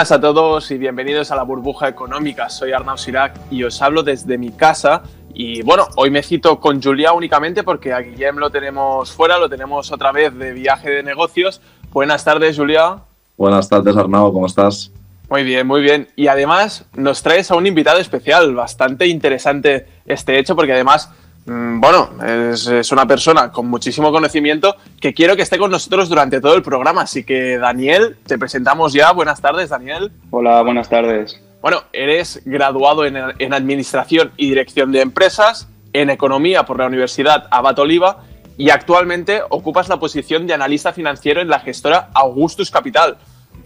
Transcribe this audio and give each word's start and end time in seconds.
Buenas 0.00 0.12
a 0.12 0.20
todos 0.22 0.70
y 0.70 0.78
bienvenidos 0.78 1.30
a 1.30 1.36
la 1.36 1.42
burbuja 1.42 1.86
económica. 1.86 2.48
Soy 2.48 2.72
Arnau 2.72 2.96
Sirac 2.96 3.38
y 3.50 3.64
os 3.64 3.82
hablo 3.82 4.02
desde 4.02 4.38
mi 4.38 4.48
casa. 4.48 5.02
Y 5.34 5.60
bueno, 5.60 5.88
hoy 5.96 6.10
me 6.10 6.22
cito 6.22 6.58
con 6.58 6.82
Julia 6.82 7.12
únicamente 7.12 7.62
porque 7.64 7.92
a 7.92 7.98
Guillem 7.98 8.38
lo 8.38 8.48
tenemos 8.48 9.12
fuera, 9.12 9.36
lo 9.36 9.50
tenemos 9.50 9.92
otra 9.92 10.10
vez 10.10 10.34
de 10.38 10.54
viaje 10.54 10.88
de 10.88 11.02
negocios. 11.02 11.60
Buenas 11.92 12.24
tardes, 12.24 12.56
Julia. 12.56 12.96
Buenas 13.36 13.68
tardes, 13.68 13.94
Arnau, 13.94 14.32
¿cómo 14.32 14.46
estás? 14.46 14.90
Muy 15.28 15.44
bien, 15.44 15.66
muy 15.66 15.82
bien. 15.82 16.08
Y 16.16 16.28
además 16.28 16.86
nos 16.96 17.22
traes 17.22 17.50
a 17.50 17.56
un 17.56 17.66
invitado 17.66 17.98
especial, 17.98 18.54
bastante 18.54 19.06
interesante 19.06 19.86
este 20.06 20.38
hecho, 20.38 20.56
porque 20.56 20.72
además 20.72 21.12
bueno, 21.46 22.10
es, 22.24 22.92
una 22.92 23.06
persona 23.06 23.50
con 23.50 23.66
muchísimo 23.66 24.12
conocimiento 24.12 24.76
que 25.00 25.14
quiero 25.14 25.36
que 25.36 25.42
esté 25.42 25.58
con 25.58 25.70
nosotros 25.70 26.08
durante 26.08 26.40
todo 26.40 26.54
el 26.54 26.62
programa. 26.62 27.02
Así 27.02 27.24
que, 27.24 27.58
Daniel, 27.58 28.16
te 28.26 28.38
presentamos 28.38 28.92
ya. 28.92 29.12
Buenas 29.12 29.40
tardes, 29.40 29.70
Daniel. 29.70 30.12
Hola, 30.30 30.62
buenas 30.62 30.88
tardes. 30.88 31.40
Bueno, 31.62 31.82
eres 31.92 32.40
graduado 32.44 33.04
en, 33.04 33.52
Administración 33.52 34.32
y 34.36 34.48
Dirección 34.48 34.92
de 34.92 35.02
Empresas, 35.02 35.68
en 35.92 36.08
Economía 36.08 36.64
por 36.64 36.78
la 36.78 36.86
Universidad 36.86 37.48
Abat 37.50 37.78
Oliva 37.78 38.24
y 38.56 38.70
actualmente 38.70 39.42
ocupas 39.48 39.88
la 39.88 39.98
posición 39.98 40.46
de 40.46 40.54
analista 40.54 40.92
financiero 40.92 41.40
en 41.40 41.48
la 41.48 41.60
gestora 41.60 42.08
Augustus 42.14 42.70
Capital. 42.70 43.18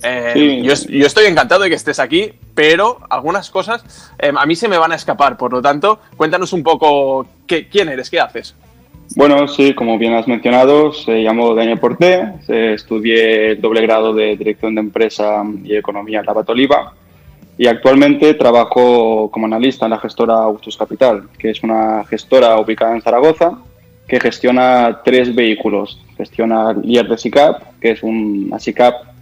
Eh, 0.02 0.62
yo, 0.62 1.06
estoy 1.06 1.26
encantado 1.26 1.62
de 1.62 1.70
que 1.70 1.76
estés 1.76 1.98
aquí, 1.98 2.32
pero 2.54 2.98
algunas 3.08 3.50
cosas 3.50 4.12
eh, 4.18 4.32
a 4.36 4.46
mí 4.46 4.54
se 4.54 4.68
me 4.68 4.76
van 4.76 4.92
a 4.92 4.96
escapar. 4.96 5.36
Por 5.36 5.52
lo 5.52 5.62
tanto, 5.62 6.00
cuéntanos 6.16 6.52
un 6.52 6.62
poco 6.62 7.26
qué, 7.46 7.68
quién 7.68 7.88
eres, 7.88 8.10
qué 8.10 8.20
haces. 8.20 8.54
Bueno, 9.16 9.46
sí, 9.48 9.74
como 9.74 9.98
bien 9.98 10.14
has 10.14 10.26
mencionado, 10.26 10.92
se 10.92 11.22
llamo 11.22 11.54
Daniel 11.54 11.78
Porté, 11.78 12.32
estudié 12.48 13.52
el 13.52 13.60
doble 13.60 13.82
grado 13.82 14.14
de 14.14 14.36
Dirección 14.36 14.74
de 14.74 14.80
Empresa 14.80 15.42
y 15.62 15.76
Economía 15.76 16.20
en 16.20 16.26
la 16.26 16.32
Batoliva 16.32 16.94
y 17.56 17.66
actualmente 17.66 18.34
trabajo 18.34 19.30
como 19.30 19.46
analista 19.46 19.86
en 19.86 19.90
la 19.90 20.00
gestora 20.00 20.34
Augustus 20.34 20.76
Capital, 20.76 21.28
que 21.38 21.50
es 21.50 21.62
una 21.62 22.04
gestora 22.04 22.58
ubicada 22.58 22.94
en 22.94 23.02
Zaragoza 23.02 23.58
que 24.08 24.20
gestiona 24.20 25.00
tres 25.04 25.34
vehículos. 25.34 26.00
Gestiona 26.16 26.70
el 26.70 27.08
de 27.08 27.18
SICAP, 27.18 27.80
que 27.80 27.92
es 27.92 28.02
una 28.02 28.58
SICAP 28.58 29.13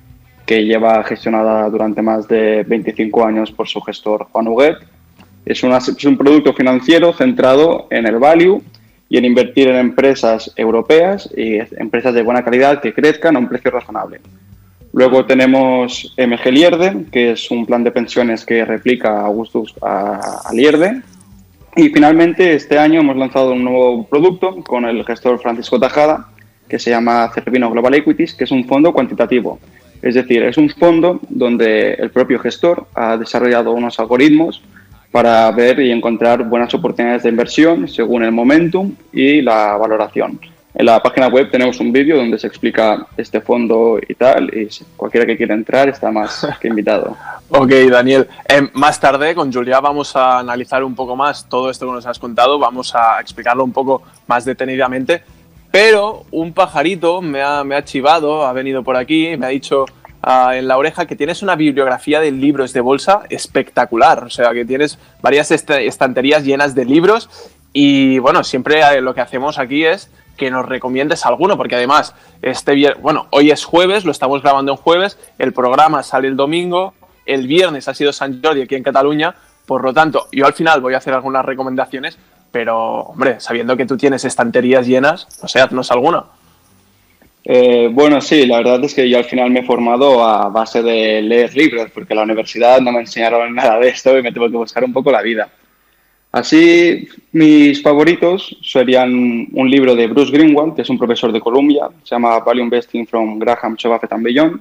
que 0.47 0.65
lleva 0.65 1.03
gestionada 1.05 1.69
durante 1.71 2.03
más 2.03 2.29
de 2.29 2.65
25 2.65 3.25
años 3.25 3.53
por 3.53 3.69
su 3.69 3.81
gestor 3.81 4.27
Juan 4.33 4.48
Huguet. 4.48 4.77
Es, 5.45 5.62
es 5.62 6.05
un 6.05 6.17
producto 6.17 6.53
financiero 6.53 7.12
centrado 7.12 7.87
en 7.91 8.07
el 8.07 8.19
value 8.19 8.63
y 9.09 9.19
en 9.19 9.25
invertir 9.25 9.69
en 9.69 9.77
empresas 9.77 10.53
europeas 10.57 11.29
y 11.37 11.59
empresas 11.79 12.15
de 12.15 12.23
buena 12.23 12.45
calidad 12.45 12.81
que 12.81 12.95
crezcan 12.95 13.37
a 13.37 13.39
un 13.39 13.48
precio 13.48 13.70
razonable. 13.70 14.20
Luego 14.93 15.25
tenemos 15.25 16.15
MG 16.19 16.53
Lierde, 16.53 17.07
que 17.11 17.33
es 17.33 17.51
un 17.51 17.65
plan 17.65 17.83
de 17.83 17.93
pensiones 17.93 18.45
que 18.45 18.65
replica 18.65 19.20
Augustus 19.20 19.75
a, 19.81 20.41
a 20.45 20.53
Lierde. 20.53 21.01
Y 21.77 21.89
finalmente, 21.89 22.55
este 22.55 22.79
año 22.79 23.01
hemos 23.01 23.17
lanzado 23.17 23.53
un 23.53 23.65
nuevo 23.65 24.07
producto 24.07 24.63
con 24.65 24.85
el 24.85 25.05
gestor 25.05 25.41
Francisco 25.41 25.81
Tajada, 25.81 26.29
que 26.69 26.79
se 26.79 26.91
llama 26.91 27.31
Cervino 27.35 27.70
Global 27.70 27.95
Equities, 27.95 28.35
que 28.35 28.45
es 28.45 28.51
un 28.51 28.67
fondo 28.67 28.93
cuantitativo 28.93 29.59
es 30.03 30.17
decir, 30.17 30.42
es 30.42 30.56
un 30.58 30.69
fondo 30.69 31.20
donde 31.28 31.95
el 31.95 32.11
propio 32.11 32.39
gestor 32.41 32.86
ha 32.95 33.17
desarrollado 33.17 33.72
unos 33.72 33.98
algoritmos 34.00 34.62
para 35.13 35.51
ver 35.52 35.79
y 35.80 35.92
encontrar 35.92 36.42
buenas 36.48 36.74
oportunidades 36.74 37.23
de 37.23 37.29
inversión 37.29 37.86
según 37.86 38.24
el 38.24 38.33
momentum 38.33 38.95
y 39.12 39.41
la 39.42 39.77
valoración. 39.77 40.41
En 40.74 40.86
la 40.86 41.02
página 41.02 41.29
web 41.29 41.51
tenemos 41.51 41.79
un 41.80 41.92
vídeo 41.92 42.17
donde 42.17 42.39
se 42.39 42.46
explica 42.46 43.07
este 43.17 43.42
fondo 43.42 43.98
y 44.08 44.14
tal, 44.14 44.51
y 44.57 44.68
cualquiera 44.96 45.27
que 45.27 45.36
quiera 45.36 45.55
entrar 45.55 45.91
está 45.91 46.11
más 46.11 46.48
que 46.61 46.68
invitado. 46.68 47.14
ok, 47.51 47.70
Daniel. 47.91 48.27
Em, 48.48 48.70
más 48.73 48.98
tarde 48.98 49.35
con 49.35 49.52
Julia 49.52 49.80
vamos 49.80 50.17
a 50.17 50.39
analizar 50.39 50.83
un 50.83 50.95
poco 50.95 51.14
más 51.14 51.46
todo 51.46 51.68
esto 51.68 51.86
que 51.86 51.92
nos 51.92 52.07
has 52.07 52.18
contado, 52.18 52.58
vamos 52.58 52.95
a 52.95 53.20
explicarlo 53.20 53.64
un 53.64 53.73
poco 53.73 54.02
más 54.27 54.46
detenidamente. 54.46 55.23
Pero 55.73 56.27
un 56.31 56.53
pajarito 56.53 57.23
me 57.23 57.41
ha, 57.41 57.61
ha 57.61 57.85
chivado, 57.85 58.47
ha 58.47 58.53
venido 58.53 58.85
por 58.85 58.97
aquí, 58.97 59.37
me 59.39 59.47
ha 59.47 59.49
dicho 59.49 59.87
ah, 60.23 60.55
en 60.55 60.69
la 60.69 60.77
oreja 60.77 61.07
que 61.07 61.17
tienes 61.17 61.43
una 61.43 61.57
bibliografía 61.57 62.21
de 62.21 62.31
libros 62.31 62.75
de 62.75 62.83
bolsa 62.83 63.23
espectacular. 63.31 64.25
O 64.25 64.31
sea, 64.31 64.53
que 64.53 64.67
tienes 64.67 64.99
varias 65.23 65.51
estanterías 65.51 66.45
llenas 66.45 66.75
de 66.75 66.85
libros. 66.85 67.31
Y 67.73 68.19
bueno, 68.19 68.45
siempre 68.45 68.83
eh, 68.83 69.01
lo 69.01 69.15
que 69.15 69.23
hacemos 69.23 69.59
aquí 69.59 69.87
es 69.87 70.11
que 70.37 70.51
nos 70.51 70.67
recomiendes 70.67 71.25
alguno, 71.25 71.57
porque 71.57 71.77
además, 71.77 72.15
este 72.43 72.95
bueno, 73.01 73.29
hoy 73.31 73.51
es 73.51 73.65
jueves, 73.65 74.05
lo 74.05 74.13
estamos 74.13 74.43
grabando 74.43 74.73
en 74.73 74.79
jueves, 74.79 75.19
el 75.39 75.55
programa 75.55 76.03
sale 76.03 76.29
el 76.29 76.37
domingo, 76.37 76.95
el 77.25 77.47
viernes 77.47 77.89
ha 77.89 77.95
sido 77.95 78.13
San 78.13 78.43
Jordi 78.43 78.63
aquí 78.63 78.75
en 78.75 78.83
Cataluña, 78.83 79.35
por 79.67 79.85
lo 79.85 79.93
tanto, 79.93 80.27
yo 80.33 80.47
al 80.47 80.55
final 80.55 80.81
voy 80.81 80.95
a 80.95 80.99
hacer 80.99 81.15
algunas 81.15 81.45
recomendaciones 81.45 82.19
pero, 82.52 83.01
hombre, 83.01 83.40
sabiendo 83.40 83.77
que 83.77 83.86
tú 83.86 83.96
tienes 83.96 84.24
estanterías 84.24 84.86
llenas, 84.86 85.27
no 85.42 85.48
sé, 85.48 85.61
haznos 85.61 85.90
alguna. 85.90 86.24
Eh, 87.45 87.89
bueno, 87.90 88.20
sí, 88.20 88.46
la 88.46 88.58
verdad 88.58 88.85
es 88.85 88.95
que 88.95 89.08
yo 89.08 89.18
al 89.18 89.24
final 89.24 89.51
me 89.51 89.61
he 89.61 89.64
formado 89.64 90.24
a 90.24 90.48
base 90.48 90.83
de 90.83 91.23
leer 91.23 91.57
libros, 91.57 91.91
porque 91.92 92.14
la 92.14 92.23
universidad 92.23 92.80
no 92.80 92.92
me 92.92 93.01
enseñaron 93.01 93.55
nada 93.55 93.79
de 93.80 93.89
esto 93.89 94.17
y 94.17 94.23
me 94.23 94.30
tuve 94.33 94.51
que 94.51 94.57
buscar 94.57 94.85
un 94.85 94.92
poco 94.92 95.11
la 95.11 95.23
vida. 95.23 95.48
Así, 96.30 97.08
mis 97.33 97.83
favoritos 97.83 98.57
serían 98.62 99.48
un 99.52 99.70
libro 99.70 99.95
de 99.95 100.07
Bruce 100.07 100.33
Greenwald, 100.33 100.74
que 100.74 100.83
es 100.83 100.89
un 100.89 100.98
profesor 100.98 101.33
de 101.33 101.41
Columbia, 101.41 101.89
se 102.05 102.14
llama 102.14 102.39
Value 102.39 102.62
Investing 102.62 103.07
from 103.07 103.39
Graham 103.39 103.77
to 103.77 104.01
and 104.11 104.24
Beyond. 104.24 104.61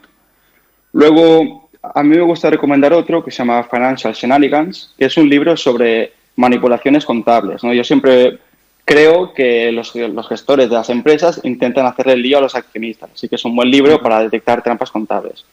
Luego, 0.93 1.69
a 1.81 2.03
mí 2.03 2.17
me 2.17 2.23
gusta 2.23 2.49
recomendar 2.49 2.91
otro 2.93 3.23
que 3.23 3.31
se 3.31 3.37
llama 3.37 3.63
Financial 3.63 4.13
Shenanigans, 4.13 4.93
que 4.97 5.05
es 5.05 5.15
un 5.15 5.29
libro 5.29 5.55
sobre 5.55 6.11
manipulaciones 6.35 7.05
contables. 7.05 7.63
¿no? 7.63 7.73
Yo 7.73 7.83
siempre 7.83 8.39
creo 8.85 9.33
que 9.33 9.71
los, 9.71 9.93
gestores 10.27 10.69
de 10.69 10.75
las 10.75 10.89
empresas 10.89 11.39
intentan 11.43 11.85
hacerle 11.85 12.13
el 12.13 12.21
lío 12.21 12.37
a 12.37 12.41
los 12.41 12.55
accionistas, 12.55 13.11
así 13.13 13.29
que 13.29 13.35
es 13.35 13.45
un 13.45 13.55
buen 13.55 13.69
libro 13.69 14.01
para 14.01 14.19
detectar 14.19 14.61
trampas 14.63 14.91
contables. 14.91 15.45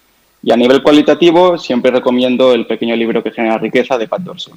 Y 0.42 0.52
a 0.52 0.56
nivel 0.56 0.82
cualitativo, 0.82 1.58
siempre 1.58 1.90
recomiendo 1.90 2.52
el 2.52 2.66
pequeño 2.66 2.94
libro 2.96 3.22
que 3.22 3.32
genera 3.32 3.58
riqueza 3.58 3.98
de 3.98 4.08
Pat 4.08 4.22
Dorsey. 4.22 4.54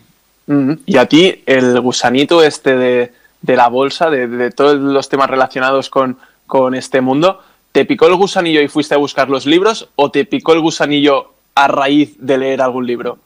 Y 0.86 0.98
a 0.98 1.06
ti, 1.06 1.44
el 1.46 1.80
gusanito 1.80 2.44
este 2.44 2.76
de, 2.76 3.12
la 3.56 3.70
bolsa, 3.70 4.10
de, 4.10 4.52
todos 4.52 4.80
los 4.80 5.08
temas 5.08 5.30
relacionados 5.30 5.90
con, 5.90 6.18
con 6.46 6.76
este 6.76 7.00
mundo, 7.02 7.40
¿te 7.72 7.86
picó 7.86 8.08
el 8.08 8.16
gusanillo 8.16 8.62
y 8.62 8.68
fuiste 8.68 8.94
a 8.94 8.98
buscar 8.98 9.30
los 9.30 9.46
libros 9.46 9.90
o 9.96 10.12
te 10.12 10.26
picó 10.26 10.54
el 10.54 10.60
gusanillo 10.60 11.34
a 11.56 11.68
raíz 11.68 12.16
de 12.20 12.38
leer 12.38 12.62
algún 12.62 12.86
libro? 12.86 13.18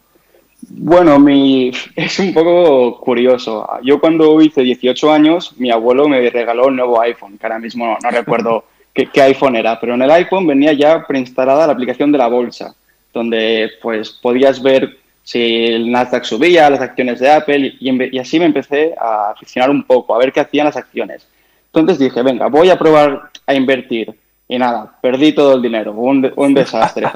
Bueno, 0.70 1.20
mi, 1.20 1.72
es 1.96 2.20
un 2.20 2.34
poco 2.34 3.00
curioso. 3.00 3.68
Yo 3.84 4.00
cuando 4.00 4.42
hice 4.42 4.62
18 4.62 5.12
años, 5.12 5.54
mi 5.58 5.70
abuelo 5.70 6.08
me 6.08 6.30
regaló 6.30 6.70
el 6.70 6.76
nuevo 6.76 7.00
iPhone, 7.02 7.38
que 7.38 7.46
ahora 7.46 7.60
mismo 7.60 7.98
no, 8.02 8.12
recuerdo 8.12 8.66
qué, 8.94 9.10
iPhone 9.22 9.56
era, 9.56 9.80
pero 9.80 9.94
en 9.94 10.02
el 10.02 10.12
iPhone 10.12 10.48
venía 10.48 10.74
ya 10.74 11.06
preinstalada 11.06 11.68
la 11.68 11.74
aplicación 11.74 12.12
de 12.12 12.18
la 12.18 12.28
bolsa, 12.28 12.76
donde 13.14 13.70
pues 13.82 14.12
podías 14.12 14.62
ver 14.62 14.98
si 15.24 15.66
el 15.66 15.92
Nasdaq 15.92 16.24
subía, 16.24 16.70
las 16.70 16.82
acciones 16.82 17.20
de 17.20 17.30
Apple, 17.30 17.76
y, 17.80 18.16
y 18.16 18.20
así 18.20 18.40
me 18.40 18.46
empecé 18.46 18.94
a 19.00 19.32
aficionar 19.32 19.70
un 19.70 19.84
poco, 19.84 20.16
a 20.16 20.20
ver 20.20 20.32
qué 20.32 20.40
hacían 20.40 20.66
las 20.66 20.78
acciones. 20.78 21.28
Entonces 21.68 22.00
dije, 22.00 22.22
venga, 22.22 22.48
voy 22.48 22.70
a 22.70 22.80
probar 22.80 23.30
a 23.46 23.54
invertir. 23.54 24.16
Y 24.48 24.60
nada, 24.60 24.92
perdí 25.02 25.34
todo 25.34 25.56
el 25.56 25.62
dinero, 25.62 25.94
un, 25.94 26.32
un 26.36 26.54
desastre. 26.54 27.08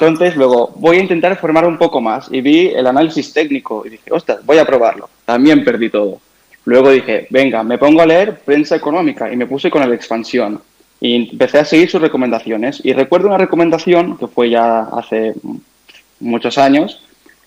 Entonces, 0.00 0.36
luego 0.36 0.72
voy 0.76 0.96
a 0.96 1.00
intentar 1.00 1.36
formar 1.36 1.64
un 1.64 1.78
poco 1.78 2.00
más 2.00 2.28
y 2.30 2.40
vi 2.40 2.68
el 2.68 2.86
análisis 2.86 3.32
técnico 3.32 3.84
y 3.86 3.90
dije, 3.90 4.10
ostras, 4.10 4.44
voy 4.44 4.58
a 4.58 4.64
probarlo. 4.64 5.08
También 5.24 5.64
perdí 5.64 5.90
todo. 5.90 6.20
Luego 6.64 6.90
dije, 6.90 7.28
venga, 7.30 7.62
me 7.62 7.78
pongo 7.78 8.02
a 8.02 8.06
leer 8.06 8.40
prensa 8.40 8.74
económica 8.74 9.32
y 9.32 9.36
me 9.36 9.46
puse 9.46 9.70
con 9.70 9.82
el 9.82 9.92
expansión. 9.92 10.60
Y 11.00 11.30
empecé 11.30 11.58
a 11.58 11.64
seguir 11.64 11.88
sus 11.88 12.00
recomendaciones. 12.00 12.80
Y 12.84 12.92
recuerdo 12.92 13.28
una 13.28 13.38
recomendación 13.38 14.18
que 14.18 14.26
fue 14.26 14.50
ya 14.50 14.80
hace 14.80 15.34
muchos 16.18 16.58
años, 16.58 17.00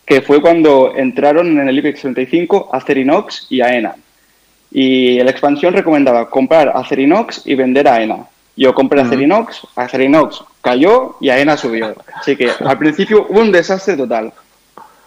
que 0.05 0.21
fue 0.21 0.41
cuando 0.41 0.95
entraron 0.95 1.59
en 1.59 1.67
el 1.67 1.77
IBEX 1.77 2.01
35 2.01 2.69
Acerinox 2.71 3.47
y 3.49 3.59
AENA. 3.59 3.95
Y 4.71 5.19
la 5.19 5.31
expansión 5.31 5.73
recomendaba 5.73 6.29
comprar 6.29 6.71
Acerinox 6.73 7.45
y 7.45 7.55
vender 7.55 7.89
AENA. 7.89 8.25
Yo 8.59 8.73
compré 8.73 8.99
Acerinox, 8.99 9.65
Acerinox 9.77 10.43
cayó 10.59 11.15
y 11.21 11.29
AENA 11.29 11.55
subió. 11.55 11.95
Así 12.13 12.35
que 12.35 12.51
al 12.59 12.77
principio 12.77 13.25
un 13.29 13.53
desastre 13.53 13.95
total. 13.95 14.33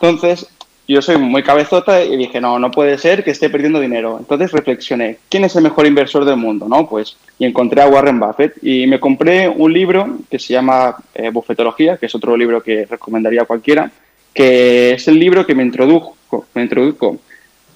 Entonces, 0.00 0.48
yo 0.88 1.02
soy 1.02 1.18
muy 1.18 1.42
cabezota 1.42 2.02
y 2.02 2.16
dije, 2.16 2.40
no, 2.40 2.58
no 2.58 2.70
puede 2.70 2.96
ser 2.96 3.22
que 3.22 3.30
esté 3.30 3.50
perdiendo 3.50 3.78
dinero. 3.78 4.16
Entonces 4.18 4.52
reflexioné, 4.52 5.18
¿quién 5.28 5.44
es 5.44 5.54
el 5.54 5.64
mejor 5.64 5.84
inversor 5.86 6.24
del 6.24 6.38
mundo? 6.38 6.66
¿No? 6.66 6.88
Pues, 6.88 7.18
y 7.38 7.44
encontré 7.44 7.82
a 7.82 7.88
Warren 7.88 8.18
Buffett 8.18 8.54
y 8.62 8.86
me 8.86 8.98
compré 8.98 9.50
un 9.50 9.70
libro 9.70 10.16
que 10.30 10.38
se 10.38 10.54
llama 10.54 10.96
eh, 11.12 11.28
Bufetología, 11.28 11.98
que 11.98 12.06
es 12.06 12.14
otro 12.14 12.34
libro 12.38 12.62
que 12.62 12.86
recomendaría 12.86 13.42
a 13.42 13.44
cualquiera, 13.44 13.90
que 14.32 14.92
es 14.92 15.06
el 15.08 15.18
libro 15.18 15.44
que 15.44 15.54
me 15.54 15.62
introdujo, 15.62 16.16
me 16.54 16.62
introdujo 16.62 17.18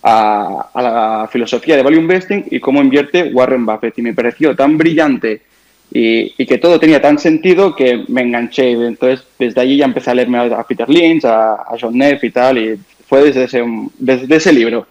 a, 0.03 0.71
a 0.73 0.83
la 0.83 1.29
filosofía 1.31 1.77
de 1.77 1.83
value 1.83 2.01
investing 2.01 2.47
y 2.51 2.61
cómo 2.61 2.81
invierte 2.81 3.31
Warren 3.31 3.67
Buffett. 3.67 3.99
Y 3.99 4.03
me 4.03 4.15
pareció 4.15 4.57
tan 4.57 4.79
brillante 4.79 5.43
y, 5.91 6.47
que 6.47 6.59
todo 6.59 6.79
tenía 6.79 7.01
tan 7.01 7.19
sentido 7.19 7.75
que 7.75 8.05
me 8.09 8.23
enganché. 8.23 8.73
Entonces, 8.73 9.27
desde 9.39 9.61
allí 9.61 9.77
ya 9.79 9.85
empecé 9.85 10.11
a 10.11 10.15
leerme 10.15 10.39
a 10.39 10.63
Peter 10.65 10.89
Lynch, 10.89 11.25
a, 11.25 11.65
John 11.81 11.97
Neff 11.97 12.23
y 12.25 12.31
tal, 12.31 12.59
y 12.59 12.79
fue 13.09 13.25
desde 13.25 13.45
ese, 13.45 13.65
desde 13.99 14.37
ese 14.37 14.53
libro. 14.53 14.87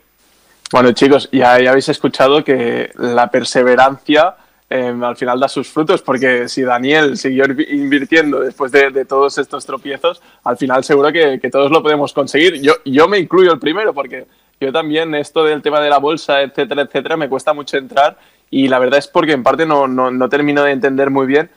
Bueno, 0.72 0.92
chicos, 0.94 1.30
ya, 1.32 1.60
ya 1.60 1.70
habéis 1.70 1.90
escuchado 1.90 2.44
que 2.44 2.90
la 2.96 3.30
perseverancia 3.30 4.36
em, 4.70 5.04
al 5.04 5.16
final 5.16 5.40
da 5.40 5.48
sus 5.48 5.68
frutos, 5.68 6.02
porque 6.02 6.50
si 6.50 6.64
Daniel 6.64 7.18
siguió 7.18 7.46
invirtiendo 7.70 8.40
después 8.40 8.72
de, 8.72 9.06
todos 9.06 9.38
estos 9.38 9.66
tropiezos, 9.66 10.22
al 10.44 10.58
final 10.58 10.84
seguro 10.84 11.12
que, 11.12 11.40
que, 11.40 11.52
todos 11.52 11.72
lo 11.72 11.84
podemos 11.84 12.14
conseguir. 12.14 12.62
Yo, 12.62 12.74
yo 12.84 13.08
me 13.08 13.20
incluyo 13.20 13.54
el 13.54 13.60
primero, 13.60 13.94
porque 13.94 14.26
yo 14.60 14.72
también 14.72 15.14
esto 15.14 15.44
del 15.44 15.62
tema 15.62 15.80
de 15.82 15.90
la 15.90 16.00
bolsa, 16.00 16.42
etcétera, 16.42 16.84
etcétera, 16.84 17.16
me 17.16 17.30
cuesta 17.30 17.54
mucho 17.54 17.78
entrar 17.78 18.18
y 18.50 18.68
la 18.68 18.80
verdad 18.80 19.00
es 19.00 19.08
porque 19.08 19.34
en 19.34 19.44
parte 19.44 19.66
no, 19.66 19.88
no, 19.88 20.30
termino 20.30 20.64
de 20.64 20.72
entender 20.72 21.10
muy 21.10 21.26
bien 21.26 21.50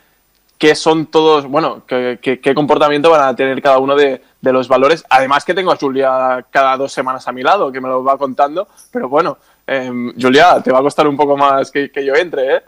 qué 0.58 0.74
son 0.74 1.06
todos, 1.06 1.46
bueno, 1.46 1.84
qué, 1.86 2.18
qué, 2.20 2.54
comportamiento 2.54 3.10
van 3.10 3.28
a 3.28 3.36
tener 3.36 3.62
cada 3.62 3.78
uno 3.78 3.94
de, 3.94 4.20
de, 4.40 4.52
los 4.52 4.66
valores. 4.66 5.04
Además 5.08 5.44
que 5.44 5.54
tengo 5.54 5.70
a 5.70 5.76
Julia 5.76 6.44
cada 6.50 6.76
dos 6.76 6.92
semanas 6.92 7.28
a 7.28 7.32
mi 7.32 7.42
lado, 7.42 7.70
que 7.70 7.80
me 7.80 7.88
lo 7.88 8.02
va 8.02 8.18
contando, 8.18 8.66
pero 8.90 9.08
bueno, 9.08 9.38
em, 9.66 10.12
Julia, 10.20 10.60
te 10.62 10.72
va 10.72 10.80
a 10.80 10.82
costar 10.82 11.06
un 11.06 11.16
poco 11.16 11.36
más 11.36 11.70
que, 11.70 11.92
que 11.92 12.04
yo 12.04 12.14
entre, 12.14 12.56
¿eh? 12.56 12.62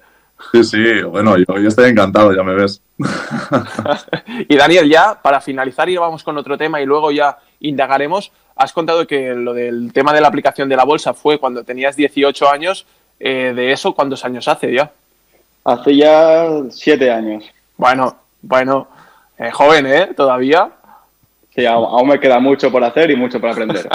Sí, 0.53 0.65
sí, 0.65 1.03
bueno, 1.03 1.37
yo, 1.37 1.59
yo, 1.59 1.69
estoy 1.69 1.91
encantado, 1.91 2.35
ya 2.35 2.43
me 2.43 2.55
ves. 2.55 2.81
y 4.49 4.57
Daniel, 4.57 4.89
ya 4.89 5.21
para 5.21 5.41
finalizar 5.41 5.89
y 5.89 5.97
vamos 5.97 6.23
con 6.23 6.39
otro 6.39 6.57
tema 6.57 6.81
y 6.81 6.87
luego 6.87 7.11
ya 7.11 7.39
indagaremos, 7.61 8.33
has 8.57 8.73
contado 8.73 9.07
que 9.07 9.35
lo 9.35 9.53
del 9.53 9.93
tema 9.93 10.13
de 10.13 10.21
la 10.21 10.29
aplicación 10.29 10.69
de 10.69 10.77
la 10.77 10.85
bolsa 10.85 11.15
fue 11.15 11.39
cuando 11.39 11.65
tenías 11.65 11.97
18 11.97 12.51
años 12.51 12.87
eh, 13.21 13.53
de 13.55 13.71
eso, 13.71 13.95
¿cuántos 13.95 14.25
años 14.25 14.49
hace 14.49 14.73
ya? 14.73 14.91
Hace 15.63 15.95
ya 15.95 16.49
siete 16.71 17.11
años. 17.11 17.45
Bueno, 17.77 18.17
bueno, 18.41 18.89
eh, 19.39 19.51
joven, 19.51 19.87
¿eh? 19.87 20.09
Todavía. 20.17 20.71
Sí, 21.55 21.67
aún 21.67 22.09
me 22.09 22.19
queda 22.19 22.41
mucho 22.41 22.73
por 22.73 22.83
hacer 22.83 23.11
y 23.11 23.17
mucho 23.17 23.41
por 23.41 23.51
aprender. 23.51 23.87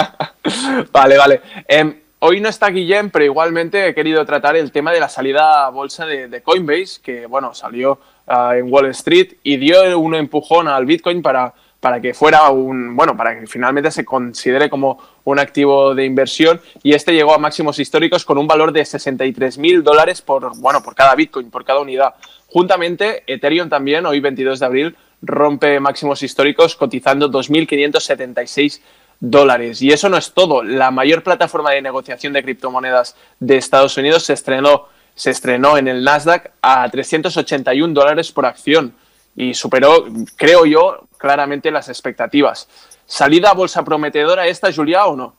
vale, 0.92 1.18
vale. 1.18 1.40
Em, 1.66 2.00
hoy 2.20 2.40
no 2.40 2.48
está 2.48 2.68
Guillem, 2.68 3.10
pero 3.10 3.24
igualmente 3.24 3.88
he 3.88 3.94
querido 3.94 4.24
tratar 4.24 4.56
el 4.56 4.70
tema 4.70 4.92
de 4.92 5.00
la 5.00 5.08
salida 5.08 5.66
a 5.66 5.70
bolsa 5.70 6.06
de, 6.06 6.42
Coinbase, 6.42 7.00
que 7.02 7.26
bueno, 7.26 7.52
salió 7.52 7.98
ah, 8.28 8.56
en 8.56 8.72
Wall 8.72 8.86
Street 8.86 9.34
y 9.42 9.56
dio 9.56 9.98
un 9.98 10.14
empujón 10.14 10.68
al 10.68 10.86
Bitcoin 10.86 11.22
para 11.22 11.52
para 11.86 12.00
que 12.00 12.14
fuera 12.14 12.50
un, 12.50 12.96
bueno, 12.96 13.16
para 13.16 13.38
que 13.38 13.46
finalmente 13.46 13.92
se 13.92 14.04
considere 14.04 14.68
como 14.68 14.98
un 15.22 15.38
activo 15.38 15.94
de 15.94 16.04
inversión 16.04 16.60
y 16.82 16.94
este 16.94 17.12
llegó 17.12 17.32
a 17.32 17.38
máximos 17.38 17.78
históricos 17.78 18.24
con 18.24 18.38
un 18.38 18.48
valor 18.48 18.72
de 18.72 18.84
63 18.84 19.56
mil 19.58 19.84
dólares 19.84 20.20
por, 20.20 20.58
bueno, 20.58 20.82
por 20.82 20.96
cada 20.96 21.14
Bitcoin, 21.14 21.48
por 21.48 21.64
cada 21.64 21.78
unidad. 21.78 22.16
Juntamente, 22.48 23.22
Ethereum 23.28 23.68
también, 23.68 24.04
hoy 24.04 24.18
22 24.18 24.58
de 24.58 24.66
abril, 24.66 24.96
rompe 25.22 25.78
máximos 25.78 26.24
históricos 26.24 26.74
cotizando 26.74 27.30
2.576 27.30 28.80
dólares. 29.20 29.80
Y 29.80 29.92
eso 29.92 30.08
no 30.08 30.16
es 30.16 30.32
todo. 30.32 30.64
La 30.64 30.90
mayor 30.90 31.22
plataforma 31.22 31.70
de 31.70 31.82
negociación 31.82 32.32
de 32.32 32.42
criptomonedas 32.42 33.14
de 33.38 33.58
Estados 33.58 33.96
Unidos 33.96 34.24
se 34.24 34.32
estrenó, 34.32 34.88
se 35.14 35.30
estrenó 35.30 35.78
en 35.78 35.86
el 35.86 36.02
Nasdaq 36.02 36.50
a 36.62 36.90
381 36.90 37.94
dólares 37.94 38.32
por 38.32 38.44
acción 38.44 38.92
y 39.36 39.54
superó, 39.54 40.06
creo 40.36 40.64
yo, 40.64 41.06
claramente 41.18 41.70
las 41.70 41.88
expectativas. 41.88 42.68
¿Salida 43.04 43.50
a 43.50 43.54
bolsa 43.54 43.84
prometedora 43.84 44.46
esta, 44.46 44.72
Julia, 44.72 45.06
o 45.06 45.16
no? 45.16 45.34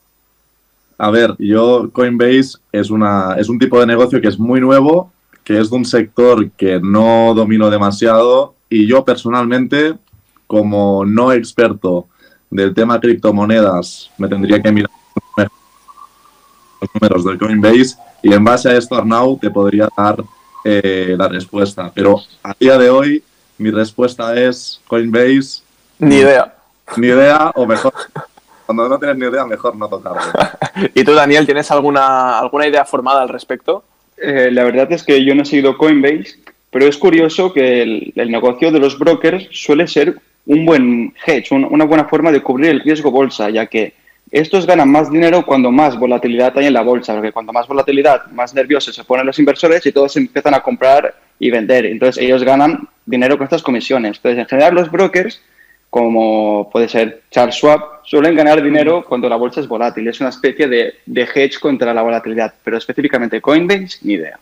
A 0.98 1.12
ver, 1.12 1.36
yo 1.40 1.90
Coinbase 1.92 2.60
es, 2.72 2.90
una, 2.90 3.36
es 3.38 3.50
un 3.50 3.60
tipo 3.60 3.80
de 3.80 3.86
negocio 3.86 4.22
que 4.22 4.28
es 4.28 4.40
muy 4.40 4.62
nuevo, 4.62 5.12
que 5.44 5.60
es 5.60 5.70
de 5.70 5.76
un 5.76 5.86
sector 5.86 6.50
que 6.52 6.80
no 6.80 7.34
domino 7.36 7.70
demasiado 7.70 8.56
y 8.70 8.88
yo 8.88 9.04
personalmente, 9.06 9.96
como 10.48 11.06
no 11.06 11.32
experto 11.32 12.08
del 12.50 12.74
tema 12.74 13.00
criptomonedas, 13.00 14.10
me 14.18 14.28
tendría 14.28 14.62
que 14.62 14.72
mirar 14.72 14.92
los 16.82 16.90
números 16.94 17.26
del 17.26 17.38
Coinbase 17.38 17.98
y 18.24 18.34
en 18.34 18.44
base 18.44 18.70
a 18.70 18.78
esto, 18.78 18.96
Arnau, 18.96 19.38
te 19.38 19.50
podría 19.50 19.88
dar 19.96 20.24
eh, 20.64 21.16
la 21.18 21.28
respuesta. 21.28 21.92
Pero 21.94 22.22
a 22.44 22.54
día 22.60 22.78
de 22.78 22.90
hoy 22.90 23.24
mi 23.57 23.71
respuesta 23.71 24.36
es 24.39 24.81
Coinbase. 24.88 25.62
Ni 26.00 26.18
idea. 26.18 26.54
Ni 26.95 27.07
idea, 27.07 27.51
o 27.56 27.65
mejor. 27.65 27.94
Cuando 28.65 28.88
no 28.88 29.00
tienes 29.00 29.18
ni 29.18 29.25
idea, 29.25 29.45
mejor 29.45 29.75
no 29.75 29.88
tocarlo. 29.88 30.21
¿Y 30.94 31.04
tú, 31.04 31.13
Daniel, 31.13 31.45
tienes 31.45 31.69
alguna, 31.71 32.39
alguna 32.39 32.68
idea 32.68 32.86
formada 32.86 33.21
al 33.21 33.30
respecto? 33.30 33.83
Eh, 34.18 34.50
la 34.51 34.63
verdad 34.63 34.92
es 34.92 35.04
que 35.04 35.24
yo 35.24 35.36
no 35.36 35.44
he 35.44 35.45
seguido 35.45 35.77
Coinbase, 35.77 36.39
pero 36.69 36.86
es 36.86 36.98
curioso 36.98 37.54
que 37.54 37.81
el, 38.15 38.31
negocio 38.31 38.71
de 38.71 38.80
los 38.80 38.98
brokers 38.98 39.48
suele 39.51 39.88
ser 39.88 40.19
un 40.45 40.65
buen 40.65 41.13
hedge, 41.25 41.51
una 41.51 41.86
buena 41.86 42.06
forma 42.06 42.31
de 42.31 42.42
cubrir 42.42 42.69
el 42.69 42.80
riesgo 42.81 43.12
bolsa, 43.12 43.50
ya 43.50 43.68
que 43.68 43.94
estos 44.31 44.65
ganan 44.65 44.89
más 44.89 45.09
dinero 45.09 45.45
cuando 45.45 45.71
más 45.71 45.97
volatilidad 45.97 46.57
hay 46.57 46.68
en 46.68 46.74
la 46.74 46.81
bolsa, 46.81 47.13
porque 47.13 47.31
cuando 47.31 47.53
más 47.53 47.68
volatilidad, 47.68 48.27
más 48.27 48.53
nerviosos 48.53 48.95
se 48.95 49.03
ponen 49.03 49.25
los 49.25 49.39
inversores 49.39 49.85
y 49.85 49.91
todos 49.91 50.18
empiezan 50.18 50.53
a 50.53 50.62
comprar 50.62 51.15
y 51.39 51.50
vender. 51.50 51.85
Entonces 51.85 52.21
ellos 52.21 52.44
ganan 52.44 52.88
dinero 53.06 53.38
con 53.38 53.45
estas 53.45 53.63
comisiones. 53.63 54.18
Entonces, 54.18 54.39
en 54.39 54.47
general, 54.47 54.75
los 54.75 54.91
brokers, 54.91 55.41
como 55.89 56.69
puede 56.71 56.89
ser 56.89 57.21
Charles 57.31 57.56
Schwab, 57.56 57.81
suelen 58.03 58.35
ganar 58.35 58.62
dinero 58.62 59.06
cuando 59.07 59.29
la 59.29 59.38
bolsa 59.38 59.62
es 59.62 59.68
volátil. 59.68 60.07
Es 60.07 60.19
una 60.19 60.29
especie 60.29 60.68
de, 60.68 60.95
de 61.06 61.21
hedge 61.21 61.59
contra 61.59 61.94
la 61.94 62.01
volatilidad, 62.01 62.53
pero 62.63 62.77
específicamente 62.77 63.41
Coinbase, 63.41 64.00
ni 64.01 64.13
idea. 64.13 64.39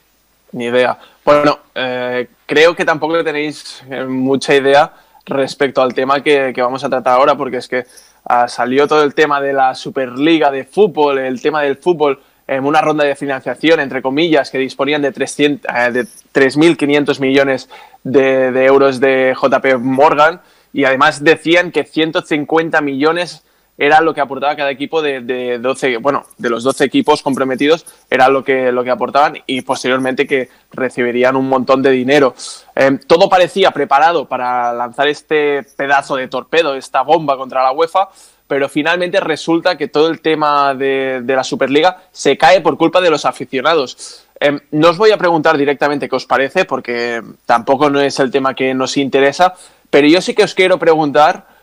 Ni 0.52 0.66
idea. 0.66 0.98
Bueno, 1.24 1.60
eh, 1.76 2.28
creo 2.46 2.76
que 2.76 2.86
tampoco 2.86 3.24
tenéis 3.24 3.84
eh, 3.90 4.04
mucha 4.06 4.56
idea 4.56 4.92
respecto 5.26 5.82
al 5.82 5.94
tema 5.94 6.24
que, 6.24 6.54
que, 6.54 6.62
vamos 6.62 6.84
a 6.84 6.90
tratar 6.90 7.18
ahora, 7.18 7.36
porque 7.36 7.58
es 7.58 7.68
que 7.68 7.86
ah, 8.26 8.48
salió 8.48 8.88
todo 8.88 9.04
el 9.04 9.14
tema 9.14 9.42
de 9.42 9.54
la 9.54 9.76
Superliga 9.76 10.52
de 10.52 10.66
fútbol, 10.66 11.20
el 11.20 11.42
tema 11.42 11.62
del 11.62 11.78
fútbol 11.78 12.20
en 12.48 12.66
una 12.66 12.82
ronda 12.82 13.04
de 13.04 13.16
financiación, 13.16 13.80
entre 13.80 14.02
comillas, 14.02 14.52
que 14.52 14.58
disponían 14.58 15.02
de, 15.02 15.12
300, 15.12 15.72
eh, 15.74 16.06
3.500 16.34 17.20
millones 17.20 17.70
de, 18.04 18.52
de, 18.52 18.66
euros 18.66 19.00
de 19.00 19.36
JP 19.36 19.80
Morgan 19.80 20.42
y 20.72 20.84
además 20.84 21.24
decían 21.24 21.72
que 21.72 21.86
150 21.86 22.82
millones 22.82 23.44
era 23.78 24.02
lo 24.02 24.14
que 24.14 24.22
aportaba 24.22 24.56
cada 24.56 24.72
equipo 24.72 25.02
de, 25.02 25.22
de 25.22 25.60
12, 25.60 25.98
bueno, 25.98 26.26
de 26.38 26.50
los 26.50 26.64
12 26.64 26.86
equipos 26.86 27.22
comprometidos, 27.22 27.86
era 28.10 28.30
lo 28.30 28.44
que, 28.44 28.72
lo 28.72 28.84
que 28.84 28.92
aportaban 28.92 29.38
y 29.46 29.62
posteriormente 29.62 30.26
que 30.26 30.50
recibirían 30.72 31.36
un 31.36 31.50
montón 31.50 31.82
de 31.82 31.92
dinero. 31.92 32.36
Eh, 32.76 33.00
todo 33.06 33.30
parecía 33.30 33.72
preparado 33.72 34.28
para 34.28 34.74
lanzar 34.74 35.08
este 35.08 35.64
pedazo 35.76 36.16
de 36.16 36.28
torpedo, 36.28 36.76
esta 36.76 37.02
bomba 37.02 37.38
contra 37.38 37.64
la 37.64 37.72
UEFA, 37.72 38.10
pero 38.48 38.70
finalmente 38.70 39.20
resulta 39.20 39.78
que 39.78 39.88
todo 39.88 40.08
el 40.10 40.22
tema 40.22 40.74
de, 40.74 41.24
la 41.26 41.44
Superliga 41.44 42.04
se 42.12 42.38
cae 42.38 42.62
por 42.62 42.78
culpa 42.78 43.02
de 43.02 43.10
los 43.10 43.26
aficionados. 43.26 44.26
Em, 44.40 44.60
no 44.72 44.90
os 44.90 44.98
voy 44.98 45.12
a 45.12 45.18
preguntar 45.18 45.58
directamente 45.58 46.08
qué 46.08 46.16
os 46.16 46.26
parece, 46.26 46.66
porque 46.66 47.22
tampoco 47.46 47.90
no 47.90 48.00
es 48.00 48.20
el 48.20 48.32
tema 48.32 48.54
que 48.54 48.74
nos 48.74 48.98
interesa, 48.98 49.54
pero 49.90 50.08
yo 50.08 50.22
sí 50.22 50.34
que 50.34 50.44
os 50.44 50.54
quiero 50.54 50.78
preguntar 50.78 51.48
em, 51.48 51.54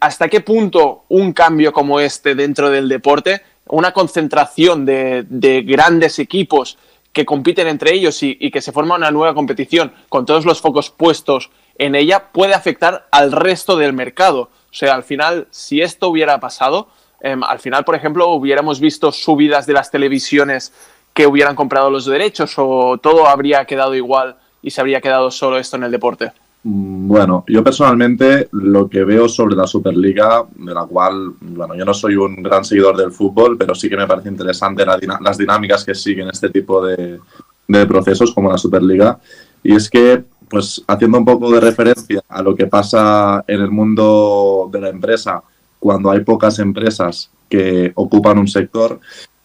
hasta 0.00 0.28
qué 0.28 0.40
punto 0.40 1.04
un 1.08 1.32
cambio 1.32 1.72
como 1.72 2.00
este 2.00 2.34
dentro 2.34 2.70
del 2.70 2.88
deporte, 2.88 3.42
una 3.68 3.92
concentración 3.92 4.84
de, 4.84 5.64
grandes 5.66 6.18
equipos 6.18 6.78
que 7.12 7.24
compiten 7.24 7.68
entre 7.68 7.92
ellos 7.92 8.22
y, 8.22 8.36
y 8.40 8.50
que 8.50 8.62
se 8.62 8.72
forma 8.72 8.96
una 8.96 9.10
nueva 9.10 9.34
competición 9.34 9.92
con 10.08 10.26
todos 10.26 10.44
los 10.44 10.60
focos 10.60 10.90
puestos 10.90 11.50
en 11.78 11.94
ella, 11.94 12.30
puede 12.32 12.54
afectar 12.54 13.08
al 13.10 13.32
resto 13.32 13.76
del 13.76 13.94
mercado. 13.94 14.50
O 14.70 14.74
sea, 14.74 14.94
al 14.94 15.02
final, 15.02 15.48
si 15.50 15.80
esto 15.80 16.08
hubiera 16.08 16.38
pasado, 16.38 16.88
em, 17.20 17.42
al 17.42 17.58
final, 17.58 17.84
por 17.84 17.94
ejemplo, 17.94 18.28
hubiéramos 18.28 18.80
visto 18.80 19.10
subidas 19.12 19.66
de 19.66 19.72
las 19.72 19.90
televisiones 19.90 20.72
que 21.14 21.26
hubieran 21.26 21.56
comprado 21.56 21.90
los 21.90 22.04
derechos 22.04 22.54
o 22.56 22.98
todo 22.98 23.26
habría 23.26 23.64
quedado 23.64 23.94
igual 23.94 24.36
y 24.62 24.70
se 24.70 24.80
habría 24.80 25.00
quedado 25.00 25.30
solo 25.30 25.58
esto 25.58 25.76
en 25.76 25.84
el 25.84 25.90
deporte. 25.90 26.32
Mm, 26.62 27.08
bueno, 27.08 27.44
yo 27.48 27.64
personalmente 27.64 28.48
lo 28.52 28.88
que 28.88 29.04
veo 29.04 29.28
sobre 29.28 29.56
la 29.56 29.66
Superliga, 29.66 30.44
de 30.54 30.74
la 30.74 30.84
cual, 30.84 31.32
bueno, 31.40 31.74
yo 31.74 31.84
no 31.84 31.94
soy 31.94 32.16
un 32.16 32.42
gran 32.42 32.64
seguidor 32.64 32.96
del 32.96 33.12
fútbol, 33.12 33.56
pero 33.56 33.74
sí 33.74 33.88
que 33.88 33.96
me 33.96 34.06
parece 34.06 34.28
interesante 34.28 34.84
las 34.84 35.38
dinámicas 35.38 35.84
que 35.84 35.94
siguen 35.94 36.28
este 36.28 36.50
tipo 36.50 36.84
de, 36.84 37.18
de 37.66 37.86
procesos 37.86 38.32
como 38.34 38.50
la 38.50 38.58
Superliga. 38.58 39.18
Y 39.62 39.74
es 39.74 39.88
que 39.88 40.24
pues 40.48 40.82
haciendo 40.88 41.18
un 41.18 41.24
poco 41.24 41.50
de 41.52 41.60
referencia 41.60 42.22
a 42.28 42.42
lo 42.42 42.56
que 42.56 42.66
pasa 42.66 43.44
en 43.46 43.60
el 43.60 43.70
mundo 43.70 44.68
de 44.72 44.80
la 44.80 44.88
empresa 44.88 45.42
cuando 45.78 46.10
hay 46.10 46.24
pocas 46.24 46.58
empresas 46.58 47.30
que 47.48 47.92
ocupan 47.94 48.38
un 48.38 48.48
sector, 48.48 49.00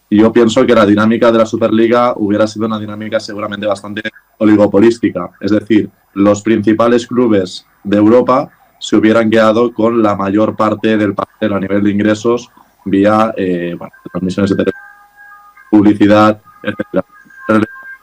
yo 0.09 0.31
pienso 0.31 0.65
que 0.65 0.75
la 0.75 0.85
dinámica 0.85 1.31
de 1.31 1.39
la 1.39 1.45
Superliga 1.45 2.13
hubiera 2.17 2.47
sido 2.47 2.67
una 2.67 2.79
dinámica 2.79 3.19
seguramente 3.19 3.65
bastante 3.65 4.03
oligopolística. 4.37 5.31
Es 5.39 5.51
decir, 5.51 5.89
los 6.13 6.41
principales 6.41 7.07
clubes 7.07 7.65
de 7.83 7.97
Europa 7.97 8.49
se 8.79 8.95
hubieran 8.95 9.29
quedado 9.29 9.73
con 9.73 10.03
la 10.03 10.15
mayor 10.15 10.55
parte 10.55 10.97
del 10.97 11.15
pastel 11.15 11.53
a 11.53 11.59
nivel 11.59 11.83
de 11.83 11.91
ingresos 11.91 12.51
vía 12.85 13.33
eh, 13.35 13.75
transmisiones 14.11 14.55
de 14.55 14.71
publicidad, 15.71 16.39
etc. 16.61 17.03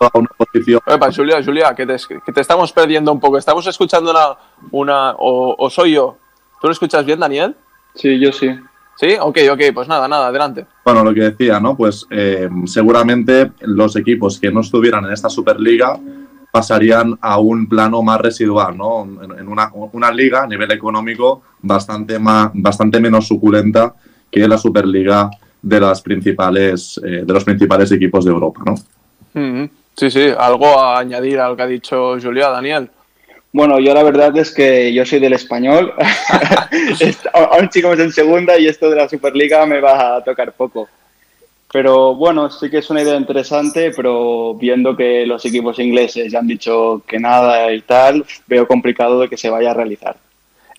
a 0.00 0.18
una 0.18 0.28
posición. 0.36 0.80
Epa, 0.86 1.12
Julia, 1.12 1.42
Julia, 1.42 1.74
que 1.74 1.86
te, 1.86 1.96
que 2.24 2.32
te 2.32 2.40
estamos 2.40 2.72
perdiendo 2.72 3.12
un 3.12 3.20
poco. 3.20 3.38
Estamos 3.38 3.66
escuchando 3.66 4.10
una. 4.10 4.36
una 4.72 5.10
o, 5.12 5.54
o 5.56 5.70
soy 5.70 5.92
yo. 5.92 6.18
¿Tú 6.60 6.66
lo 6.66 6.72
escuchas 6.72 7.04
bien, 7.04 7.20
Daniel? 7.20 7.54
Sí, 7.94 8.18
yo 8.18 8.32
sí. 8.32 8.48
Sí, 8.96 9.16
ok, 9.20 9.38
ok, 9.52 9.60
pues 9.74 9.88
nada, 9.88 10.06
nada, 10.06 10.28
adelante. 10.28 10.66
Bueno, 10.84 11.02
lo 11.02 11.14
que 11.14 11.22
decía, 11.22 11.58
¿no? 11.58 11.76
Pues 11.76 12.06
eh, 12.10 12.48
seguramente 12.66 13.52
los 13.60 13.96
equipos 13.96 14.38
que 14.38 14.52
no 14.52 14.60
estuvieran 14.60 15.04
en 15.04 15.12
esta 15.12 15.28
Superliga 15.28 15.98
pasarían 16.50 17.18
a 17.20 17.38
un 17.38 17.66
plano 17.66 18.02
más 18.02 18.20
residual, 18.20 18.76
¿no? 18.76 19.08
En 19.38 19.48
una, 19.48 19.70
una 19.92 20.12
liga 20.12 20.42
a 20.42 20.46
nivel 20.46 20.70
económico 20.70 21.42
bastante, 21.62 22.18
más, 22.18 22.50
bastante 22.54 23.00
menos 23.00 23.26
suculenta 23.26 23.94
que 24.30 24.46
la 24.46 24.58
Superliga 24.58 25.30
de, 25.62 25.80
las 25.80 26.02
principales, 26.02 27.00
eh, 27.02 27.22
de 27.24 27.32
los 27.32 27.44
principales 27.44 27.90
equipos 27.92 28.24
de 28.24 28.30
Europa, 28.30 28.62
¿no? 28.66 28.74
Mm 29.34 29.54
-hmm. 29.54 29.70
Sí, 29.94 30.10
sí, 30.10 30.32
algo 30.38 30.78
a 30.78 30.98
añadir 30.98 31.38
al 31.38 31.54
que 31.54 31.62
ha 31.62 31.66
dicho 31.66 32.18
Julia, 32.20 32.48
Daniel. 32.48 32.90
Bueno, 33.52 33.78
yo 33.78 33.92
la 33.92 34.02
verdad 34.02 34.34
es 34.38 34.50
que 34.50 34.94
yo 34.94 35.04
soy 35.04 35.20
del 35.20 35.34
español, 35.34 35.92
aún 37.34 37.68
chicos 37.68 37.98
en 37.98 38.10
segunda 38.10 38.58
y 38.58 38.66
esto 38.66 38.88
de 38.88 38.96
la 38.96 39.08
Superliga 39.10 39.66
me 39.66 39.80
va 39.80 40.16
a 40.16 40.24
tocar 40.24 40.52
poco. 40.52 40.88
Pero 41.70 42.14
bueno, 42.14 42.50
sí 42.50 42.70
que 42.70 42.78
es 42.78 42.88
una 42.88 43.02
idea 43.02 43.14
interesante, 43.14 43.92
pero 43.94 44.54
viendo 44.54 44.96
que 44.96 45.26
los 45.26 45.44
equipos 45.44 45.78
ingleses 45.78 46.32
ya 46.32 46.38
han 46.38 46.46
dicho 46.46 47.02
que 47.06 47.18
nada 47.18 47.70
y 47.72 47.82
tal, 47.82 48.24
veo 48.46 48.66
complicado 48.66 49.20
de 49.20 49.28
que 49.28 49.36
se 49.36 49.50
vaya 49.50 49.72
a 49.72 49.74
realizar. 49.74 50.16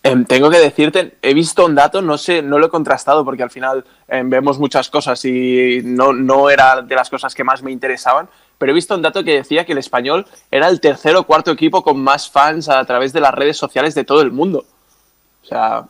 Eh, 0.02 0.26
tengo 0.28 0.50
que 0.50 0.60
decirte, 0.60 1.14
he 1.22 1.34
visto 1.34 1.66
un 1.66 1.76
dato, 1.76 2.02
no 2.02 2.18
sé, 2.18 2.42
no 2.42 2.60
lo 2.60 2.66
he 2.66 2.70
contrastado 2.70 3.24
porque 3.24 3.44
al 3.44 3.52
final 3.52 3.86
eh, 4.08 4.22
vemos 4.26 4.60
muchas 4.60 4.90
cosas 4.90 5.24
y 5.26 5.82
no, 5.84 6.12
no 6.12 6.50
era 6.50 6.82
de 6.82 6.96
las 6.96 7.10
cosas 7.10 7.34
que 7.34 7.44
más 7.44 7.64
me 7.64 7.72
interesaban, 7.72 8.28
pero 8.58 8.72
he 8.72 8.76
visto 8.76 8.96
un 8.96 9.02
dato 9.02 9.24
que 9.24 9.36
decía 9.36 9.66
que 9.66 9.74
el 9.74 9.78
español 9.78 10.26
era 10.52 10.68
el 10.68 10.80
tercer 10.80 11.16
o 11.16 11.24
cuarto 11.24 11.52
equipo 11.52 11.84
con 11.84 12.02
más 12.02 12.30
fans 12.30 12.70
a 12.70 12.84
través 12.86 13.14
de 13.14 13.22
las 13.22 13.34
redes 13.34 13.58
sociales 13.58 13.96
de 13.96 14.04
todo 14.04 14.22
el 14.22 14.32
mundo. 14.32 14.66
O 15.44 15.46
sea... 15.46 15.84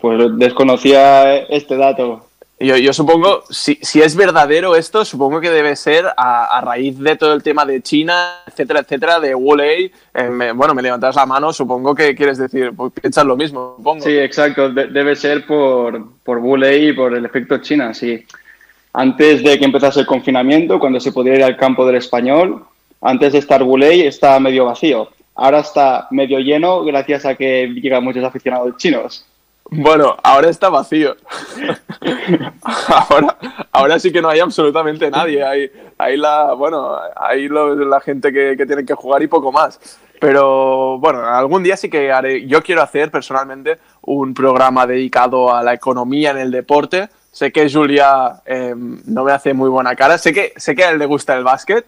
Pues 0.00 0.38
desconocía 0.38 1.36
este 1.36 1.76
dato. 1.76 2.26
Yo, 2.58 2.76
yo 2.76 2.92
supongo, 2.92 3.42
si, 3.50 3.74
si, 3.82 4.00
es 4.00 4.14
verdadero 4.14 4.76
esto, 4.76 5.04
supongo 5.04 5.40
que 5.40 5.50
debe 5.50 5.74
ser 5.74 6.06
a, 6.16 6.56
a, 6.56 6.60
raíz 6.60 6.98
de 6.98 7.16
todo 7.16 7.34
el 7.34 7.42
tema 7.42 7.66
de 7.66 7.82
China, 7.82 8.42
etcétera, 8.46 8.80
etcétera, 8.80 9.18
de 9.18 9.34
Wulei. 9.34 9.92
Eh, 10.14 10.52
bueno, 10.54 10.72
me 10.72 10.80
levantas 10.80 11.16
la 11.16 11.26
mano, 11.26 11.52
supongo 11.52 11.94
que 11.96 12.14
quieres 12.14 12.38
decir, 12.38 12.72
pues 12.74 12.92
piensas 12.92 13.26
lo 13.26 13.36
mismo, 13.36 13.74
supongo. 13.76 14.04
Sí, 14.04 14.16
exacto, 14.16 14.70
de, 14.70 14.86
debe 14.86 15.16
ser 15.16 15.44
por, 15.44 16.12
por 16.22 16.38
Wulei 16.38 16.90
y 16.90 16.92
por 16.92 17.14
el 17.14 17.26
efecto 17.26 17.58
China, 17.58 17.92
sí. 17.92 18.24
Antes 18.96 19.42
de 19.42 19.58
que 19.58 19.64
empezase 19.64 20.00
el 20.00 20.06
confinamiento, 20.06 20.78
cuando 20.78 21.00
se 21.00 21.10
podía 21.10 21.34
ir 21.34 21.42
al 21.42 21.56
campo 21.56 21.84
del 21.84 21.96
español, 21.96 22.64
antes 23.00 23.32
de 23.32 23.40
estar 23.40 23.60
Wulei 23.62 24.02
estaba 24.02 24.38
medio 24.38 24.66
vacío. 24.66 25.10
Ahora 25.34 25.58
está 25.58 26.06
medio 26.12 26.38
lleno 26.38 26.84
gracias 26.84 27.26
a 27.26 27.34
que 27.34 27.66
llegan 27.66 28.04
muchos 28.04 28.24
aficionados 28.24 28.76
chinos. 28.76 29.26
Bueno, 29.68 30.16
ahora 30.22 30.48
está 30.48 30.68
vacío. 30.68 31.16
ahora, 33.08 33.36
ahora 33.72 33.98
sí 33.98 34.12
que 34.12 34.22
no 34.22 34.28
hay 34.28 34.38
absolutamente 34.38 35.10
nadie. 35.10 35.42
Hay, 35.42 35.70
hay 35.98 36.16
la, 36.16 36.52
bueno, 36.52 36.96
hay 37.16 37.48
la 37.48 38.00
gente 38.00 38.32
que, 38.32 38.54
que 38.56 38.64
tiene 38.64 38.84
que 38.84 38.94
jugar 38.94 39.24
y 39.24 39.26
poco 39.26 39.50
más. 39.50 39.98
Pero 40.20 40.98
bueno, 41.00 41.26
algún 41.26 41.64
día 41.64 41.76
sí 41.76 41.90
que 41.90 42.12
haré. 42.12 42.46
Yo 42.46 42.62
quiero 42.62 42.82
hacer 42.82 43.10
personalmente 43.10 43.78
un 44.02 44.34
programa 44.34 44.86
dedicado 44.86 45.52
a 45.52 45.64
la 45.64 45.74
economía 45.74 46.30
en 46.30 46.38
el 46.38 46.52
deporte. 46.52 47.08
Sé 47.34 47.50
que 47.50 47.68
Julia 47.68 48.42
eh, 48.46 48.74
no 48.76 49.24
me 49.24 49.32
hace 49.32 49.54
muy 49.54 49.68
buena 49.68 49.96
cara. 49.96 50.18
Sé 50.18 50.32
que, 50.32 50.52
sé 50.54 50.76
que 50.76 50.84
a 50.84 50.90
él 50.90 51.00
le 51.00 51.06
gusta 51.06 51.36
el 51.36 51.42
básquet, 51.42 51.84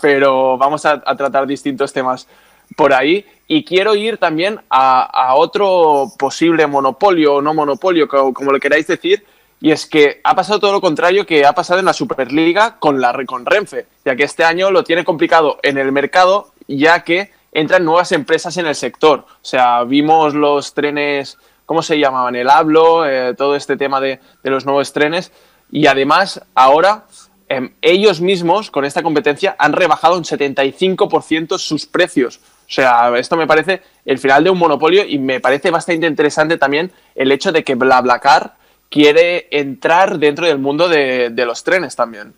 pero 0.00 0.56
vamos 0.56 0.86
a, 0.86 1.00
tratar 1.00 1.48
distintos 1.48 1.92
temas 1.92 2.28
por 2.76 2.94
ahí 2.94 3.26
y 3.48 3.64
quiero 3.64 3.96
ir 3.96 4.18
también 4.18 4.60
a, 4.70 5.34
otro 5.34 6.12
posible 6.16 6.68
monopolio 6.68 7.34
o 7.34 7.42
no 7.42 7.54
monopolio, 7.54 8.06
como, 8.06 8.32
como 8.32 8.52
lo 8.52 8.60
queráis 8.60 8.86
decir, 8.86 9.24
y 9.60 9.72
es 9.72 9.84
que 9.84 10.20
ha 10.22 10.36
pasado 10.36 10.60
todo 10.60 10.70
lo 10.70 10.80
contrario 10.80 11.26
que 11.26 11.44
ha 11.44 11.54
pasado 11.54 11.80
en 11.80 11.86
la 11.86 11.92
Superliga 11.92 12.76
con, 12.78 13.00
la, 13.00 13.12
con 13.26 13.44
Renfe, 13.44 13.86
ya 14.04 14.14
que 14.14 14.22
este 14.22 14.44
año 14.44 14.70
lo 14.70 14.84
tiene 14.84 15.04
complicado 15.04 15.58
en 15.64 15.76
el 15.76 15.90
mercado, 15.90 16.52
ya 16.68 17.02
que 17.02 17.32
entran 17.50 17.84
nuevas 17.84 18.12
empresas 18.12 18.56
en 18.58 18.66
el 18.66 18.76
sector. 18.76 19.26
O 19.28 19.44
sea, 19.44 19.82
vimos 19.82 20.34
los 20.34 20.72
trenes, 20.72 21.36
¿cómo 21.66 21.82
se 21.82 21.98
llamaban? 21.98 22.36
El 22.36 22.50
Hablo, 22.50 23.06
eh, 23.06 23.34
todo 23.34 23.56
este 23.56 23.76
tema 23.76 24.00
de, 24.00 24.20
los 24.42 24.64
nuevos 24.64 24.92
trenes, 24.92 25.32
y 25.70 25.86
además 25.86 26.42
ahora 26.54 27.06
eh, 27.48 27.70
ellos 27.82 28.20
mismos 28.20 28.70
con 28.70 28.84
esta 28.84 29.02
competencia 29.02 29.56
han 29.58 29.72
rebajado 29.72 30.16
un 30.16 30.24
75% 30.24 31.58
sus 31.58 31.86
precios. 31.86 32.40
O 32.66 32.72
sea, 32.72 33.16
esto 33.18 33.36
me 33.36 33.46
parece 33.46 33.82
el 34.04 34.18
final 34.18 34.44
de 34.44 34.50
un 34.50 34.58
monopolio 34.58 35.04
y 35.04 35.18
me 35.18 35.40
parece 35.40 35.70
bastante 35.70 36.06
interesante 36.06 36.56
también 36.56 36.92
el 37.14 37.30
hecho 37.30 37.52
de 37.52 37.62
que 37.62 37.74
BlaBlaCar 37.74 38.54
quiere 38.88 39.48
entrar 39.50 40.18
dentro 40.18 40.46
del 40.46 40.58
mundo 40.58 40.88
de, 40.88 41.32
los 41.44 41.64
trenes 41.64 41.96
también. 41.96 42.34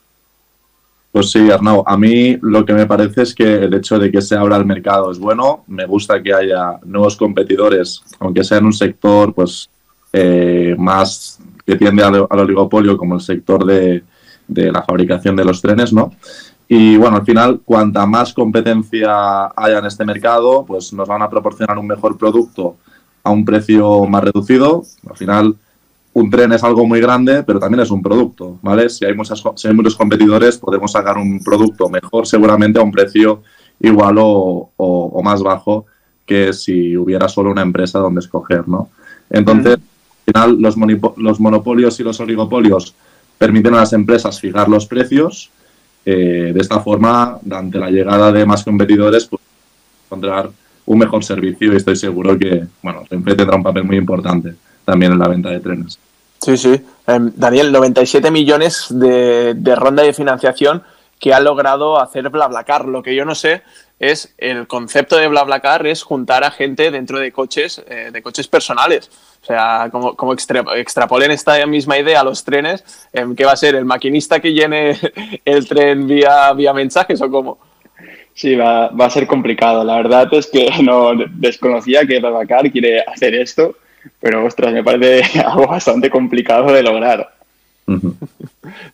Pues 1.17 1.31
sí, 1.31 1.51
Arnau, 1.51 1.83
a 1.87 1.97
mí 1.97 2.37
lo 2.43 2.63
que 2.67 2.75
me 2.75 2.85
parece 2.85 3.23
es 3.23 3.35
que 3.35 3.55
el 3.55 3.73
hecho 3.73 3.99
de 3.99 4.13
que 4.13 4.21
se 4.21 4.37
abra 4.37 4.59
el 4.59 4.67
mercado 4.67 5.11
es 5.11 5.19
bueno, 5.19 5.65
me 5.67 5.87
gusta 5.87 6.23
que 6.23 6.35
haya 6.35 6.79
nuevos 6.85 7.17
competidores, 7.17 8.03
aunque 8.21 8.45
sea 8.45 8.59
en 8.59 8.67
un 8.67 8.75
sector 8.75 9.33
pues 9.33 9.71
eh, 10.13 10.75
más 10.77 11.41
que 11.65 11.77
tiende 11.77 12.05
al, 12.05 12.27
oligopolio 12.29 12.99
como 12.99 13.15
el 13.15 13.23
sector 13.23 13.65
de, 13.65 14.05
de 14.47 14.71
la 14.71 14.83
fabricación 14.83 15.35
de 15.37 15.47
los 15.47 15.63
trenes, 15.63 15.91
¿no? 15.91 16.13
Y 16.69 16.99
bueno, 16.99 17.17
al 17.17 17.25
final, 17.25 17.63
cuanta 17.65 18.05
más 18.05 18.35
competencia 18.35 19.47
haya 19.57 19.79
en 19.79 19.87
este 19.87 20.05
mercado, 20.05 20.67
pues 20.67 20.93
nos 20.93 21.09
van 21.09 21.23
a 21.23 21.31
proporcionar 21.31 21.79
un 21.79 21.87
mejor 21.87 22.19
producto 22.19 22.77
a 23.23 23.31
un 23.31 23.43
precio 23.43 24.05
más 24.05 24.23
reducido. 24.23 24.83
Al 25.09 25.17
final, 25.17 25.57
un 26.17 26.31
tren 26.31 26.51
es 26.53 26.65
algo 26.65 26.87
muy 26.87 26.99
grande, 26.99 27.43
pero 27.43 27.59
también 27.59 27.83
es 27.83 27.91
un 27.91 28.01
producto, 28.01 28.59
¿vale? 28.63 28.89
Si 28.89 29.05
hay, 29.05 29.15
muchas, 29.15 29.43
si 29.57 29.69
hay 29.69 29.75
muchos 29.75 29.95
competidores, 29.95 30.57
podemos 30.57 30.91
sacar 30.91 31.19
un 31.19 31.45
producto 31.45 31.91
mejor 31.91 32.27
seguramente 32.27 32.79
a 32.79 32.83
un 32.83 32.91
precio 32.91 33.43
igual 33.81 34.17
o, 34.19 34.71
o, 34.79 35.11
o 35.13 35.23
más 35.23 35.43
bajo 35.43 35.85
que 36.25 36.55
si 36.55 36.97
hubiera 36.97 37.29
solo 37.29 37.51
una 37.51 37.61
empresa 37.61 37.99
donde 37.99 38.21
escoger, 38.21 38.67
¿no? 38.67 38.89
Entonces, 39.29 39.77
mm. 39.77 40.41
al 40.41 40.57
final, 40.57 40.63
los, 40.63 41.19
los 41.19 41.39
monopolios 41.39 42.01
y 42.01 42.03
los 42.03 42.19
oligopolios 42.19 42.95
permiten 43.37 43.75
a 43.75 43.81
las 43.81 43.93
empresas 43.93 44.41
fijar 44.41 44.71
los 44.71 44.87
precios 44.87 45.51
eh, 46.07 46.51
de 46.55 46.61
esta 46.61 46.81
forma, 46.81 47.41
ante 47.51 47.79
la 47.79 47.91
llegada 47.91 48.33
de 48.33 48.47
más 48.47 48.65
competidores, 48.65 49.27
pues 49.27 49.43
encontrar 50.07 50.49
un 50.87 50.99
mejor 50.99 51.23
servicio 51.23 51.75
y 51.75 51.77
estoy 51.77 51.97
seguro 51.97 52.39
que, 52.39 52.65
bueno, 52.83 53.03
Renfe 53.11 53.35
tendrá 53.35 53.57
un 53.57 53.63
papel 53.63 53.85
muy 53.85 53.99
importante 53.99 54.55
también 54.87 55.13
en 55.13 55.19
la 55.19 55.29
venta 55.29 55.51
de 55.51 55.61
trenes. 55.61 55.99
Sí, 56.41 56.57
sí. 56.57 56.73
Eh, 56.73 57.19
Daniel, 57.35 57.73
97 57.73 58.31
millones 58.31 58.87
de, 58.89 59.53
de, 59.55 59.77
ronda 59.77 60.03
de 60.03 60.15
financiación 60.15 60.83
que 61.19 61.35
ha 61.35 61.41
logrado 61.41 62.01
hacer 62.01 62.31
BlaBlaCar. 62.31 62.87
Lo 62.87 63.03
que 63.03 63.15
yo 63.15 63.25
no 63.25 63.35
sé 63.35 63.63
es 63.99 64.35
el 64.39 64.67
concepto 64.67 65.17
de 65.17 65.29
BlaBlaCar 65.29 65.87
es 65.87 66.03
juntar 66.03 66.45
a 66.45 66.51
gente 66.51 66.91
dentro 66.91 67.19
de 67.19 67.33
coches, 67.33 67.83
eh, 67.89 68.11
de 68.13 68.23
coches 68.23 68.47
personales. 68.49 69.11
O 69.43 69.47
sea, 69.47 69.89
como, 69.91 70.15
como 70.15 70.33
extra, 70.33 70.65
extrapolen 70.77 71.31
esta 71.31 71.65
misma 71.67 71.99
idea 71.99 72.21
a 72.21 72.25
los 72.25 72.45
trenes, 72.45 72.85
eh, 73.13 73.25
¿qué 73.37 73.45
va 73.45 73.53
a 73.53 73.57
ser? 73.57 73.75
¿El 73.75 73.85
maquinista 73.85 74.41
que 74.41 74.53
llene 74.53 74.99
el 75.45 75.67
tren 75.69 76.07
vía, 76.07 76.53
vía 76.53 76.73
mensajes 76.73 77.21
o 77.23 77.31
cómo? 77.31 77.59
Sí, 78.35 78.55
va, 78.55 78.89
va, 78.89 79.07
a 79.07 79.11
ser 79.11 79.27
complicado. 79.27 79.83
La 79.83 79.97
verdad 79.97 80.29
es 80.33 80.47
que 80.49 80.71
no 80.83 81.13
desconocía 81.31 82.07
que 82.07 82.21
BlaBlaCar 82.21 82.71
quiere 82.71 83.01
hacer 83.01 83.35
esto, 83.35 83.77
pero 84.21 84.45
ostras, 84.45 84.73
me 84.73 84.85
parece 84.85 85.41
algo 85.47 85.67
bastante 85.67 86.11
complicado 86.11 86.73
de 86.73 86.83
lograr. 86.83 87.33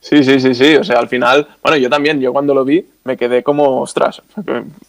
Sí, 0.01 0.23
sí, 0.23 0.39
sí, 0.39 0.55
sí. 0.55 0.77
O 0.77 0.85
sea, 0.85 0.99
al 0.99 1.09
final, 1.09 1.49
bueno, 1.63 1.79
yo 1.79 1.89
también, 1.89 2.21
yo 2.21 2.33
cuando 2.33 2.55
lo 2.55 2.65
vi 2.65 2.85
me 3.05 3.17
quedé 3.17 3.43
como, 3.43 3.81
ostras, 3.81 4.23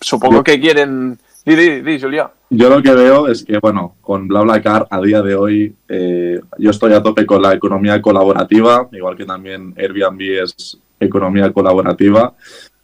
supongo 0.02 0.44
que 0.44 0.60
quieren 0.60 1.18
Di, 1.46 1.56
di, 1.56 1.82
di, 1.82 2.00
Julia. 2.00 2.32
Yo 2.50 2.70
lo 2.70 2.82
que 2.82 2.94
veo 2.94 3.28
es 3.28 3.44
que, 3.44 3.60
bueno, 3.60 3.96
con 4.00 4.30
BlaBlaCar 4.30 4.88
a 4.90 5.02
día 5.02 5.22
de 5.22 5.36
hoy, 5.36 5.76
eh, 5.90 6.40
yo 6.58 6.70
estoy 6.70 6.94
a 6.94 7.04
tope 7.04 7.26
con 7.26 7.42
la 7.42 7.54
economía 7.54 8.02
colaborativa, 8.02 8.88
igual 8.94 9.18
que 9.18 9.26
también 9.26 9.74
Airbnb 9.76 10.22
es 10.44 10.78
economía 11.00 11.52
colaborativa, 11.52 12.34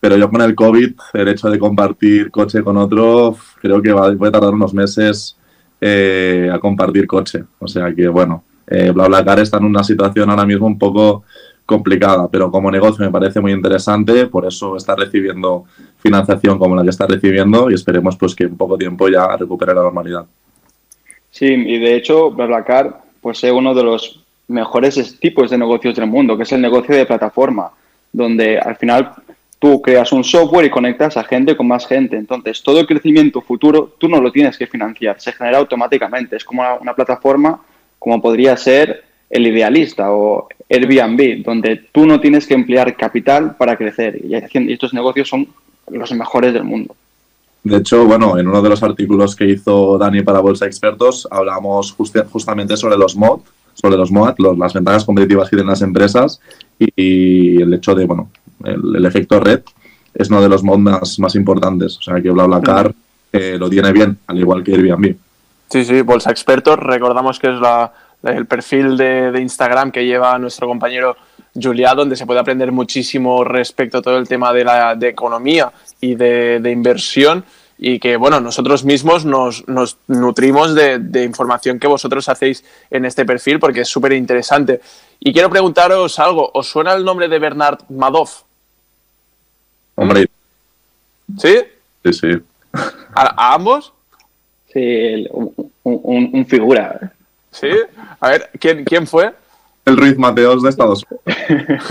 pero 0.01 0.17
yo 0.17 0.29
con 0.29 0.41
el 0.41 0.55
COVID, 0.55 0.91
el 1.13 1.27
hecho 1.29 1.49
de 1.49 1.57
compartir 1.57 2.31
coche 2.31 2.61
con 2.61 2.75
otro, 2.75 3.37
creo 3.61 3.81
que 3.81 3.93
va, 3.93 4.11
voy 4.11 4.27
a 4.27 4.31
tardar 4.31 4.53
unos 4.53 4.73
meses 4.73 5.37
eh, 5.81 6.49
a 6.51 6.59
compartir 6.59 7.07
coche. 7.07 7.43
O 7.59 7.67
sea 7.67 7.93
que, 7.93 8.07
bueno, 8.07 8.43
eh, 8.67 8.91
BlaBlaCar 8.91 9.39
está 9.39 9.57
en 9.57 9.65
una 9.65 9.83
situación 9.83 10.29
ahora 10.29 10.45
mismo 10.45 10.67
un 10.67 10.77
poco 10.77 11.23
complicada, 11.65 12.27
pero 12.27 12.49
como 12.49 12.71
negocio 12.71 13.05
me 13.05 13.11
parece 13.11 13.39
muy 13.39 13.51
interesante, 13.51 14.25
por 14.25 14.45
eso 14.47 14.75
está 14.75 14.95
recibiendo 14.95 15.65
financiación 15.99 16.57
como 16.57 16.75
la 16.75 16.83
que 16.83 16.89
está 16.89 17.05
recibiendo 17.05 17.69
y 17.69 17.75
esperemos 17.75 18.17
pues 18.17 18.33
que 18.33 18.45
en 18.45 18.57
poco 18.57 18.75
tiempo 18.75 19.07
ya 19.07 19.37
recupere 19.37 19.75
la 19.75 19.83
normalidad. 19.83 20.25
Sí, 21.29 21.45
y 21.45 21.77
de 21.77 21.95
hecho 21.95 22.31
BlaBlaCar 22.31 23.01
pues 23.21 23.43
es 23.43 23.51
uno 23.51 23.75
de 23.75 23.83
los 23.83 24.23
mejores 24.47 25.19
tipos 25.19 25.51
de 25.51 25.57
negocios 25.59 25.95
del 25.95 26.07
mundo, 26.07 26.35
que 26.35 26.43
es 26.43 26.51
el 26.51 26.61
negocio 26.61 26.95
de 26.95 27.05
plataforma, 27.05 27.71
donde 28.11 28.57
al 28.57 28.75
final 28.75 29.11
tú 29.59 29.81
creas 29.81 30.11
un 30.13 30.23
software 30.23 30.65
y 30.65 30.69
conectas 30.69 31.17
a 31.17 31.23
gente 31.23 31.55
con 31.55 31.67
más 31.67 31.85
gente. 31.85 32.15
Entonces, 32.15 32.63
todo 32.63 32.79
el 32.79 32.87
crecimiento 32.87 33.41
futuro 33.41 33.93
tú 33.97 34.07
no 34.07 34.21
lo 34.21 34.31
tienes 34.31 34.57
que 34.57 34.67
financiar, 34.67 35.19
se 35.19 35.33
genera 35.33 35.57
automáticamente. 35.57 36.37
Es 36.37 36.45
como 36.45 36.63
una, 36.81 36.93
plataforma 36.93 37.61
como 37.99 38.21
podría 38.21 38.55
ser 38.55 39.03
el 39.29 39.45
idealista 39.45 40.11
o 40.11 40.47
Airbnb, 40.69 41.43
donde 41.43 41.83
tú 41.91 42.05
no 42.05 42.19
tienes 42.19 42.47
que 42.47 42.53
emplear 42.53 42.95
capital 42.95 43.55
para 43.57 43.75
crecer. 43.75 44.19
Y 44.23 44.33
estos 44.71 44.93
negocios 44.93 45.27
son 45.27 45.47
los 45.91 46.11
mejores 46.13 46.53
del 46.53 46.63
mundo. 46.63 46.95
De 47.61 47.77
hecho, 47.77 48.05
bueno, 48.05 48.37
en 48.39 48.47
uno 48.47 48.61
de 48.61 48.69
los 48.69 48.81
artículos 48.81 49.35
que 49.35 49.45
hizo 49.45 49.97
Dani 49.97 50.21
para 50.21 50.39
Bolsa 50.39 50.65
Expertos 50.65 51.27
hablamos 51.29 51.91
justamente 51.91 52.77
sobre 52.77 52.97
los 52.97 53.17
mod, 53.17 53.41
sobre 53.73 53.97
los 53.97 54.11
MOAT, 54.11 54.39
las 54.39 54.73
ventajas 54.73 55.05
competitivas 55.05 55.49
que 55.49 55.57
tienen 55.57 55.69
las 55.69 55.81
empresas 55.81 56.39
y, 56.79 57.61
el 57.61 57.73
hecho 57.73 57.93
de, 57.93 58.05
bueno, 58.05 58.29
el, 58.63 59.05
efecto 59.05 59.39
red 59.39 59.61
es 60.13 60.29
uno 60.29 60.41
de 60.41 60.49
los 60.49 60.63
mods 60.63 61.19
más, 61.19 61.35
importantes. 61.35 61.97
O 61.97 62.01
sea, 62.01 62.21
que 62.21 62.31
BlaBlaCar 62.31 62.93
eh, 63.31 63.57
lo 63.59 63.69
tiene 63.69 63.91
bien, 63.91 64.17
al 64.27 64.39
igual 64.39 64.63
que 64.63 64.73
Airbnb. 64.73 65.15
Sí, 65.69 65.85
sí, 65.85 66.01
Bolsa 66.01 66.31
Expertos, 66.31 66.79
recordamos 66.79 67.37
que 67.37 67.47
es 67.47 67.59
la, 67.59 67.91
el 68.23 68.45
perfil 68.47 68.97
de, 68.97 69.39
Instagram 69.39 69.91
que 69.91 70.05
lleva 70.05 70.37
nuestro 70.39 70.67
compañero 70.67 71.15
Julia, 71.53 71.93
donde 71.93 72.15
se 72.15 72.25
puede 72.25 72.39
aprender 72.39 72.71
muchísimo 72.71 73.43
respecto 73.43 73.99
a 73.99 74.01
todo 74.01 74.17
el 74.17 74.27
tema 74.27 74.51
de, 74.53 74.63
la, 74.63 74.95
de 74.95 75.09
economía 75.09 75.71
y 76.01 76.15
de, 76.15 76.59
de 76.59 76.71
inversión 76.71 77.43
y 77.77 77.97
que, 77.99 78.17
bueno, 78.17 78.41
nosotros 78.41 78.83
mismos 78.83 79.25
nos, 79.25 79.67
nos 79.67 79.97
nutrimos 80.07 80.75
de, 80.75 80.99
de, 80.99 81.23
información 81.23 81.79
que 81.79 81.87
vosotros 81.87 82.27
hacéis 82.27 82.63
en 82.91 83.05
este 83.05 83.25
perfil 83.25 83.57
porque 83.59 83.81
es 83.81 83.87
súper 83.87 84.11
interesante. 84.13 84.81
Y 85.19 85.33
quiero 85.33 85.49
preguntaros 85.49 86.17
algo, 86.19 86.49
¿os 86.53 86.67
suena 86.67 86.93
el 86.93 87.03
nombre 87.03 87.27
de 87.27 87.39
Bernard 87.39 87.79
Madoff? 87.89 88.43
Hombre. 89.95 90.27
¿Sí? 91.37 91.59
Sí, 92.03 92.13
sí. 92.13 92.27
¿A, 93.13 93.53
ambos? 93.53 93.93
Sí, 94.71 95.27
un, 95.31 95.71
un, 95.83 96.45
figura. 96.45 97.11
¿Sí? 97.51 97.69
A 98.19 98.29
ver, 98.29 98.49
¿quién, 98.59 98.85
quién 98.85 99.07
fue? 99.07 99.33
El 99.85 99.97
Ruiz 99.97 100.17
Mateos 100.17 100.63
de 100.63 100.69
Estados 100.69 101.05
Unidos. 101.09 101.83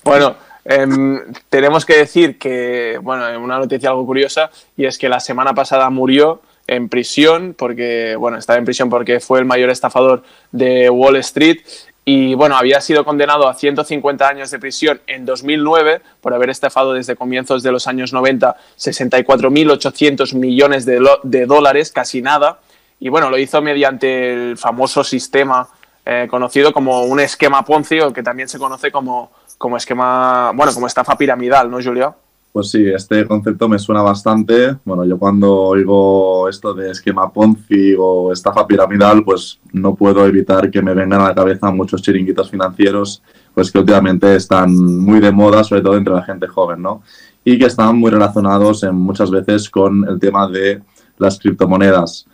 bueno, 0.04 0.34
Em, 0.64 1.20
tenemos 1.48 1.84
que 1.84 1.96
decir 1.96 2.38
que, 2.38 2.98
bueno, 3.02 3.24
una 3.42 3.58
noticia 3.58 3.90
algo 3.90 4.06
curiosa, 4.06 4.50
y 4.76 4.84
es 4.84 4.96
que 4.98 5.08
la 5.08 5.20
semana 5.20 5.54
pasada 5.54 5.90
murió 5.90 6.40
en 6.66 6.88
prisión, 6.88 7.54
porque, 7.58 8.14
bueno, 8.16 8.38
estaba 8.38 8.58
en 8.58 8.64
prisión 8.64 8.88
porque 8.88 9.18
fue 9.18 9.40
el 9.40 9.44
mayor 9.44 9.70
estafador 9.70 10.22
de 10.52 10.88
Wall 10.88 11.16
Street 11.16 11.58
y, 12.04 12.34
bueno, 12.34 12.56
había 12.56 12.80
sido 12.80 13.04
condenado 13.04 13.48
a 13.48 13.54
150 13.54 14.28
años 14.28 14.50
de 14.50 14.58
prisión 14.58 15.00
en 15.06 15.24
2009 15.24 16.02
por 16.20 16.34
haber 16.34 16.50
estafado 16.50 16.92
desde 16.92 17.14
comienzos 17.14 17.62
de 17.62 17.70
los 17.70 17.86
años 17.86 18.12
90 18.12 18.56
64.800 18.76 20.34
millones 20.34 20.84
de, 20.84 21.46
dólares, 21.46 21.92
casi 21.92 22.22
nada, 22.22 22.60
y, 22.98 23.08
bueno, 23.08 23.30
lo 23.30 23.38
hizo 23.38 23.62
mediante 23.62 24.32
el 24.32 24.56
famoso 24.56 25.04
sistema 25.04 25.68
eh, 26.04 26.26
conocido 26.28 26.72
como 26.72 27.04
un 27.04 27.20
esquema 27.20 27.64
Ponzi, 27.64 27.98
que 28.12 28.22
también 28.22 28.48
se 28.48 28.58
conoce 28.58 28.90
como 28.90 29.30
como 29.62 29.76
esquema, 29.76 30.50
bueno, 30.56 30.74
como 30.74 30.88
estafa 30.88 31.16
piramidal, 31.16 31.70
¿no, 31.70 31.80
Julia? 31.80 32.12
Pues 32.52 32.70
sí, 32.70 32.86
este 32.86 33.26
concepto 33.26 33.66
me 33.66 33.78
suena 33.78 34.02
bastante. 34.02 34.76
Bueno, 34.84 35.06
yo 35.06 35.18
cuando 35.18 35.50
oigo 35.58 36.50
esto 36.50 36.74
de 36.74 36.90
esquema 36.90 37.32
Ponzi 37.32 37.94
o 37.98 38.30
estafa 38.30 38.66
piramidal, 38.66 39.24
pues 39.24 39.58
no 39.72 39.94
puedo 39.94 40.26
evitar 40.26 40.70
que 40.70 40.82
me 40.82 40.92
vengan 40.92 41.22
a 41.22 41.28
la 41.28 41.34
cabeza 41.34 41.70
muchos 41.70 42.02
chiringuitos 42.02 42.50
financieros, 42.50 43.22
pues 43.54 43.72
que 43.72 43.78
últimamente 43.78 44.36
están 44.36 44.74
muy 44.76 45.18
de 45.20 45.32
moda, 45.32 45.64
sobre 45.64 45.80
todo 45.80 45.96
entre 45.96 46.12
la 46.12 46.24
gente 46.24 46.46
joven, 46.46 46.82
¿no? 46.82 47.02
Y 47.42 47.58
que 47.58 47.64
están 47.64 47.96
muy 47.96 48.10
relacionados 48.10 48.82
en, 48.82 48.96
muchas 48.96 49.30
veces 49.30 49.70
con 49.70 50.06
el 50.06 50.20
tema 50.20 50.46
de 50.46 50.82
las 51.16 51.38
criptomonedas. 51.38 52.26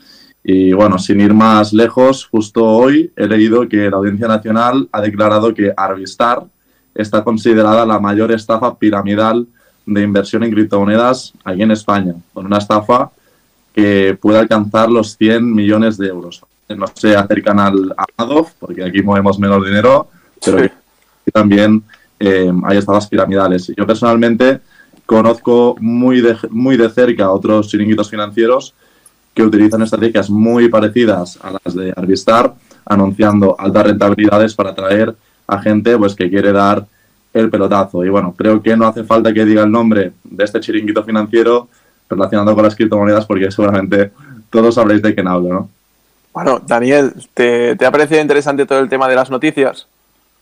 Y 0.43 0.73
bueno, 0.73 0.99
sin 0.99 1.21
ir 1.21 1.33
más 1.33 1.73
lejos, 1.73 2.27
justo 2.27 2.65
hoy 2.65 3.13
he 3.15 3.29
leído 3.29 3.69
que 3.69 3.89
la 3.89 3.99
Audiencia 3.99 4.27
Nacional 4.27 4.89
ha 4.91 5.01
declarado 5.01 5.55
que 5.55 5.73
Arvistar, 5.77 6.45
está 6.93 7.23
considerada 7.23 7.87
la 7.87 8.01
mayor 8.01 8.33
estafa 8.33 8.77
piramidal 8.77 9.47
de 9.89 10.03
inversión 10.03 10.45
en 10.45 10.51
criptomonedas 10.51 11.33
aquí 11.45 11.63
en 11.63 11.71
España, 11.71 12.15
con 12.33 12.47
una 12.47 12.59
estafa 12.59 13.11
que 13.73 14.17
puede 14.21 14.39
alcanzar 14.39 14.91
los 14.91 15.17
100 15.17 15.55
millones 15.55 15.97
de 15.97 16.09
euros. 16.09 16.43
No 16.69 16.87
se 16.93 17.17
acercan 17.17 17.59
al 17.59 17.95
Madoff, 18.19 18.53
porque 18.59 18.85
aquí 18.85 19.03
movemos 19.03 19.39
menos 19.39 19.65
dinero, 19.65 20.09
pero 20.45 20.69
también 21.33 21.83
eh, 22.21 22.53
hay 22.65 22.79
estafas 22.79 23.07
piramidales. 23.09 23.73
Yo 23.75 23.87
personalmente 23.87 24.61
conozco 25.07 25.77
muy 25.81 26.21
de, 26.21 26.37
muy 26.51 26.77
de 26.77 26.91
cerca 26.91 27.31
otros 27.31 27.69
chiringuitos 27.69 28.11
financieros 28.11 28.75
que 29.33 29.43
utilizan 29.43 29.81
estrategias 29.83 30.29
muy 30.29 30.69
parecidas 30.69 31.39
a 31.43 31.53
las 31.53 31.75
de 31.75 31.95
Arvistar, 31.97 32.55
anunciando 32.85 33.57
altas 33.59 33.87
rentabilidades 33.87 34.55
para 34.55 34.71
atraer 34.71 35.17
a 35.47 35.63
gente 35.63 35.97
pues 35.97 36.15
que 36.15 36.29
quiere 36.29 36.53
dar 36.53 36.87
el 37.33 37.51
pelotazo. 37.51 38.05
Y 38.05 38.09
bueno, 38.09 38.35
creo 38.37 38.63
que 38.63 38.77
no 38.77 38.87
hace 38.87 39.05
falta 39.05 39.33
que 39.33 39.45
diga 39.45 39.63
el 39.63 39.71
nombre 39.71 40.13
de 40.25 40.45
este 40.45 40.61
chiringuito 40.61 41.05
financiero 41.05 41.69
relacionado 42.09 42.55
con 42.55 42.65
las 42.65 42.75
criptomonedas 42.75 43.27
porque 43.27 43.51
seguramente 43.51 44.11
todos 44.51 44.75
sabréis 44.75 45.03
de 45.03 45.15
quién 45.15 45.29
hablo, 45.29 45.49
¿no? 45.49 45.71
Bueno, 46.33 46.61
Daniel, 46.65 47.13
¿te, 47.35 47.75
¿te 47.77 47.87
ha 47.87 47.91
parecido 47.91 48.21
interesante 48.21 48.65
todo 48.65 48.81
el 48.81 48.89
tema 48.89 49.09
de 49.09 49.17
las 49.17 49.31
noticias? 49.31 49.87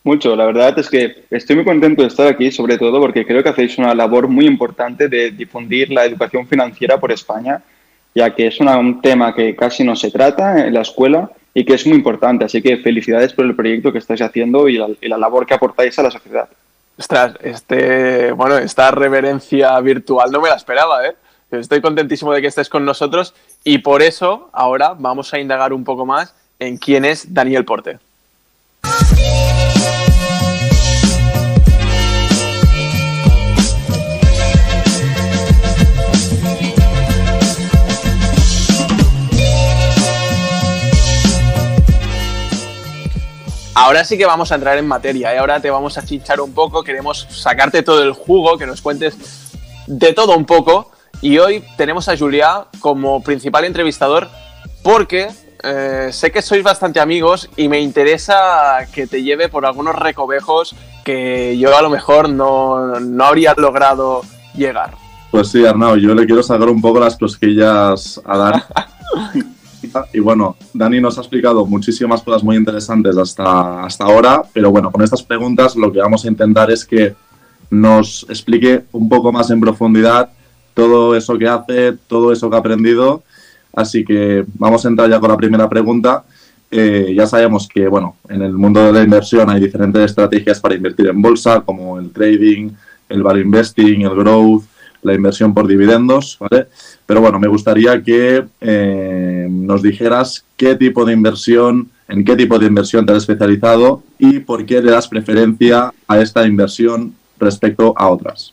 Mucho, 0.06 0.36
la 0.36 0.46
verdad 0.46 0.78
es 0.78 0.88
que 0.88 1.24
estoy 1.30 1.56
muy 1.56 1.64
contento 1.64 2.02
de 2.02 2.08
estar 2.08 2.28
aquí, 2.28 2.52
sobre 2.52 2.78
todo 2.78 3.00
porque 3.00 3.26
creo 3.26 3.42
que 3.42 3.48
hacéis 3.48 3.76
una 3.76 3.92
labor 3.92 4.28
muy 4.28 4.46
importante 4.46 5.08
de 5.08 5.32
difundir 5.32 5.90
la 5.90 6.04
educación 6.04 6.46
financiera 6.46 7.00
por 7.00 7.10
España, 7.10 7.60
ya 8.14 8.32
que 8.32 8.46
es 8.46 8.60
un 8.60 9.00
tema 9.00 9.34
que 9.34 9.56
casi 9.56 9.82
no 9.82 9.96
se 9.96 10.12
trata 10.12 10.64
en 10.64 10.74
la 10.74 10.82
escuela 10.82 11.30
y 11.52 11.64
que 11.64 11.74
es 11.74 11.86
muy 11.88 11.96
importante. 11.96 12.44
Así 12.44 12.62
que 12.62 12.76
felicidades 12.76 13.32
por 13.32 13.46
el 13.46 13.56
proyecto 13.56 13.90
que 13.92 13.98
estáis 13.98 14.22
haciendo 14.22 14.68
y 14.68 14.78
la, 14.78 15.18
labor 15.18 15.44
que 15.44 15.54
aportáis 15.54 15.98
a 15.98 16.04
la 16.04 16.12
sociedad. 16.12 16.48
Ostras, 16.98 17.34
este, 17.42 18.32
bueno, 18.32 18.56
esta 18.56 18.90
reverencia 18.90 19.78
virtual 19.80 20.30
no 20.30 20.40
me 20.40 20.48
la 20.48 20.56
esperaba, 20.56 21.06
¿eh? 21.06 21.14
Estoy 21.50 21.80
contentísimo 21.80 22.32
de 22.32 22.40
que 22.40 22.48
estés 22.48 22.68
con 22.68 22.84
nosotros 22.84 23.34
y 23.62 23.78
por 23.78 24.02
eso 24.02 24.50
ahora 24.52 24.94
vamos 24.98 25.32
a 25.32 25.38
indagar 25.38 25.72
un 25.72 25.84
poco 25.84 26.04
más 26.04 26.34
en 26.58 26.76
quién 26.76 27.04
es 27.04 27.32
Daniel 27.32 27.64
Porte. 27.64 27.98
Ahora 43.86 44.02
sí 44.02 44.18
que 44.18 44.26
vamos 44.26 44.50
a 44.50 44.56
entrar 44.56 44.76
en 44.78 44.88
materia, 44.88 45.32
y 45.32 45.36
¿eh? 45.36 45.38
ahora 45.38 45.60
te 45.60 45.70
vamos 45.70 45.96
a 45.96 46.04
chinchar 46.04 46.40
un 46.40 46.52
poco, 46.52 46.82
queremos 46.82 47.24
sacarte 47.30 47.84
todo 47.84 48.02
el 48.02 48.10
jugo, 48.10 48.58
que 48.58 48.66
nos 48.66 48.82
cuentes 48.82 49.16
de 49.86 50.12
todo 50.12 50.36
un 50.36 50.44
poco. 50.44 50.90
Y 51.20 51.38
hoy 51.38 51.62
tenemos 51.76 52.08
a 52.08 52.18
Julia 52.18 52.64
como 52.80 53.22
principal 53.22 53.64
entrevistador 53.64 54.26
porque 54.82 55.28
eh, 55.62 56.08
sé 56.10 56.32
que 56.32 56.42
sois 56.42 56.64
bastante 56.64 56.98
amigos 56.98 57.48
y 57.56 57.68
me 57.68 57.78
interesa 57.78 58.88
que 58.92 59.06
te 59.06 59.22
lleve 59.22 59.48
por 59.48 59.64
algunos 59.64 59.94
recovejos 59.94 60.74
que 61.04 61.56
yo 61.56 61.78
a 61.78 61.80
lo 61.80 61.88
mejor 61.88 62.28
no, 62.28 62.98
no 62.98 63.24
habría 63.24 63.54
logrado 63.56 64.22
llegar. 64.56 64.94
Pues 65.30 65.52
sí, 65.52 65.64
Arnau, 65.64 65.94
yo 65.94 66.12
le 66.12 66.26
quiero 66.26 66.42
sacar 66.42 66.68
un 66.70 66.80
poco 66.80 66.98
las 66.98 67.16
cosquillas 67.16 68.20
a 68.24 68.36
dar. 68.36 68.64
Y 70.12 70.20
bueno, 70.20 70.56
Dani 70.72 71.00
nos 71.00 71.18
ha 71.18 71.20
explicado 71.20 71.66
muchísimas 71.66 72.22
cosas 72.22 72.42
muy 72.42 72.56
interesantes 72.56 73.16
hasta, 73.16 73.84
hasta 73.84 74.04
ahora, 74.04 74.42
pero 74.52 74.70
bueno, 74.70 74.90
con 74.90 75.02
estas 75.02 75.22
preguntas 75.22 75.76
lo 75.76 75.92
que 75.92 76.00
vamos 76.00 76.24
a 76.24 76.28
intentar 76.28 76.70
es 76.70 76.84
que 76.84 77.14
nos 77.70 78.26
explique 78.28 78.84
un 78.92 79.08
poco 79.08 79.32
más 79.32 79.50
en 79.50 79.60
profundidad 79.60 80.30
todo 80.74 81.16
eso 81.16 81.38
que 81.38 81.48
hace, 81.48 81.94
todo 82.06 82.32
eso 82.32 82.50
que 82.50 82.56
ha 82.56 82.60
aprendido. 82.60 83.22
Así 83.74 84.04
que 84.04 84.44
vamos 84.54 84.84
a 84.84 84.88
entrar 84.88 85.08
ya 85.08 85.18
con 85.18 85.30
la 85.30 85.36
primera 85.36 85.68
pregunta. 85.68 86.24
Eh, 86.70 87.14
ya 87.16 87.26
sabemos 87.26 87.68
que, 87.68 87.88
bueno, 87.88 88.16
en 88.28 88.42
el 88.42 88.52
mundo 88.52 88.84
de 88.84 88.92
la 88.92 89.02
inversión 89.02 89.48
hay 89.48 89.60
diferentes 89.60 90.02
estrategias 90.02 90.60
para 90.60 90.74
invertir 90.74 91.06
en 91.08 91.22
bolsa, 91.22 91.60
como 91.60 91.98
el 91.98 92.10
trading, 92.10 92.70
el 93.08 93.22
value 93.22 93.42
investing, 93.42 94.02
el 94.02 94.14
growth, 94.14 94.64
la 95.06 95.14
inversión 95.14 95.54
por 95.54 95.66
dividendos, 95.66 96.36
¿vale? 96.38 96.66
Pero 97.06 97.20
bueno, 97.20 97.38
me 97.38 97.48
gustaría 97.48 98.02
que 98.02 98.44
eh, 98.60 99.46
nos 99.48 99.82
dijeras 99.82 100.44
qué 100.56 100.74
tipo 100.74 101.04
de 101.04 101.12
inversión, 101.12 101.88
en 102.08 102.24
qué 102.24 102.36
tipo 102.36 102.58
de 102.58 102.66
inversión 102.66 103.06
te 103.06 103.12
has 103.12 103.18
especializado 103.18 104.02
y 104.18 104.40
por 104.40 104.66
qué 104.66 104.82
le 104.82 104.90
das 104.90 105.08
preferencia 105.08 105.92
a 106.08 106.18
esta 106.18 106.46
inversión 106.46 107.14
respecto 107.38 107.94
a 107.96 108.08
otras. 108.08 108.52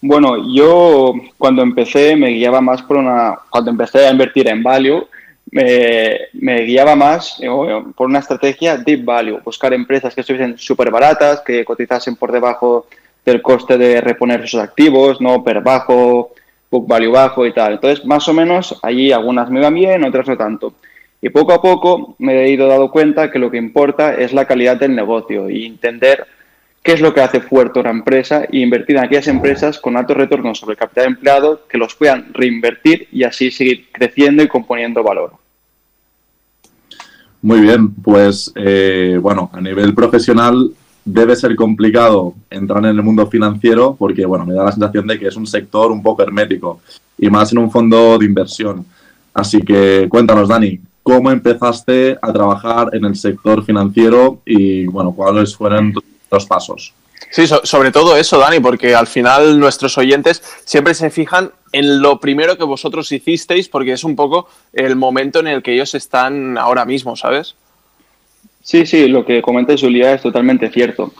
Bueno, 0.00 0.52
yo 0.52 1.14
cuando 1.38 1.62
empecé 1.62 2.16
me 2.16 2.30
guiaba 2.30 2.60
más 2.60 2.82
por 2.82 2.96
una, 2.96 3.38
cuando 3.50 3.70
empecé 3.70 4.06
a 4.06 4.10
invertir 4.10 4.48
en 4.48 4.62
value, 4.62 5.06
me, 5.52 6.64
guiaba 6.64 6.96
más 6.96 7.38
eh, 7.40 7.48
por 7.94 8.08
una 8.08 8.20
estrategia 8.20 8.78
deep 8.78 9.04
value, 9.04 9.40
buscar 9.44 9.72
empresas 9.74 10.14
que 10.14 10.22
estuviesen 10.22 10.56
súper 10.56 10.90
baratas, 10.90 11.40
que 11.42 11.64
cotizasen 11.64 12.16
por 12.16 12.32
debajo 12.32 12.86
del 13.24 13.42
coste 13.42 13.78
de 13.78 14.00
reponer 14.00 14.48
sus 14.48 14.60
activos, 14.60 15.20
¿no? 15.20 15.44
Per 15.44 15.60
bajo, 15.60 16.32
book 16.70 16.86
value 16.88 17.10
bajo 17.10 17.46
y 17.46 17.52
tal. 17.52 17.74
Entonces, 17.74 18.04
más 18.04 18.26
o 18.28 18.34
menos, 18.34 18.78
allí 18.82 19.12
algunas 19.12 19.50
me 19.50 19.60
van 19.60 19.74
bien, 19.74 20.04
otras 20.04 20.26
no 20.26 20.36
tanto. 20.36 20.74
Y 21.20 21.28
poco 21.28 21.52
a 21.52 21.62
poco 21.62 22.16
me 22.18 22.42
he 22.42 22.50
ido 22.50 22.66
dando 22.66 22.90
cuenta 22.90 23.30
que 23.30 23.38
lo 23.38 23.50
que 23.50 23.58
importa 23.58 24.14
es 24.14 24.32
la 24.32 24.46
calidad 24.46 24.76
del 24.76 24.96
negocio 24.96 25.48
y 25.48 25.66
entender 25.66 26.26
qué 26.82 26.92
es 26.92 27.00
lo 27.00 27.14
que 27.14 27.20
hace 27.20 27.40
fuerte 27.40 27.78
una 27.78 27.90
empresa 27.90 28.42
e 28.42 28.58
invertir 28.58 28.96
en 28.96 29.04
aquellas 29.04 29.28
empresas 29.28 29.78
con 29.78 29.96
alto 29.96 30.14
retorno 30.14 30.52
sobre 30.54 30.74
capital 30.74 31.06
empleado 31.06 31.60
que 31.68 31.78
los 31.78 31.94
puedan 31.94 32.34
reinvertir 32.34 33.06
y 33.12 33.22
así 33.22 33.52
seguir 33.52 33.86
creciendo 33.92 34.42
y 34.42 34.48
componiendo 34.48 35.04
valor. 35.04 35.34
Muy 37.40 37.60
bien, 37.60 37.94
pues 37.94 38.52
eh, 38.56 39.18
bueno, 39.20 39.50
a 39.52 39.60
nivel 39.60 39.94
profesional 39.94 40.72
debe 41.04 41.36
ser 41.36 41.56
complicado 41.56 42.34
entrar 42.50 42.84
en 42.84 42.96
el 42.96 43.02
mundo 43.02 43.26
financiero 43.26 43.96
porque, 43.98 44.24
bueno, 44.24 44.46
me 44.46 44.54
da 44.54 44.64
la 44.64 44.72
sensación 44.72 45.06
de 45.06 45.18
que 45.18 45.28
es 45.28 45.36
un 45.36 45.46
sector 45.46 45.90
un 45.90 46.02
poco 46.02 46.22
hermético 46.22 46.80
y 47.18 47.28
más 47.28 47.52
en 47.52 47.58
un 47.58 47.70
fondo 47.70 48.18
de 48.18 48.26
inversión. 48.26 48.84
Así 49.34 49.60
que 49.62 50.06
cuéntanos, 50.08 50.48
Dani, 50.48 50.78
¿cómo 51.02 51.30
empezaste 51.30 52.18
a 52.20 52.32
trabajar 52.32 52.90
en 52.92 53.04
el 53.04 53.16
sector 53.16 53.64
financiero 53.64 54.40
y, 54.44 54.86
bueno, 54.86 55.12
cuáles 55.12 55.56
fueron 55.56 55.94
los 56.30 56.46
pasos? 56.46 56.94
Sí, 57.30 57.46
sobre 57.46 57.90
todo 57.90 58.16
eso, 58.16 58.38
Dani, 58.38 58.60
porque 58.60 58.94
al 58.94 59.06
final 59.06 59.58
nuestros 59.58 59.96
oyentes 59.96 60.42
siempre 60.64 60.92
se 60.92 61.08
fijan 61.10 61.50
en 61.72 62.02
lo 62.02 62.20
primero 62.20 62.58
que 62.58 62.64
vosotros 62.64 63.10
hicisteis, 63.10 63.68
porque 63.68 63.92
es 63.92 64.04
un 64.04 64.14
poco 64.14 64.48
el 64.74 64.96
momento 64.96 65.40
en 65.40 65.46
el 65.46 65.62
que 65.62 65.72
ellos 65.72 65.94
están 65.94 66.58
ahora 66.58 66.84
mismo, 66.84 67.16
¿sabes? 67.16 67.54
Sí, 68.62 68.86
sí, 68.86 69.08
lo 69.08 69.24
que 69.24 69.42
comenta 69.42 69.74
Julia 69.76 70.14
es 70.14 70.22
totalmente 70.22 70.70
cierto. 70.70 71.12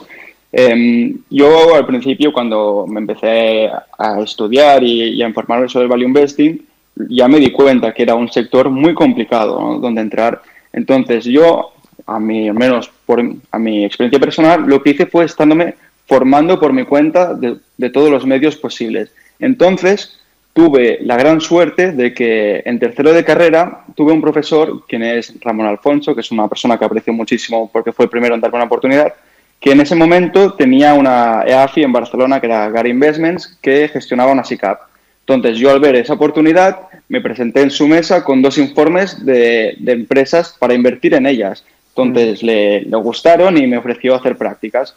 Em, 0.53 1.19
yo 1.31 1.75
al 1.75 1.87
principio, 1.87 2.33
cuando 2.33 2.87
me 2.87 3.01
empecé 3.01 3.69
a 3.99 4.21
estudiar 4.21 4.85
y, 4.85 5.21
a 5.23 5.29
informarme 5.29 5.69
sobre 5.69 5.85
el 5.85 5.91
value 5.91 6.07
investing, 6.07 6.63
ya 7.09 7.27
me 7.27 7.41
di 7.41 7.51
cuenta 7.51 7.93
que 7.93 8.03
era 8.03 8.15
un 8.15 8.31
sector 8.31 8.71
muy 8.71 8.95
complicado 8.95 9.79
donde 9.81 10.03
entrar. 10.03 10.43
Entonces 10.73 11.25
yo, 11.25 11.73
a 12.07 12.21
mí, 12.21 12.49
al 12.49 12.55
menos 12.55 12.91
por, 13.07 13.23
a 13.51 13.59
mi 13.59 13.85
experiencia 13.85 14.21
personal, 14.21 14.65
lo 14.67 14.83
que 14.83 14.91
hice 14.91 15.07
fue 15.07 15.25
estándome 15.25 15.75
formando 16.07 16.61
por 16.61 16.73
mi 16.73 16.85
cuenta 16.85 17.35
de, 17.35 17.57
de 17.77 17.91
todos 17.91 18.11
los 18.11 18.27
medios 18.27 18.57
posibles. 18.57 19.11
Entonces, 19.39 20.22
tuve 20.53 20.99
la 21.03 21.17
gran 21.17 21.41
suerte 21.41 21.93
de 21.93 22.13
que 22.13 22.63
en 22.65 22.79
tercero 22.79 23.13
de 23.13 23.25
carrera 23.25 23.85
tuve 23.95 24.13
un 24.13 24.21
profesor, 24.21 24.85
quien 24.87 25.03
es 25.03 25.33
Ramón 25.41 25.67
Alfonso, 25.67 26.15
que 26.15 26.21
es 26.21 26.31
una 26.31 26.49
persona 26.49 26.79
que 26.79 26.85
aprecio 26.85 27.13
muchísimo 27.13 27.71
porque 27.73 27.93
fue 27.93 28.05
el 28.05 28.11
primero 28.11 28.35
en 28.35 28.41
darme 28.41 28.57
una 28.57 28.67
oportunidad, 28.67 29.15
que 29.59 29.73
en 29.73 29.81
ese 29.81 29.95
momento 29.95 30.55
tenía 30.55 30.95
una 30.95 31.45
EAFI 31.47 31.85
en 31.85 31.93
Barcelona, 31.93 32.41
que 32.41 32.47
era 32.47 32.69
Gary 32.69 32.91
Investments, 32.91 33.59
que 33.63 33.89
gestionaba 33.89 34.33
una 34.33 34.45
SICAP. 34.45 34.81
Entonces 35.21 35.57
yo 35.57 35.71
al 35.71 35.81
ver 35.81 35.95
esa 35.95 36.15
oportunidad 36.15 36.81
me 37.09 37.21
presenté 37.21 37.63
en 37.63 37.71
su 37.71 37.87
mesa 37.87 38.25
con 38.25 38.43
dos 38.43 38.59
informes 38.59 39.25
de, 39.25 39.77
empresas 39.87 40.57
para 40.59 40.75
invertir 40.75 41.15
en 41.15 41.27
ellas. 41.27 41.65
Entonces 41.91 42.43
mm. 42.43 42.47
le, 42.47 42.81
le 42.83 42.97
gustaron 42.97 43.57
y 43.57 43.67
me 43.67 43.79
ofreció 43.79 44.17
hacer 44.17 44.37
prácticas. 44.37 44.95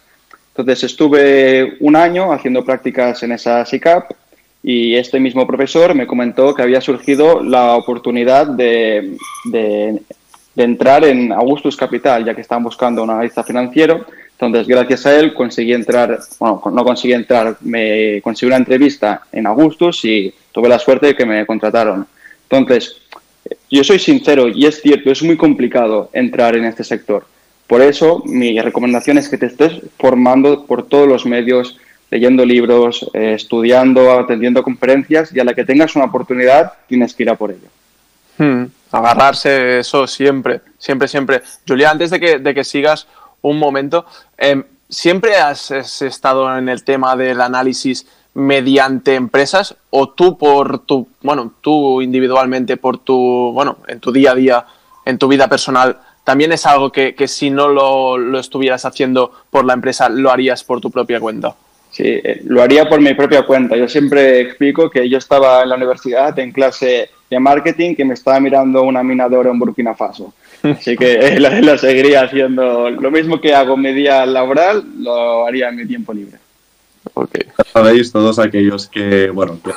Entonces 0.49 0.83
estuve 0.83 1.77
un 1.79 1.95
año 1.95 2.33
haciendo 2.33 2.65
prácticas 2.65 3.21
en 3.23 3.33
esa 3.33 3.65
SICAP 3.65 4.11
y 4.67 4.95
este 4.95 5.19
mismo 5.19 5.45
profesor 5.45 5.93
me 5.93 6.07
comentó 6.07 6.55
que 6.55 6.63
había 6.63 6.81
surgido 6.81 7.43
la 7.43 7.75
oportunidad 7.75 8.47
de, 8.47 9.15
de, 9.43 10.01
entrar 10.55 11.05
en 11.05 11.31
Augustus 11.31 11.77
Capital, 11.77 12.25
ya 12.25 12.33
que 12.33 12.41
estaban 12.41 12.63
buscando 12.63 13.03
un 13.03 13.11
analista 13.11 13.43
financiero. 13.43 14.07
Entonces, 14.31 14.67
gracias 14.67 15.05
a 15.05 15.19
él 15.19 15.35
conseguí 15.35 15.71
entrar, 15.71 16.17
bueno, 16.39 16.63
no 16.73 16.83
conseguí 16.83 17.13
entrar, 17.13 17.57
me 17.61 18.19
conseguí 18.23 18.47
una 18.47 18.57
entrevista 18.57 19.21
en 19.31 19.45
Augustus 19.45 20.03
y 20.03 20.33
tuve 20.51 20.67
la 20.67 20.79
suerte 20.79 21.05
de 21.07 21.15
que 21.15 21.27
me 21.27 21.45
contrataron. 21.45 22.07
Entonces, 22.49 22.99
yo 23.69 23.83
soy 23.83 23.99
sincero 23.99 24.47
y 24.47 24.65
es 24.65 24.81
cierto, 24.81 25.11
es 25.11 25.21
muy 25.21 25.37
complicado 25.37 26.09
entrar 26.11 26.55
en 26.55 26.65
este 26.65 26.83
sector. 26.83 27.27
Por 27.67 27.83
eso, 27.83 28.23
mi 28.25 28.59
recomendación 28.59 29.19
es 29.19 29.29
que 29.29 29.37
te 29.37 29.45
estés 29.45 29.73
formando 29.99 30.65
por 30.65 30.87
todos 30.87 31.07
los 31.07 31.27
medios, 31.27 31.77
leyendo 32.09 32.45
libros, 32.45 33.09
eh, 33.13 33.33
estudiando, 33.33 34.11
atendiendo 34.11 34.63
conferencias 34.63 35.33
y 35.33 35.39
a 35.39 35.43
la 35.43 35.53
que 35.53 35.65
tengas 35.65 35.95
una 35.95 36.05
oportunidad 36.05 36.73
tienes 36.87 37.13
que 37.13 37.23
ir 37.23 37.29
a 37.29 37.35
por 37.35 37.51
ello. 37.51 37.67
Hmm, 38.37 38.65
agarrarse 38.91 39.79
eso 39.79 40.07
siempre, 40.07 40.61
siempre, 40.77 41.07
siempre. 41.07 41.41
Julia, 41.67 41.91
antes 41.91 42.09
de 42.09 42.19
que, 42.19 42.39
de 42.39 42.53
que 42.53 42.63
sigas 42.63 43.07
un 43.41 43.57
momento, 43.59 44.05
em, 44.37 44.63
¿siempre 44.89 45.37
has, 45.37 45.71
estado 45.71 46.57
en 46.57 46.69
el 46.69 46.83
tema 46.83 47.15
del 47.15 47.41
análisis 47.41 48.07
mediante 48.33 49.15
empresas 49.15 49.75
o 49.89 50.09
tú 50.09 50.37
por 50.37 50.79
tu, 50.79 51.07
bueno, 51.21 51.53
tú 51.61 52.01
individualmente 52.01 52.75
por 52.75 52.97
tu, 52.97 53.51
bueno, 53.53 53.77
en 53.87 53.99
tu 53.99 54.11
día 54.11 54.31
a 54.31 54.35
día, 54.35 54.65
en 55.05 55.17
tu 55.17 55.27
vida 55.27 55.47
personal, 55.47 55.99
también 56.25 56.51
es 56.51 56.65
algo 56.65 56.91
que, 56.91 57.15
que 57.15 57.27
si 57.27 57.49
no 57.49 57.69
lo, 57.69 58.17
lo 58.17 58.39
estuvieras 58.39 58.83
haciendo 58.83 59.31
por 59.49 59.63
la 59.63 59.73
empresa, 59.73 60.09
lo 60.09 60.31
harías 60.31 60.63
por 60.63 60.81
tu 60.81 60.91
propia 60.91 61.19
cuenta? 61.19 61.55
Sí, 61.95 62.03
eh, 62.05 62.41
lo 62.43 62.61
haría 62.61 62.89
por 62.89 62.99
mi 62.99 63.13
propia 63.13 63.43
cuenta. 63.43 63.77
Yo 63.77 63.87
siempre 63.87 64.41
explico 64.41 64.89
que 64.89 65.07
yo 65.07 65.17
estaba 65.17 65.63
en 65.63 65.69
la 65.69 65.75
universidad 65.75 66.37
en 66.39 66.51
clase 66.51 67.09
de 67.29 67.39
marketing 67.39 67.95
que 67.95 68.03
me 68.03 68.15
estaba 68.15 68.37
mirando 68.41 68.83
una 68.83 69.01
mina 69.01 69.29
de 69.29 69.37
oro 69.37 69.49
en 69.49 69.59
Burkina 69.59 69.95
Faso. 69.95 70.33
Así 70.61 70.97
que 70.97 71.39
lo, 71.61 71.77
seguiría 71.77 72.23
haciendo. 72.23 72.89
Lo 72.89 73.09
mismo 73.11 73.39
que 73.39 73.55
hago 73.55 73.75
en 73.75 73.81
mi 73.81 73.93
día 73.93 74.25
laboral, 74.25 74.83
lo 74.99 75.47
haría 75.47 75.69
en 75.69 75.77
mi 75.77 75.85
tiempo 75.85 76.13
libre. 76.13 76.37
Okay. 77.13 77.43
Sabéis 77.71 78.11
todos 78.11 78.39
aquellos 78.39 78.87
que, 78.87 79.29
bueno, 79.29 79.57
que 79.63 79.71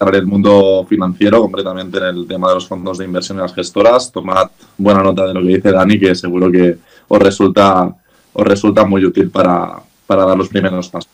en 0.00 0.14
el 0.14 0.26
mundo 0.26 0.86
financiero, 0.88 1.42
completamente 1.42 1.98
en 1.98 2.04
el 2.04 2.26
tema 2.26 2.48
de 2.48 2.54
los 2.54 2.66
fondos 2.66 2.96
de 2.96 3.04
inversión 3.04 3.36
y 3.36 3.42
las 3.42 3.54
gestoras, 3.54 4.10
tomad 4.10 4.48
buena 4.78 5.02
nota 5.02 5.26
de 5.26 5.34
lo 5.34 5.42
que 5.42 5.56
dice 5.56 5.70
Dani, 5.70 6.00
que 6.00 6.14
seguro 6.14 6.50
que 6.50 6.78
os 7.08 7.18
resulta, 7.18 7.94
os 8.32 8.46
resulta 8.46 8.86
muy 8.86 9.04
útil 9.04 9.28
para, 9.28 9.82
para 10.10 10.24
dar 10.24 10.36
los 10.36 10.48
primeros 10.48 10.88
pasos. 10.88 11.08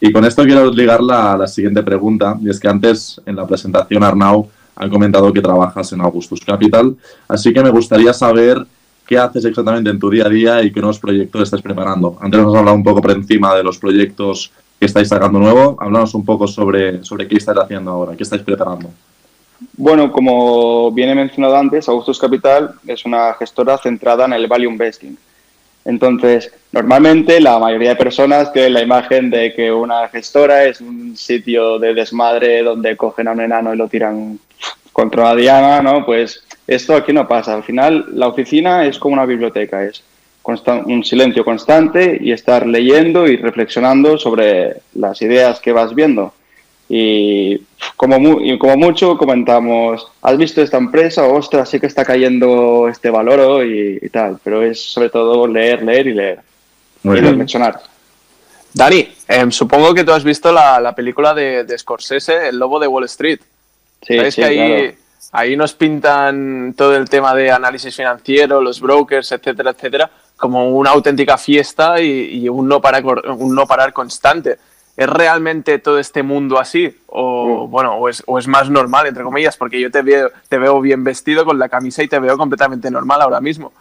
Y 0.00 0.12
con 0.12 0.24
esto 0.24 0.44
quiero 0.44 0.70
ligarla 0.70 1.32
a 1.32 1.38
la 1.38 1.48
siguiente 1.48 1.82
pregunta, 1.82 2.38
y 2.40 2.48
es 2.48 2.60
que 2.60 2.68
antes 2.68 3.20
en 3.26 3.34
la 3.34 3.44
presentación 3.44 4.04
Arnau 4.04 4.48
ha 4.76 4.88
comentado 4.88 5.32
que 5.32 5.40
trabajas 5.40 5.92
en 5.92 6.00
Augustus 6.02 6.44
Capital, 6.44 6.96
así 7.26 7.52
que 7.52 7.64
me 7.64 7.70
gustaría 7.70 8.12
saber 8.12 8.64
qué 9.04 9.18
haces 9.18 9.44
exactamente 9.44 9.90
en 9.90 9.98
tu 9.98 10.08
día 10.08 10.26
a 10.26 10.28
día 10.28 10.62
y 10.62 10.70
qué 10.70 10.78
nuevos 10.78 11.00
proyectos 11.00 11.42
estás 11.42 11.60
preparando. 11.60 12.16
Antes 12.20 12.40
nos 12.40 12.54
has 12.54 12.60
hablado 12.60 12.76
un 12.76 12.84
poco 12.84 13.02
por 13.02 13.10
encima 13.10 13.56
de 13.56 13.64
los 13.64 13.76
proyectos 13.76 14.52
que 14.78 14.86
estáis 14.86 15.08
sacando 15.08 15.40
nuevo, 15.40 15.76
háblanos 15.80 16.14
un 16.14 16.24
poco 16.24 16.46
sobre, 16.46 17.02
sobre 17.02 17.26
qué 17.26 17.38
estáis 17.38 17.58
haciendo 17.58 17.90
ahora, 17.90 18.16
qué 18.16 18.22
estáis 18.22 18.42
preparando. 18.42 18.90
Bueno, 19.76 20.12
como 20.12 20.92
bien 20.92 21.08
he 21.08 21.14
mencionado 21.16 21.56
antes, 21.56 21.88
Augustus 21.88 22.20
Capital 22.20 22.74
es 22.86 23.04
una 23.04 23.34
gestora 23.34 23.78
centrada 23.78 24.26
en 24.26 24.34
el 24.34 24.46
value 24.46 24.70
investing. 24.70 25.18
Entonces, 25.88 26.52
normalmente 26.70 27.40
la 27.40 27.58
mayoría 27.58 27.88
de 27.88 27.96
personas 27.96 28.52
tienen 28.52 28.74
la 28.74 28.82
imagen 28.82 29.30
de 29.30 29.54
que 29.54 29.72
una 29.72 30.06
gestora 30.08 30.64
es 30.64 30.82
un 30.82 31.16
sitio 31.16 31.78
de 31.78 31.94
desmadre 31.94 32.62
donde 32.62 32.94
cogen 32.94 33.26
a 33.26 33.32
un 33.32 33.40
enano 33.40 33.72
y 33.72 33.78
lo 33.78 33.88
tiran 33.88 34.38
contra 34.92 35.22
una 35.22 35.34
diana, 35.34 35.80
¿no? 35.80 36.04
Pues 36.04 36.44
esto 36.66 36.94
aquí 36.94 37.14
no 37.14 37.26
pasa. 37.26 37.54
Al 37.54 37.64
final, 37.64 38.04
la 38.12 38.28
oficina 38.28 38.84
es 38.84 38.98
como 38.98 39.14
una 39.14 39.24
biblioteca, 39.24 39.82
es 39.82 40.04
un 40.42 41.04
silencio 41.04 41.42
constante 41.42 42.18
y 42.20 42.32
estar 42.32 42.66
leyendo 42.66 43.26
y 43.26 43.36
reflexionando 43.36 44.18
sobre 44.18 44.82
las 44.94 45.22
ideas 45.22 45.58
que 45.58 45.72
vas 45.72 45.94
viendo. 45.94 46.34
Y 46.88 47.60
como, 47.96 48.16
como 48.58 48.76
mucho 48.76 49.18
comentamos, 49.18 50.06
¿has 50.22 50.36
visto 50.38 50.62
esta 50.62 50.78
empresa? 50.78 51.24
Ostras, 51.26 51.68
sí 51.68 51.78
que 51.78 51.86
está 51.86 52.04
cayendo 52.04 52.88
este 52.88 53.10
valor 53.10 53.66
y, 53.66 53.98
y 54.00 54.08
tal. 54.08 54.38
Pero 54.42 54.62
es 54.62 54.80
sobre 54.80 55.10
todo 55.10 55.46
leer, 55.46 55.82
leer 55.82 56.06
y 56.06 56.14
leer. 56.14 56.40
y 57.04 57.08
reflexionar. 57.08 57.80
Dani, 58.72 59.08
em, 59.26 59.50
supongo 59.50 59.92
que 59.94 60.04
tú 60.04 60.12
has 60.12 60.24
visto 60.24 60.52
la, 60.52 60.94
película 60.94 61.34
de, 61.34 61.66
Scorsese, 61.76 62.48
El 62.48 62.58
Lobo 62.58 62.78
de 62.78 62.86
Wall 62.86 63.04
Street. 63.04 63.40
Sí, 64.02 64.16
¿Sabes 64.16 64.36
que 64.36 64.44
ahí, 64.44 64.94
ahí 65.32 65.56
nos 65.56 65.74
pintan 65.74 66.74
todo 66.76 66.94
el 66.96 67.08
tema 67.08 67.34
de 67.34 67.50
análisis 67.50 67.94
financiero, 67.96 68.60
los 68.60 68.80
brokers, 68.80 69.32
etcétera, 69.32 69.70
etcétera, 69.70 70.10
como 70.36 70.70
una 70.70 70.90
auténtica 70.90 71.36
fiesta 71.36 72.00
y, 72.00 72.42
y 72.42 72.48
un, 72.48 72.68
no 72.68 72.80
parar, 72.80 73.04
un 73.04 73.54
no 73.54 73.66
parar 73.66 73.92
constante. 73.92 74.58
¿Es 74.98 75.08
realmente 75.08 75.78
todo 75.78 76.00
este 76.00 76.24
mundo 76.24 76.58
así? 76.58 76.92
O, 77.06 77.68
mm. 77.68 77.70
bueno, 77.70 77.94
o 77.94 78.08
es, 78.08 78.20
o 78.26 78.36
es, 78.36 78.48
más 78.48 78.68
normal, 78.68 79.06
entre 79.06 79.22
comillas, 79.22 79.56
porque 79.56 79.80
yo 79.80 79.92
te 79.92 80.02
veo, 80.02 80.32
te 80.48 80.58
veo 80.58 80.80
bien 80.80 81.04
vestido 81.04 81.44
con 81.44 81.56
la 81.56 81.68
camisa 81.68 82.02
y 82.02 82.08
te 82.08 82.18
veo 82.18 82.36
completamente 82.36 82.90
normal 82.90 83.22
ahora 83.22 83.40
mismo. 83.40 83.72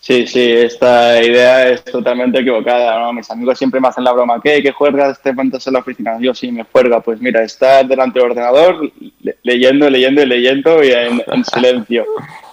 Sí, 0.00 0.26
sí, 0.26 0.50
esta 0.50 1.22
idea 1.22 1.68
es 1.68 1.84
totalmente 1.84 2.38
equivocada. 2.38 3.00
¿no? 3.00 3.12
Mis 3.12 3.30
amigos 3.30 3.58
siempre 3.58 3.80
me 3.80 3.88
hacen 3.88 4.02
la 4.02 4.12
broma, 4.12 4.40
¿qué? 4.42 4.62
¿Qué 4.62 4.72
juegas? 4.72 5.20
¿Te 5.20 5.34
montas 5.34 5.66
en 5.66 5.74
la 5.74 5.80
oficina? 5.80 6.16
Yo 6.18 6.32
sí, 6.32 6.50
me 6.50 6.64
juega. 6.64 7.00
Pues 7.00 7.20
mira, 7.20 7.42
estar 7.42 7.86
delante 7.86 8.18
del 8.18 8.30
ordenador 8.30 8.90
leyendo, 9.42 9.90
leyendo 9.90 10.22
y 10.22 10.26
leyendo 10.26 10.82
y 10.82 10.90
en, 10.90 11.22
en 11.26 11.44
silencio. 11.44 12.06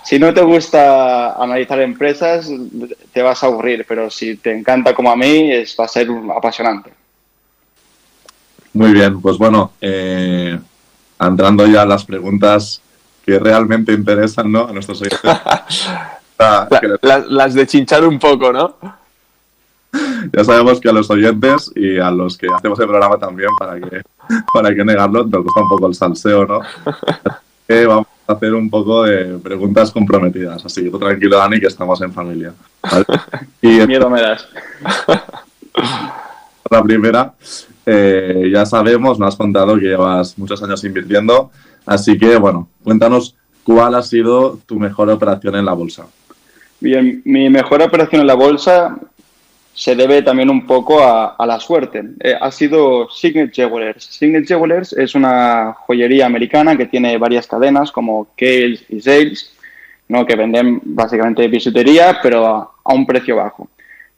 Si 0.03 0.19
no 0.19 0.34
te 0.34 0.41
gusta 0.41 1.41
analizar 1.41 1.79
empresas, 1.79 2.51
te 3.13 3.21
vas 3.21 3.41
a 3.41 3.45
aburrir, 3.45 3.86
pero 3.88 4.10
si 4.10 4.36
te 4.36 4.51
encanta 4.51 4.93
como 4.93 5.10
a 5.10 5.15
mí, 5.15 5.53
es, 5.53 5.73
va 5.79 5.86
a 5.86 5.88
ser 5.88 6.10
apasionante. 6.36 7.00
Muy 8.73 8.93
bien, 8.93 9.21
pues 9.21 9.38
bueno, 9.38 9.73
eh, 9.81 10.57
entrando 11.19 11.67
ya 11.67 11.81
a 11.81 11.86
las 11.86 12.05
preguntas 12.05 12.81
que 13.25 13.38
realmente 13.38 13.93
interesan 13.93 14.51
¿no? 14.51 14.67
a 14.67 14.71
nuestros 14.71 15.01
oyentes. 15.01 15.21
las 17.29 17.53
de 17.53 17.67
chinchar 17.67 18.05
un 18.05 18.17
poco, 18.17 18.51
¿no? 18.51 18.75
Ya 20.34 20.43
sabemos 20.43 20.79
que 20.79 20.89
a 20.89 20.93
los 20.93 21.10
oyentes 21.10 21.71
y 21.75 21.99
a 21.99 22.12
los 22.12 22.38
que 22.38 22.47
hacemos 22.53 22.79
el 22.79 22.88
programa 22.88 23.17
también, 23.17 23.49
para 23.60 23.79
que, 23.79 24.01
para 24.53 24.73
que 24.73 24.86
negarlo, 24.86 25.25
nos 25.25 25.43
gusta 25.43 25.62
un 25.62 25.69
poco 25.69 25.88
el 25.88 25.95
salseo, 25.95 26.45
¿no? 26.45 26.62
que 27.67 27.86
vamos 27.86 28.07
a 28.27 28.34
hacer 28.34 28.53
un 28.53 28.69
poco 28.69 29.03
de 29.03 29.38
preguntas 29.39 29.91
comprometidas. 29.91 30.65
Así 30.65 30.84
que 30.84 30.89
tú 30.89 30.99
tranquilo, 30.99 31.38
Dani, 31.38 31.60
que 31.60 31.67
estamos 31.67 32.01
en 32.01 32.13
familia. 32.13 32.53
Y 33.62 33.86
miedo 33.86 34.10
me 34.10 34.21
das. 34.21 34.47
La 36.69 36.81
primera, 36.81 37.34
eh, 37.91 38.49
ya 38.54 38.65
sabemos, 38.65 39.19
nos 39.19 39.30
has 39.30 39.36
contado 39.36 39.75
que 39.75 39.88
llevas 39.88 40.38
muchos 40.38 40.62
años 40.63 40.84
invirtiendo, 40.84 41.51
así 41.86 42.17
que 42.17 42.38
bueno, 42.38 42.69
cuéntanos 42.84 43.36
cuál 43.63 43.95
ha 43.95 44.01
sido 44.01 44.60
tu 44.65 44.80
mejor 44.80 45.10
operación 45.10 45.56
en 45.56 45.65
la 45.65 45.73
bolsa. 45.73 46.08
Bien, 46.80 47.21
mi 47.25 47.49
mejor 47.49 47.82
operación 47.82 48.21
en 48.21 48.27
la 48.27 48.34
bolsa 48.34 48.97
se 49.73 49.95
debe 49.95 50.21
también 50.21 50.49
un 50.49 50.65
poco 50.65 51.01
a, 51.04 51.36
la 51.45 51.60
suerte. 51.60 52.04
Eh, 52.19 52.36
ha 52.39 52.51
sido 52.51 53.10
Signet 53.10 53.54
Jewelers. 53.54 54.04
Signet 54.04 54.47
Jewelers 54.47 54.93
es 54.93 55.15
una 55.15 55.73
joyería 55.73 56.25
americana 56.25 56.77
que 56.77 56.88
tiene 56.88 57.17
varias 57.17 57.47
cadenas 57.47 57.91
como 57.91 58.27
Kales 58.38 58.84
y 58.89 58.99
Sales, 58.99 59.54
¿no? 60.08 60.25
que 60.25 60.36
venden 60.36 60.82
básicamente 60.84 61.47
bisutería, 61.47 62.19
pero 62.21 62.45
a, 62.84 62.93
un 62.93 63.06
precio 63.06 63.38
bajo. 63.38 63.69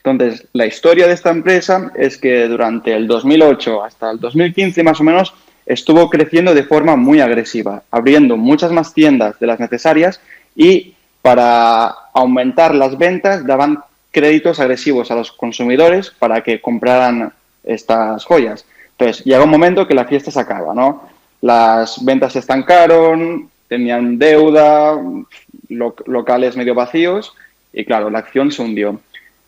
Entonces, 0.03 0.47
la 0.51 0.65
historia 0.65 1.07
de 1.07 1.13
esta 1.13 1.29
empresa 1.29 1.91
es 1.95 2.17
que 2.17 2.47
durante 2.49 2.93
el 2.93 3.07
2008 3.07 3.83
hasta 3.83 4.11
el 4.11 4.19
2015 4.19 4.83
más 4.83 4.99
o 4.99 5.03
menos 5.03 5.33
estuvo 5.65 6.09
creciendo 6.09 6.53
de 6.53 6.63
forma 6.63 6.97
muy 6.97 7.21
agresiva, 7.21 7.83
abriendo 7.89 8.35
muchas 8.35 8.73
más 8.73 8.93
tiendas 8.93 9.39
de 9.39 9.47
las 9.47 9.61
necesarias 9.61 10.19
y 10.57 10.95
para 11.21 11.87
aumentar 12.13 12.75
las 12.75 12.97
ventas 12.97 13.47
daban 13.47 13.79
créditos 14.11 14.59
agresivos 14.59 15.09
a 15.09 15.15
los 15.15 15.31
consumidores 15.31 16.11
para 16.11 16.41
que 16.41 16.59
compraran 16.59 17.31
estas 17.63 18.25
joyas. 18.25 18.65
Entonces, 18.91 19.23
llega 19.23 19.43
un 19.43 19.49
momento 19.49 19.87
que 19.87 19.95
la 19.95 20.05
fiesta 20.05 20.31
se 20.31 20.39
acaba, 20.39 20.73
¿no? 20.73 21.09
Las 21.41 22.03
ventas 22.03 22.33
se 22.33 22.39
estancaron, 22.39 23.49
tenían 23.69 24.19
deuda, 24.19 25.01
locales 25.69 26.57
medio 26.57 26.75
vacíos 26.75 27.33
y, 27.71 27.85
claro, 27.85 28.09
la 28.09 28.19
acción 28.19 28.51
se 28.51 28.61
hundió. 28.61 28.99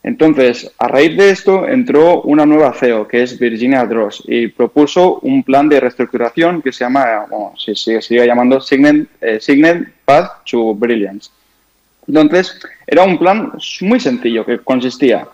Entonces, 0.06 0.72
a 0.78 0.88
raíz 0.88 1.18
de 1.18 1.32
esto, 1.32 1.68
entró 1.68 2.22
una 2.22 2.46
nueva 2.46 2.72
CEO, 2.74 3.08
que 3.08 3.24
es 3.24 3.40
Virginia 3.40 3.88
Dross, 3.88 4.24
y 4.28 4.50
propuso 4.50 5.18
un 5.24 5.42
plan 5.42 5.68
de 5.68 5.80
reestructuración 5.80 6.62
que 6.62 6.72
se 6.72 6.84
llama, 6.84 7.26
bueno, 7.28 7.54
se 7.58 7.74
sigue, 7.74 8.28
llamando 8.28 8.62
Signet, 8.62 9.10
eh, 9.20 9.86
Path 10.06 10.44
to 10.48 10.76
Brilliance. 10.76 11.32
Entonces, 12.08 12.62
era 12.86 13.02
un 13.02 13.18
plan 13.18 13.54
muy 13.82 14.00
sencillo 14.00 14.46
que 14.46 14.60
consistía 14.60 15.28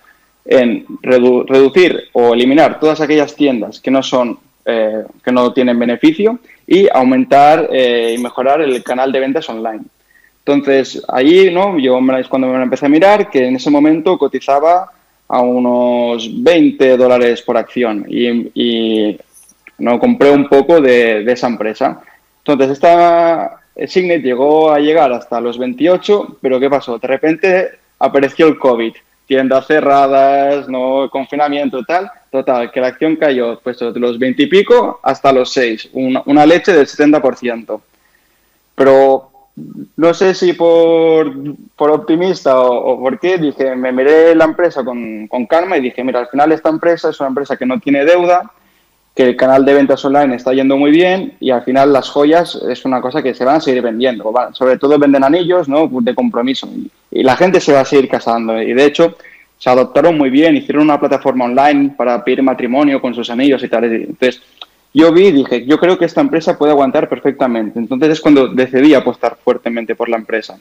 en 0.46 0.86
reducir 1.02 2.08
o 2.14 2.34
eliminar 2.34 2.80
todas 2.80 3.02
aquellas 3.02 3.36
tiendas 3.36 3.82
que 3.82 3.92
no 3.92 4.02
son 4.02 4.40
eh, 4.64 5.04
que 5.22 5.34
no 5.34 5.52
tienen 5.52 5.78
beneficio 5.78 6.40
y 6.66 6.88
aumentar 6.88 7.68
eh, 7.74 8.16
y 8.18 8.22
mejorar 8.22 8.62
el 8.62 8.82
canal 8.84 9.12
de 9.12 9.20
ventas 9.20 9.50
online. 9.50 9.82
Entonces, 10.46 11.04
ahí, 11.08 11.54
¿no? 11.54 11.78
Yo 11.78 12.00
es 12.18 12.28
cuando 12.28 12.48
me 12.48 12.62
empecé 12.62 12.86
a 12.86 12.90
mirar 12.90 13.30
que 13.30 13.48
en 13.48 13.56
ese 13.56 13.70
momento 13.70 14.18
cotizaba 14.18 14.92
a 15.28 15.42
unos 15.42 16.30
20 16.44 16.98
dólares 16.98 17.42
por 17.42 17.58
acción 17.58 18.06
y, 18.10 19.18
no 19.78 19.98
compré 20.00 20.30
un 20.30 20.48
poco 20.48 20.80
de, 20.80 21.24
esa 21.32 21.48
empresa. 21.48 22.02
Entonces, 22.40 22.72
esta, 22.72 23.62
Signet 23.88 24.22
llegó 24.22 24.72
a 24.72 24.80
llegar 24.80 25.12
hasta 25.12 25.42
los 25.42 25.58
28, 25.58 26.38
pero 26.42 26.60
¿qué 26.60 26.70
pasó? 26.70 27.00
De 27.00 27.08
repente 27.08 27.70
apareció 27.98 28.48
el 28.48 28.60
COVID, 28.60 28.94
tiendas 29.26 29.66
cerradas, 29.66 30.68
no 30.68 31.10
confinamiento, 31.10 31.84
tal. 31.84 32.12
Total, 32.30 32.70
que 32.72 32.82
la 32.82 32.88
acción 32.88 33.16
cayó 33.16 33.60
pues, 33.62 33.80
de 33.80 33.98
los 34.00 34.20
20 34.20 34.44
y 34.44 34.48
pico 34.48 35.00
hasta 35.02 35.32
los 35.32 35.52
6, 35.54 35.92
una, 35.94 36.46
leche 36.46 36.74
del 36.74 36.86
70%. 36.86 37.82
Pero 38.76 39.31
no 39.56 40.14
sé 40.14 40.34
si 40.34 40.54
por, 40.54 41.34
por 41.76 41.92
optimista 41.92 42.60
o, 42.60 43.00
por 43.00 43.20
qué, 43.20 43.38
dije, 43.38 43.76
me 43.76 43.92
miré 43.92 44.34
la 44.36 44.46
empresa 44.46 44.84
con, 44.84 45.28
con 45.28 45.46
calma 45.46 45.78
y 45.78 45.82
dije, 45.82 46.04
mira, 46.04 46.20
al 46.20 46.28
final 46.28 46.52
esta 46.52 46.70
empresa 46.70 47.10
es 47.10 47.20
una 47.20 47.30
empresa 47.30 47.58
que 47.58 47.66
no 47.66 47.80
tiene 47.80 48.06
deuda, 48.06 48.52
que 49.16 49.24
el 49.24 49.36
canal 49.36 49.66
de 49.66 49.74
ventas 49.74 50.04
online 50.06 50.36
está 50.36 50.54
yendo 50.54 50.78
muy 50.78 50.92
bien 50.92 51.34
y 51.40 51.52
al 51.52 51.64
final 51.64 51.92
las 51.92 52.10
joyas 52.10 52.56
es 52.70 52.86
una 52.86 53.02
cosa 53.02 53.22
que 53.22 53.34
se 53.34 53.44
van 53.44 53.58
a 53.58 53.62
seguir 53.62 53.82
vendiendo. 53.82 54.34
Sobre 54.54 54.78
todo 54.78 54.98
venden 54.98 55.24
anillos 55.24 55.68
¿no? 55.68 55.90
de 55.92 56.16
compromiso 56.16 56.68
y, 57.12 57.24
la 57.24 57.36
gente 57.36 57.60
se 57.60 57.74
va 57.74 57.82
a 57.82 57.86
seguir 57.86 58.08
casando. 58.08 58.62
Y 58.62 58.74
de 58.74 58.86
hecho 58.86 59.18
se 59.58 59.70
adoptaron 59.70 60.18
muy 60.18 60.30
bien, 60.30 60.56
hicieron 60.56 60.84
una 60.84 61.00
plataforma 61.00 61.46
online 61.46 61.94
para 61.98 62.24
pedir 62.24 62.42
matrimonio 62.42 63.02
con 63.02 63.14
sus 63.14 63.30
anillos 63.30 63.62
y 63.64 63.68
tal. 63.68 63.84
Entonces 63.84 64.42
yo 64.94 65.12
vi 65.12 65.28
y 65.28 65.32
dije, 65.32 65.66
yo 65.66 65.80
creo 65.80 65.98
que 65.98 66.06
esta 66.06 66.22
empresa 66.22 66.58
puede 66.58 66.72
aguantar 66.72 67.08
perfectamente. 67.08 67.80
Entonces 67.80 68.10
es 68.10 68.22
cuando 68.22 68.48
decidí 68.48 68.94
apostar 68.94 69.38
fuertemente 69.44 69.96
por 69.96 70.10
la 70.10 70.18
empresa. 70.18 70.58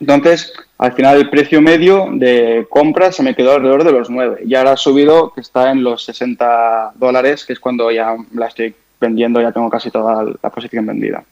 Entonces, 0.00 0.52
al 0.76 0.92
final 0.92 1.16
el 1.16 1.30
precio 1.30 1.60
medio 1.60 2.08
de 2.12 2.66
compra 2.70 3.10
se 3.10 3.22
me 3.22 3.34
quedó 3.34 3.54
alrededor 3.54 3.84
de 3.84 3.92
los 3.92 4.10
9 4.10 4.42
y 4.46 4.54
ahora 4.54 4.72
ha 4.72 4.76
subido, 4.76 5.32
que 5.32 5.40
está 5.40 5.72
en 5.72 5.82
los 5.82 6.04
60 6.04 6.92
dólares, 6.94 7.44
que 7.44 7.52
es 7.52 7.60
cuando 7.60 7.90
ya 7.90 8.14
la 8.34 8.46
estoy 8.46 8.74
vendiendo, 9.00 9.40
ya 9.40 9.52
tengo 9.52 9.68
casi 9.70 9.90
toda 9.90 10.24
la 10.40 10.50
posición 10.50 10.86
vendida. 10.86 11.24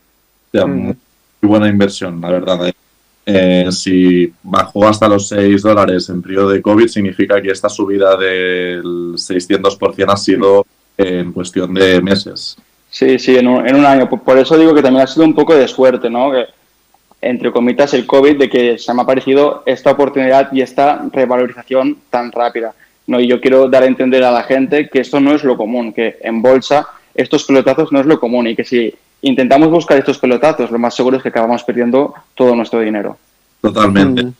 Muy 0.52 0.96
buena 1.42 1.68
inversión, 1.68 2.20
la 2.20 2.30
verdad. 2.30 2.68
¿eh? 2.68 2.72
Eh, 3.26 3.68
si 3.70 4.32
bajó 4.42 4.88
hasta 4.88 5.08
los 5.08 5.28
6 5.28 5.62
dólares 5.62 6.08
en 6.08 6.22
periodo 6.22 6.50
de 6.50 6.62
COVID, 6.62 6.88
significa 6.88 7.40
que 7.40 7.50
esta 7.50 7.68
subida 7.68 8.16
del 8.16 9.14
600% 9.14 10.12
ha 10.12 10.16
sido 10.16 10.66
en 10.98 11.32
cuestión 11.32 11.74
de 11.74 12.00
meses. 12.00 12.56
Sí, 12.90 13.18
sí, 13.18 13.36
en 13.36 13.48
un, 13.48 13.66
en 13.66 13.76
un 13.76 13.84
año. 13.84 14.08
Por 14.08 14.38
eso 14.38 14.56
digo 14.56 14.74
que 14.74 14.82
también 14.82 15.04
ha 15.04 15.06
sido 15.06 15.26
un 15.26 15.34
poco 15.34 15.54
de 15.54 15.68
suerte, 15.68 16.08
¿no? 16.08 16.30
Que 16.32 16.46
entre 17.20 17.50
comitas, 17.50 17.94
el 17.94 18.06
COVID 18.06 18.38
de 18.38 18.48
que 18.48 18.78
se 18.78 18.92
me 18.94 19.02
ha 19.02 19.06
parecido 19.06 19.62
esta 19.66 19.90
oportunidad 19.90 20.52
y 20.52 20.60
esta 20.60 21.06
revalorización 21.12 21.98
tan 22.10 22.30
rápida. 22.30 22.74
¿no? 23.06 23.20
Y 23.20 23.26
yo 23.26 23.40
quiero 23.40 23.68
dar 23.68 23.82
a 23.82 23.86
entender 23.86 24.24
a 24.24 24.30
la 24.30 24.42
gente 24.42 24.88
que 24.88 25.00
esto 25.00 25.20
no 25.20 25.34
es 25.34 25.44
lo 25.44 25.56
común, 25.56 25.92
que 25.92 26.18
en 26.20 26.42
bolsa 26.42 26.88
estos 27.14 27.44
pelotazos 27.44 27.92
no 27.92 28.00
es 28.00 28.06
lo 28.06 28.20
común 28.20 28.46
y 28.46 28.56
que 28.56 28.64
si 28.64 28.94
intentamos 29.22 29.70
buscar 29.70 29.98
estos 29.98 30.18
pelotazos, 30.18 30.70
lo 30.70 30.78
más 30.78 30.94
seguro 30.94 31.16
es 31.16 31.22
que 31.22 31.30
acabamos 31.30 31.64
perdiendo 31.64 32.14
todo 32.34 32.54
nuestro 32.54 32.80
dinero. 32.80 33.16
Totalmente. 33.60 34.24
Mm. 34.24 34.34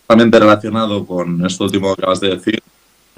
Totalmente 0.00 0.38
relacionado 0.38 1.06
con 1.06 1.44
esto 1.44 1.64
último 1.64 1.94
que 1.94 2.02
acabas 2.02 2.20
de 2.20 2.30
decir. 2.30 2.62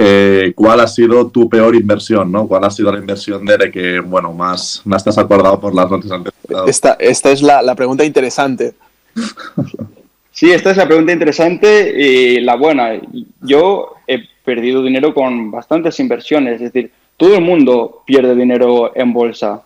Eh, 0.01 0.53
¿Cuál 0.55 0.79
ha 0.79 0.87
sido 0.87 1.27
tu 1.29 1.49
peor 1.49 1.75
inversión? 1.75 2.31
¿no? 2.31 2.47
¿Cuál 2.47 2.65
ha 2.65 2.71
sido 2.71 2.93
la 2.93 3.01
inversión 3.01 3.45
de 3.45 3.71
que, 3.71 3.99
bueno, 3.99 4.33
más, 4.33 4.81
más 4.85 5.03
te 5.03 5.11
has 5.11 5.19
acordado 5.19 5.59
por 5.61 5.75
las 5.75 5.91
noches 5.91 6.11
antes? 6.13 6.33
Esta, 6.69 6.97
esta 7.01 7.33
es 7.33 7.43
la, 7.43 7.63
la 7.63 7.75
pregunta 7.75 8.05
interesante. 8.05 8.75
Sí, 10.31 10.53
esta 10.53 10.71
es 10.71 10.77
la 10.77 10.87
pregunta 10.87 11.11
interesante 11.11 11.93
y 12.01 12.41
la 12.43 12.55
buena. 12.55 12.93
Yo 13.41 13.97
he 14.07 14.21
perdido 14.45 14.85
dinero 14.85 15.13
con 15.13 15.51
bastantes 15.51 15.99
inversiones, 15.99 16.63
es 16.63 16.73
decir, 16.73 16.93
todo 17.17 17.35
el 17.35 17.41
mundo 17.41 18.05
pierde 18.07 18.37
dinero 18.37 18.93
en 18.95 19.13
bolsa. 19.13 19.65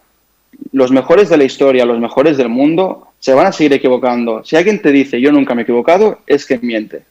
Los 0.73 0.91
mejores 0.91 1.29
de 1.29 1.37
la 1.37 1.45
historia, 1.45 1.85
los 1.85 2.01
mejores 2.01 2.39
del 2.39 2.49
mundo, 2.49 3.09
se 3.19 3.35
van 3.35 3.49
a 3.49 3.53
seguir 3.53 3.75
equivocando. 3.75 4.43
Si 4.47 4.57
alguien 4.57 4.81
te 4.81 4.93
dice 4.93 5.21
yo 5.21 5.31
nunca 5.31 5.55
me 5.55 5.61
he 5.61 5.65
equivocado, 5.65 6.21
es 6.27 6.47
que 6.47 6.57
miente. 6.57 7.03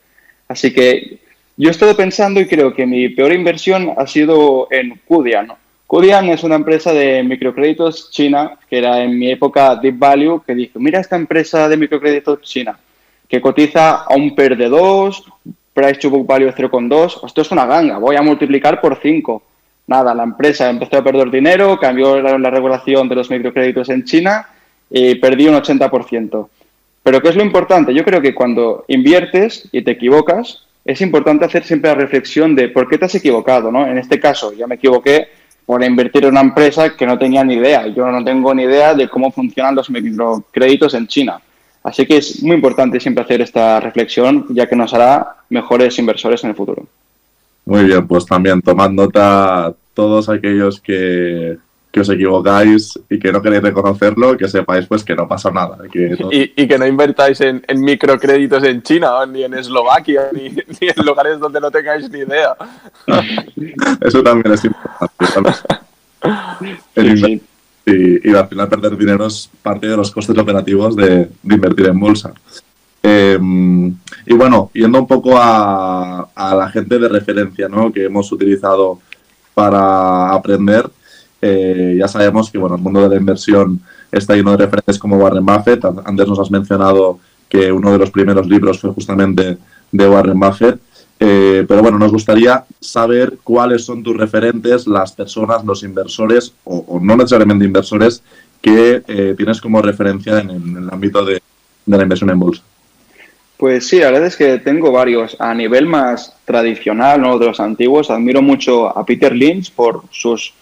Así 0.47 0.73
que 0.73 1.19
yo 1.57 1.67
he 1.67 1.71
estado 1.71 1.95
pensando 1.95 2.39
y 2.39 2.47
creo 2.47 2.73
que 2.73 2.85
mi 2.85 3.09
peor 3.09 3.33
inversión 3.33 3.93
ha 3.97 4.07
sido 4.07 4.67
en 4.71 4.99
Kudian. 5.07 5.51
Kudian 5.87 6.29
es 6.29 6.43
una 6.43 6.55
empresa 6.55 6.93
de 6.93 7.21
microcréditos 7.23 8.09
china, 8.11 8.57
que 8.69 8.77
era 8.77 9.03
en 9.03 9.19
mi 9.19 9.29
época 9.29 9.75
Deep 9.75 9.97
Value, 9.97 10.41
que 10.45 10.55
dijo, 10.55 10.79
mira 10.79 10.99
esta 10.99 11.17
empresa 11.17 11.67
de 11.67 11.77
microcréditos 11.77 12.41
china, 12.41 12.79
que 13.27 13.41
cotiza 13.41 14.03
a 14.03 14.15
un 14.15 14.33
PER 14.33 14.55
de 14.55 14.69
2, 14.69 15.23
price 15.73 15.99
to 15.99 16.09
book 16.09 16.25
value 16.25 16.51
0,2, 16.51 17.25
esto 17.25 17.41
es 17.41 17.51
una 17.51 17.65
ganga, 17.65 17.97
voy 17.97 18.15
a 18.15 18.21
multiplicar 18.21 18.79
por 18.79 18.99
5. 19.01 19.43
Nada, 19.87 20.13
la 20.13 20.23
empresa 20.23 20.69
empezó 20.69 20.97
a 20.97 21.03
perder 21.03 21.29
dinero, 21.29 21.77
cambió 21.77 22.21
la, 22.21 22.49
regulación 22.49 23.09
de 23.09 23.15
los 23.15 23.29
microcréditos 23.29 23.89
en 23.89 24.05
China 24.05 24.47
y 24.89 25.15
perdí 25.15 25.47
un 25.47 25.55
80%. 25.55 26.47
Pero 27.03 27.21
¿qué 27.21 27.29
es 27.29 27.35
lo 27.35 27.43
importante? 27.43 27.93
Yo 27.93 28.05
creo 28.05 28.21
que 28.21 28.33
cuando 28.33 28.85
inviertes 28.87 29.67
y 29.71 29.81
te 29.81 29.91
equivocas, 29.91 30.65
es 30.83 31.01
importante 31.01 31.45
hacer 31.45 31.63
siempre 31.63 31.91
la 31.91 31.95
reflexión 31.95 32.55
de 32.55 32.69
por 32.69 32.87
qué 32.87 32.97
te 32.97 33.05
has 33.05 33.15
equivocado, 33.15 33.71
¿no? 33.71 33.85
En 33.87 33.97
este 33.97 34.19
caso, 34.19 34.53
ya 34.53 34.67
me 34.67 34.75
equivoqué 34.75 35.27
por 35.65 35.83
invertir 35.83 36.23
en 36.23 36.31
una 36.31 36.41
empresa 36.41 36.95
que 36.95 37.05
no 37.05 37.17
tenía 37.17 37.43
ni 37.43 37.55
idea. 37.55 37.87
Yo 37.87 38.07
no 38.07 38.23
tengo 38.23 38.53
ni 38.53 38.63
idea 38.63 38.93
de 38.93 39.07
cómo 39.07 39.31
funcionan 39.31 39.75
los 39.75 39.89
microcréditos 39.89 40.93
en 40.95 41.07
China. 41.07 41.39
Así 41.83 42.05
que 42.05 42.17
es 42.17 42.43
muy 42.43 42.55
importante 42.55 42.99
siempre 42.99 43.23
hacer 43.23 43.41
esta 43.41 43.79
reflexión, 43.79 44.45
ya 44.49 44.67
que 44.67 44.75
nos 44.75 44.93
hará 44.93 45.37
mejores 45.49 45.97
inversores 45.97 46.43
en 46.43 46.51
el 46.51 46.55
futuro. 46.55 46.85
Muy 47.65 47.85
bien, 47.85 48.07
pues 48.07 48.25
también 48.25 48.61
tomando 48.61 49.03
nota 49.05 49.73
todos 49.93 50.29
aquellos 50.29 50.81
que 50.81 51.57
que 51.91 51.99
os 51.99 52.09
equivocáis 52.09 52.97
y 53.09 53.19
que 53.19 53.31
no 53.31 53.41
queréis 53.41 53.63
reconocerlo, 53.63 54.37
que 54.37 54.47
sepáis 54.47 54.85
pues 54.85 55.03
que 55.03 55.13
no 55.13 55.27
pasa 55.27 55.51
nada. 55.51 55.77
y, 56.31 56.67
que 56.67 56.77
no 56.79 56.87
invertáis 56.87 57.41
en, 57.41 57.61
microcréditos 57.75 58.63
en 58.63 58.81
China, 58.81 59.25
ni 59.25 59.43
en 59.43 59.53
Eslovaquia, 59.53 60.29
ni, 60.33 60.47
en 60.47 61.05
lugares 61.05 61.39
donde 61.39 61.59
no 61.59 61.69
tengáis 61.69 62.09
ni 62.09 62.19
idea. 62.19 62.55
Eso 64.01 64.23
también 64.23 64.53
es 64.53 64.63
importante. 64.65 65.59
Y, 67.85 68.33
al 68.33 68.47
final 68.47 68.69
perder 68.69 68.95
dinero 68.95 69.25
es 69.25 69.49
parte 69.61 69.87
de 69.87 69.97
los 69.97 70.11
costes 70.11 70.37
operativos 70.37 70.95
de, 70.95 71.29
invertir 71.43 71.87
en 71.87 71.99
bolsa. 71.99 72.33
Em, 73.03 73.87
y 74.27 74.33
bueno, 74.33 74.69
yendo 74.73 74.99
un 74.99 75.07
poco 75.07 75.35
a, 75.35 76.29
a, 76.35 76.55
la 76.55 76.69
gente 76.69 76.99
de 76.99 77.09
referencia 77.09 77.67
¿no? 77.67 77.91
que 77.91 78.05
hemos 78.05 78.31
utilizado 78.31 78.99
para 79.55 80.31
aprender, 80.31 80.87
eh, 81.41 81.95
ya 81.97 82.07
sabemos 82.07 82.51
que 82.51 82.57
bueno, 82.57 82.75
el 82.75 82.81
mundo 82.81 83.01
de 83.01 83.09
la 83.09 83.15
inversión 83.15 83.79
está 84.11 84.35
lleno 84.35 84.51
de 84.51 84.57
referentes 84.57 84.99
como 84.99 85.17
Warren 85.17 85.45
Buffett. 85.45 85.83
Antes 86.05 86.27
nos 86.27 86.39
has 86.39 86.51
mencionado 86.51 87.19
que 87.49 87.71
uno 87.71 87.91
de 87.91 87.97
los 87.97 88.11
primeros 88.11 88.47
libros 88.47 88.79
fue 88.79 88.91
justamente 88.91 89.57
de 89.91 90.09
Warren 90.09 90.39
Buffett. 90.39 90.79
Eh, 91.19 91.65
pero 91.67 91.81
bueno, 91.81 91.99
nos 91.99 92.11
gustaría 92.11 92.65
saber 92.79 93.37
cuáles 93.43 93.85
son 93.85 94.01
tus 94.01 94.17
referentes, 94.17 94.87
las 94.87 95.11
personas, 95.11 95.63
los 95.63 95.83
inversores, 95.83 96.53
o, 96.63 96.99
no 96.99 97.15
necesariamente 97.15 97.63
inversores, 97.63 98.23
que 98.59 99.03
eh, 99.07 99.35
tienes 99.37 99.61
como 99.61 99.81
referencia 99.81 100.39
en, 100.39 100.49
el 100.49 100.89
ámbito 100.91 101.23
de, 101.23 101.41
de, 101.85 101.97
la 101.97 102.03
inversión 102.03 102.31
en 102.31 102.39
bolsa. 102.39 102.63
Pues 103.57 103.87
sí, 103.87 103.99
la 103.99 104.09
verdad 104.09 104.25
es 104.25 104.35
que 104.35 104.57
tengo 104.57 104.91
varios. 104.91 105.37
A 105.39 105.53
nivel 105.53 105.85
más 105.85 106.35
tradicional, 106.45 107.21
¿no? 107.21 107.37
de 107.37 107.45
los 107.45 107.59
antiguos, 107.59 108.09
admiro 108.09 108.41
mucho 108.41 108.97
a 108.97 109.05
Peter 109.05 109.35
Lynch 109.35 109.71
por 109.71 110.01
sus 110.09 110.55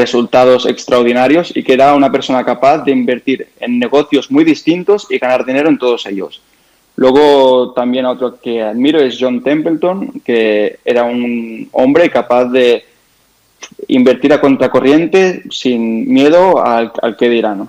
resultados 0.00 0.64
extraordinarios 0.64 1.54
y 1.54 1.62
que 1.62 1.74
era 1.74 1.94
una 1.94 2.10
persona 2.10 2.42
capaz 2.42 2.78
de 2.84 2.92
invertir 2.92 3.48
en 3.60 3.78
negocios 3.78 4.30
muy 4.30 4.44
distintos 4.44 5.06
y 5.10 5.18
ganar 5.18 5.44
dinero 5.44 5.68
en 5.68 5.76
todos 5.76 6.06
ellos. 6.06 6.40
Luego 6.96 7.72
también 7.72 8.06
otro 8.06 8.40
que 8.40 8.62
admiro 8.62 8.98
es 8.98 9.18
John 9.20 9.42
Templeton, 9.42 10.22
que 10.24 10.78
era 10.84 11.04
un 11.04 11.68
hombre 11.72 12.08
capaz 12.08 12.46
de 12.46 12.84
invertir 13.88 14.32
a 14.32 14.40
contracorriente 14.40 15.42
sin 15.50 16.10
miedo 16.10 16.64
al, 16.64 16.92
que 17.18 17.28
dirán. 17.28 17.68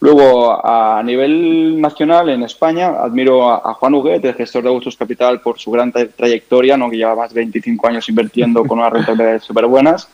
Luego, 0.00 0.60
a 0.66 1.02
nivel 1.02 1.80
nacional, 1.80 2.28
en 2.28 2.42
España, 2.42 2.88
admiro 2.98 3.50
a, 3.50 3.72
Juan 3.74 3.94
Huguet, 3.94 4.24
el 4.24 4.34
gestor 4.34 4.64
de 4.64 4.70
Bustos 4.70 4.96
Capital, 4.96 5.40
por 5.40 5.58
su 5.58 5.70
gran 5.70 5.92
trayectoria, 5.92 6.76
¿no? 6.76 6.90
que 6.90 6.96
lleva 6.96 7.14
más 7.14 7.32
de 7.32 7.40
25 7.40 7.88
años 7.88 8.08
invirtiendo 8.08 8.64
con 8.64 8.78
unas 8.78 8.92
rentabilidades 8.92 9.44
súper 9.44 9.66
buenas. 9.66 10.08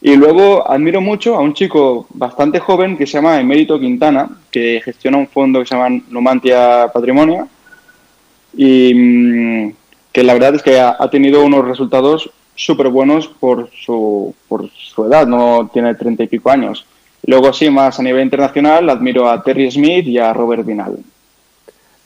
Y 0.00 0.14
luego 0.14 0.70
admiro 0.70 1.00
mucho 1.00 1.34
a 1.34 1.40
un 1.40 1.54
chico 1.54 2.06
bastante 2.10 2.60
joven 2.60 2.96
que 2.96 3.06
se 3.06 3.14
llama 3.14 3.40
Emérito 3.40 3.80
Quintana, 3.80 4.28
que 4.50 4.80
gestiona 4.84 5.18
un 5.18 5.26
fondo 5.26 5.58
que 5.58 5.66
se 5.66 5.74
llama 5.74 6.00
Numantia 6.08 6.88
Patrimonio 6.92 7.48
y 8.56 8.94
mm, 8.94 9.72
que 10.12 10.22
la 10.22 10.34
verdad 10.34 10.54
es 10.54 10.62
que 10.62 10.78
ha, 10.78 11.10
tenido 11.10 11.44
unos 11.44 11.66
resultados 11.66 12.30
súper 12.54 12.88
buenos 12.88 13.26
por 13.26 13.70
su, 13.70 14.34
por 14.48 14.70
su 14.70 15.04
edad, 15.04 15.26
no 15.26 15.68
tiene 15.72 15.94
treinta 15.96 16.22
y 16.22 16.28
pico 16.28 16.50
años. 16.50 16.86
Luego 17.26 17.52
sí, 17.52 17.68
más 17.68 17.98
a 17.98 18.02
nivel 18.02 18.22
internacional, 18.22 18.88
admiro 18.88 19.28
a 19.28 19.42
Terry 19.42 19.70
Smith 19.70 20.06
y 20.06 20.18
a 20.18 20.32
Robert 20.32 20.64
Vinal. 20.64 20.96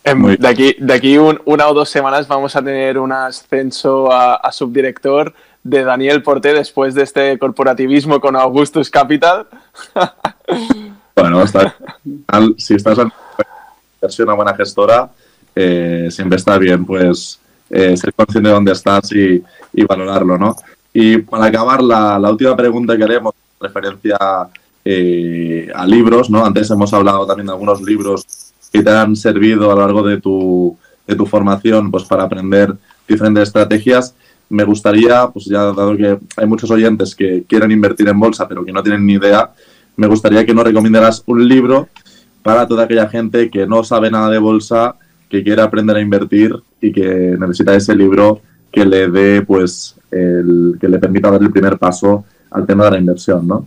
Em, 0.05 0.37
de 0.37 0.49
aquí, 0.49 0.75
de 0.79 0.95
aquí 0.95 1.17
una 1.19 1.69
o 1.69 1.75
dos 1.75 1.91
semanas 1.91 2.27
vamos 2.27 2.57
a 2.57 2.63
tener 2.63 2.99
un 2.99 3.13
ascenso 3.13 4.11
a 4.11 4.51
subdirector 4.51 5.33
de 5.65 5.85
Daniel 5.85 6.23
Porté 6.23 6.53
después 6.53 6.95
de 6.95 7.03
este 7.03 7.39
corporativismo 7.39 8.21
con 8.21 8.37
Augustus 8.37 8.91
Capital. 8.91 9.47
bueno, 11.17 11.45
si 12.57 12.75
estás 12.75 12.99
en 12.99 14.25
una 14.25 14.35
buena 14.35 14.55
gestora, 14.55 15.11
eh, 15.55 16.09
siempre 16.11 16.39
está 16.39 16.59
bien 16.59 16.85
pues 16.85 17.39
eh, 17.71 17.97
ser 17.97 18.13
consciente 18.15 18.49
de 18.49 18.55
dónde 18.55 18.73
estás 18.73 19.13
y, 19.13 19.43
valorarlo, 19.85 20.37
¿no? 20.37 20.57
Y 20.93 21.19
para 21.19 21.47
acabar, 21.47 21.83
la, 21.83 22.19
última 22.31 22.57
pregunta 22.57 22.97
que 22.97 23.05
haremos 23.05 23.35
referencia 23.61 24.19
eh, 24.85 25.71
a 25.75 25.87
libros, 25.87 26.29
¿no? 26.29 26.45
Antes 26.45 26.71
hemos 26.71 26.93
hablado 26.93 27.27
también 27.27 27.47
de 27.47 27.53
algunos 27.53 27.81
libros 27.81 28.27
que 28.73 28.83
te 28.83 28.91
han 28.91 29.15
servido 29.17 29.71
a 29.71 29.75
lo 29.75 29.81
largo 29.83 30.03
de 30.03 30.21
tu, 30.21 30.77
de 31.07 31.15
tu 31.15 31.27
formación 31.27 31.91
pues 31.91 32.05
para 32.05 32.25
aprender 32.25 32.75
diferentes 33.07 33.45
estrategias 33.45 34.15
me 34.53 34.65
gustaría, 34.65 35.27
pues 35.29 35.47
ya 35.47 35.63
dado 35.63 35.97
que 35.97 36.19
hay 36.37 36.47
muchos 36.47 36.71
oyentes 36.71 37.15
que 37.15 37.45
quieren 37.49 37.71
invertir 37.71 38.07
en 38.09 38.21
bolsa 38.21 38.47
pero 38.47 38.65
que 38.65 38.73
no 38.73 38.83
tienen 38.83 39.07
ni 39.07 39.15
idea, 39.15 39.51
me 39.97 40.07
gustaría 40.07 40.45
que 40.45 40.53
nos 40.53 40.65
recomendaras 40.65 41.23
un 41.27 41.49
libro 41.49 41.89
para 42.43 42.67
toda 42.67 42.85
aquella 42.85 43.09
gente 43.09 43.51
que 43.51 43.67
no 43.67 43.83
sabe 43.83 44.11
nada 44.11 44.29
de 44.29 44.39
bolsa, 44.39 44.97
que 45.31 45.43
quiere 45.43 45.63
aprender 45.63 45.97
a 45.97 46.01
invertir 46.01 46.55
y 46.83 46.93
que 46.93 47.35
necesita 47.39 47.75
ese 47.75 47.97
libro 47.97 48.43
que 48.71 48.85
le 48.85 49.09
dé, 49.09 49.43
pues, 49.43 49.97
el, 50.11 50.77
que 50.79 50.89
le 50.89 50.99
permita 50.99 51.31
dar 51.31 51.43
el 51.43 51.51
primer 51.51 51.79
paso 51.79 52.25
al 52.51 52.67
tema 52.67 52.85
de 52.85 52.91
la 52.93 52.99
inversión, 52.99 53.49
¿no? 53.49 53.67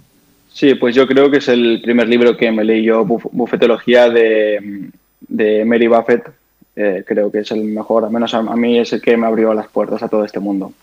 Sí, 0.52 0.76
pues 0.76 0.96
yo 0.96 1.08
creo 1.08 1.32
que 1.32 1.38
es 1.38 1.48
el 1.48 1.82
primer 1.82 2.08
libro 2.08 2.38
que 2.38 2.52
me 2.52 2.64
leí 2.64 2.84
yo, 2.84 3.06
Bufetología 3.06 4.10
de, 4.10 4.90
de 5.28 5.66
Mary 5.66 5.88
Buffett, 5.88 6.30
eh, 6.76 7.04
creo 7.08 7.32
que 7.32 7.40
es 7.40 7.52
el 7.52 7.64
mejor, 7.64 8.04
al 8.04 8.12
menos 8.12 8.34
a, 8.34 8.42
mí 8.42 8.80
es 8.80 8.92
el 8.94 9.02
que 9.02 9.16
me 9.16 9.28
abrió 9.28 9.54
las 9.54 9.68
puertas 9.68 10.04
a 10.04 10.10
todo 10.10 10.26
este 10.26 10.40
mundo. 10.40 10.74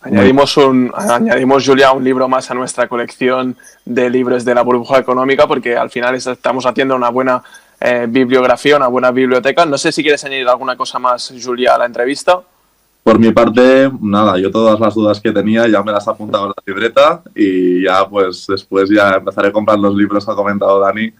Añadimos, 0.00 0.56
un, 0.56 0.92
añadimos, 0.94 1.66
Julia, 1.66 1.90
un 1.90 2.04
libro 2.04 2.28
más 2.28 2.48
a 2.50 2.54
nuestra 2.54 2.86
colección 2.86 3.56
de 3.84 4.08
libros 4.08 4.44
de 4.44 4.54
la 4.54 4.62
burbuja 4.62 4.98
económica 4.98 5.48
porque 5.48 5.76
al 5.76 5.90
final 5.90 6.14
estamos 6.14 6.64
haciendo 6.64 6.94
una 6.94 7.08
buena 7.08 7.42
eh, 7.80 8.06
bibliografía, 8.08 8.76
una 8.76 8.86
buena 8.86 9.10
biblioteca. 9.10 9.66
No 9.66 9.76
sé 9.76 9.90
si 9.90 10.02
quieres 10.02 10.24
añadir 10.24 10.46
alguna 10.48 10.76
cosa 10.76 11.00
más, 11.00 11.34
Julia, 11.42 11.74
a 11.74 11.78
la 11.78 11.86
entrevista. 11.86 12.40
Por 13.02 13.18
mi 13.18 13.32
parte, 13.32 13.90
nada, 14.00 14.38
yo 14.38 14.50
todas 14.50 14.78
las 14.78 14.94
dudas 14.94 15.20
que 15.20 15.32
tenía 15.32 15.66
ya 15.66 15.82
me 15.82 15.92
las 15.92 16.06
he 16.06 16.10
apuntado 16.10 16.46
en 16.46 16.50
la 16.50 16.62
libreta 16.66 17.22
y 17.34 17.82
ya 17.84 18.08
pues 18.08 18.46
después 18.48 18.90
ya 18.90 19.14
empezaré 19.14 19.48
a 19.48 19.52
comprar 19.52 19.78
los 19.78 19.94
libros 19.94 20.24
que 20.24 20.32
ha 20.32 20.34
comentado 20.34 20.80
Dani 20.80 21.12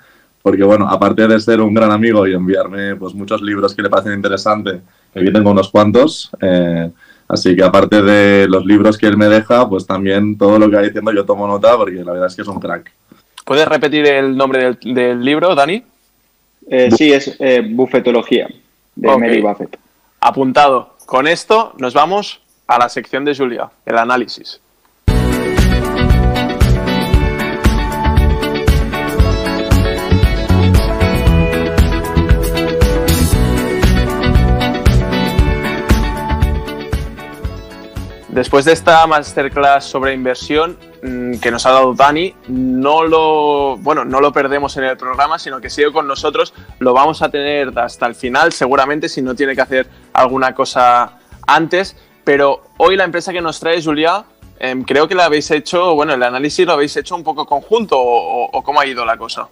porque 0.46 0.62
bueno, 0.62 0.88
aparte 0.88 1.26
de 1.26 1.40
ser 1.40 1.60
un 1.60 1.74
gran 1.74 1.90
amigo 1.90 2.24
y 2.24 2.32
enviarme 2.32 2.94
pues 2.94 3.12
muchos 3.14 3.42
libros 3.42 3.74
que 3.74 3.82
le 3.82 3.90
parecen 3.90 4.12
interesantes, 4.12 4.80
aquí 5.12 5.32
tengo 5.32 5.50
unos 5.50 5.68
cuantos, 5.72 6.30
eh, 6.40 6.88
así 7.26 7.56
que 7.56 7.64
aparte 7.64 8.00
de 8.00 8.46
los 8.46 8.64
libros 8.64 8.96
que 8.96 9.08
él 9.08 9.16
me 9.16 9.26
deja, 9.26 9.68
pues 9.68 9.88
también 9.88 10.38
todo 10.38 10.56
lo 10.60 10.70
que 10.70 10.76
va 10.76 10.82
diciendo 10.82 11.12
yo 11.12 11.24
tomo 11.24 11.48
nota 11.48 11.76
porque 11.76 11.96
la 11.96 12.12
verdad 12.12 12.28
es 12.28 12.36
que 12.36 12.42
es 12.42 12.46
un 12.48 12.60
crack. 12.60 12.92
¿Puedes 13.44 13.66
repetir 13.66 14.06
el 14.06 14.36
nombre 14.36 14.76
del, 14.84 15.20
libro, 15.20 15.52
Dani? 15.56 15.82
Eh, 16.70 16.90
sí, 16.96 17.12
es 17.12 17.34
eh, 17.40 17.68
Bufetología, 17.68 18.46
de 18.94 19.18
Mary 19.18 19.40
Buffett. 19.40 19.76
Apuntado. 20.20 20.94
Con 21.06 21.26
esto 21.26 21.74
nos 21.78 21.92
vamos 21.92 22.40
a 22.68 22.78
la 22.78 22.88
sección 22.88 23.24
de 23.24 23.34
Julia, 23.34 23.68
el 23.84 23.98
análisis. 23.98 24.60
Después 38.36 38.66
de 38.66 38.72
esta 38.72 39.06
masterclass 39.06 39.86
sobre 39.86 40.12
inversión 40.12 40.76
mm, 41.02 41.38
que 41.38 41.50
nos 41.50 41.64
ha 41.64 41.70
dado 41.70 41.94
Dani, 41.94 42.34
no 42.48 43.02
lo, 43.02 43.78
bueno, 43.78 44.04
no 44.04 44.20
lo 44.20 44.30
perdemos 44.30 44.76
en 44.76 44.84
el 44.84 44.98
programa, 44.98 45.38
sino 45.38 45.58
que 45.58 45.70
sigue 45.70 45.90
con 45.90 46.06
nosotros. 46.06 46.52
Lo 46.78 46.92
vamos 46.92 47.22
a 47.22 47.30
tener 47.30 47.72
hasta 47.78 48.04
el 48.04 48.14
final, 48.14 48.52
seguramente, 48.52 49.08
si 49.08 49.22
no 49.22 49.34
tiene 49.34 49.54
que 49.54 49.62
hacer 49.62 49.86
alguna 50.12 50.54
cosa 50.54 51.18
antes. 51.46 51.96
Pero 52.24 52.64
hoy 52.76 52.96
la 52.96 53.04
empresa 53.04 53.32
que 53.32 53.40
nos 53.40 53.58
trae, 53.58 53.82
Julia, 53.82 54.26
em, 54.58 54.82
creo 54.82 55.08
que 55.08 55.14
la 55.14 55.24
habéis 55.24 55.50
hecho, 55.50 55.94
bueno, 55.94 56.12
el 56.12 56.22
análisis 56.22 56.66
lo 56.66 56.74
habéis 56.74 56.94
hecho 56.98 57.16
un 57.16 57.24
poco 57.24 57.46
conjunto, 57.46 57.96
o, 57.98 58.62
cómo 58.62 58.80
ha 58.80 58.86
ido 58.86 59.02
la 59.06 59.16
cosa. 59.16 59.48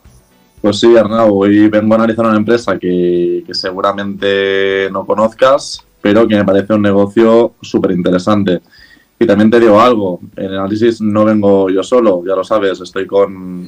Pues 0.61 0.81
sí, 0.81 0.95
Arnau, 0.95 1.35
hoy 1.35 1.69
vengo 1.69 1.95
a 1.95 1.97
analizar 1.97 2.27
una 2.27 2.37
empresa 2.37 2.79
que, 2.79 3.45
que 3.47 3.55
seguramente 3.55 4.91
no 4.93 5.07
conozcas, 5.07 5.87
pero 6.05 6.29
que 6.29 6.37
me 6.37 6.45
parece 6.45 6.75
un 6.75 6.83
negocio 6.83 7.55
súper 7.63 7.93
interesante. 7.93 8.61
Y 9.19 9.27
también 9.27 9.49
te 9.49 9.59
digo 9.59 9.81
algo, 9.81 10.21
en 10.37 10.45
el 10.45 10.59
análisis 10.59 11.01
no 11.01 11.25
vengo 11.25 11.71
yo 11.71 11.83
solo, 11.83 12.23
ya 12.27 12.35
lo 12.35 12.45
sabes, 12.45 12.79
estoy 12.79 13.07
con, 13.07 13.65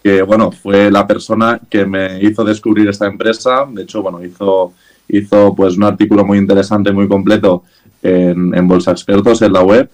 que 0.00 0.22
bueno, 0.22 0.52
fue 0.52 0.88
la 0.88 1.04
persona 1.04 1.58
que 1.68 1.84
me 1.84 2.22
hizo 2.22 2.44
descubrir 2.44 2.88
esta 2.88 3.08
empresa, 3.08 3.66
de 3.68 3.82
hecho, 3.82 4.02
bueno, 4.02 4.24
hizo, 4.24 4.72
hizo 5.08 5.52
pues 5.56 5.76
un 5.76 5.82
artículo 5.82 6.24
muy 6.24 6.38
interesante, 6.38 6.92
muy 6.92 7.08
completo 7.08 7.64
en, 8.04 8.54
en 8.54 8.68
Bolsa 8.68 8.92
Expertos, 8.92 9.42
en 9.42 9.52
la 9.52 9.64
web, 9.64 9.90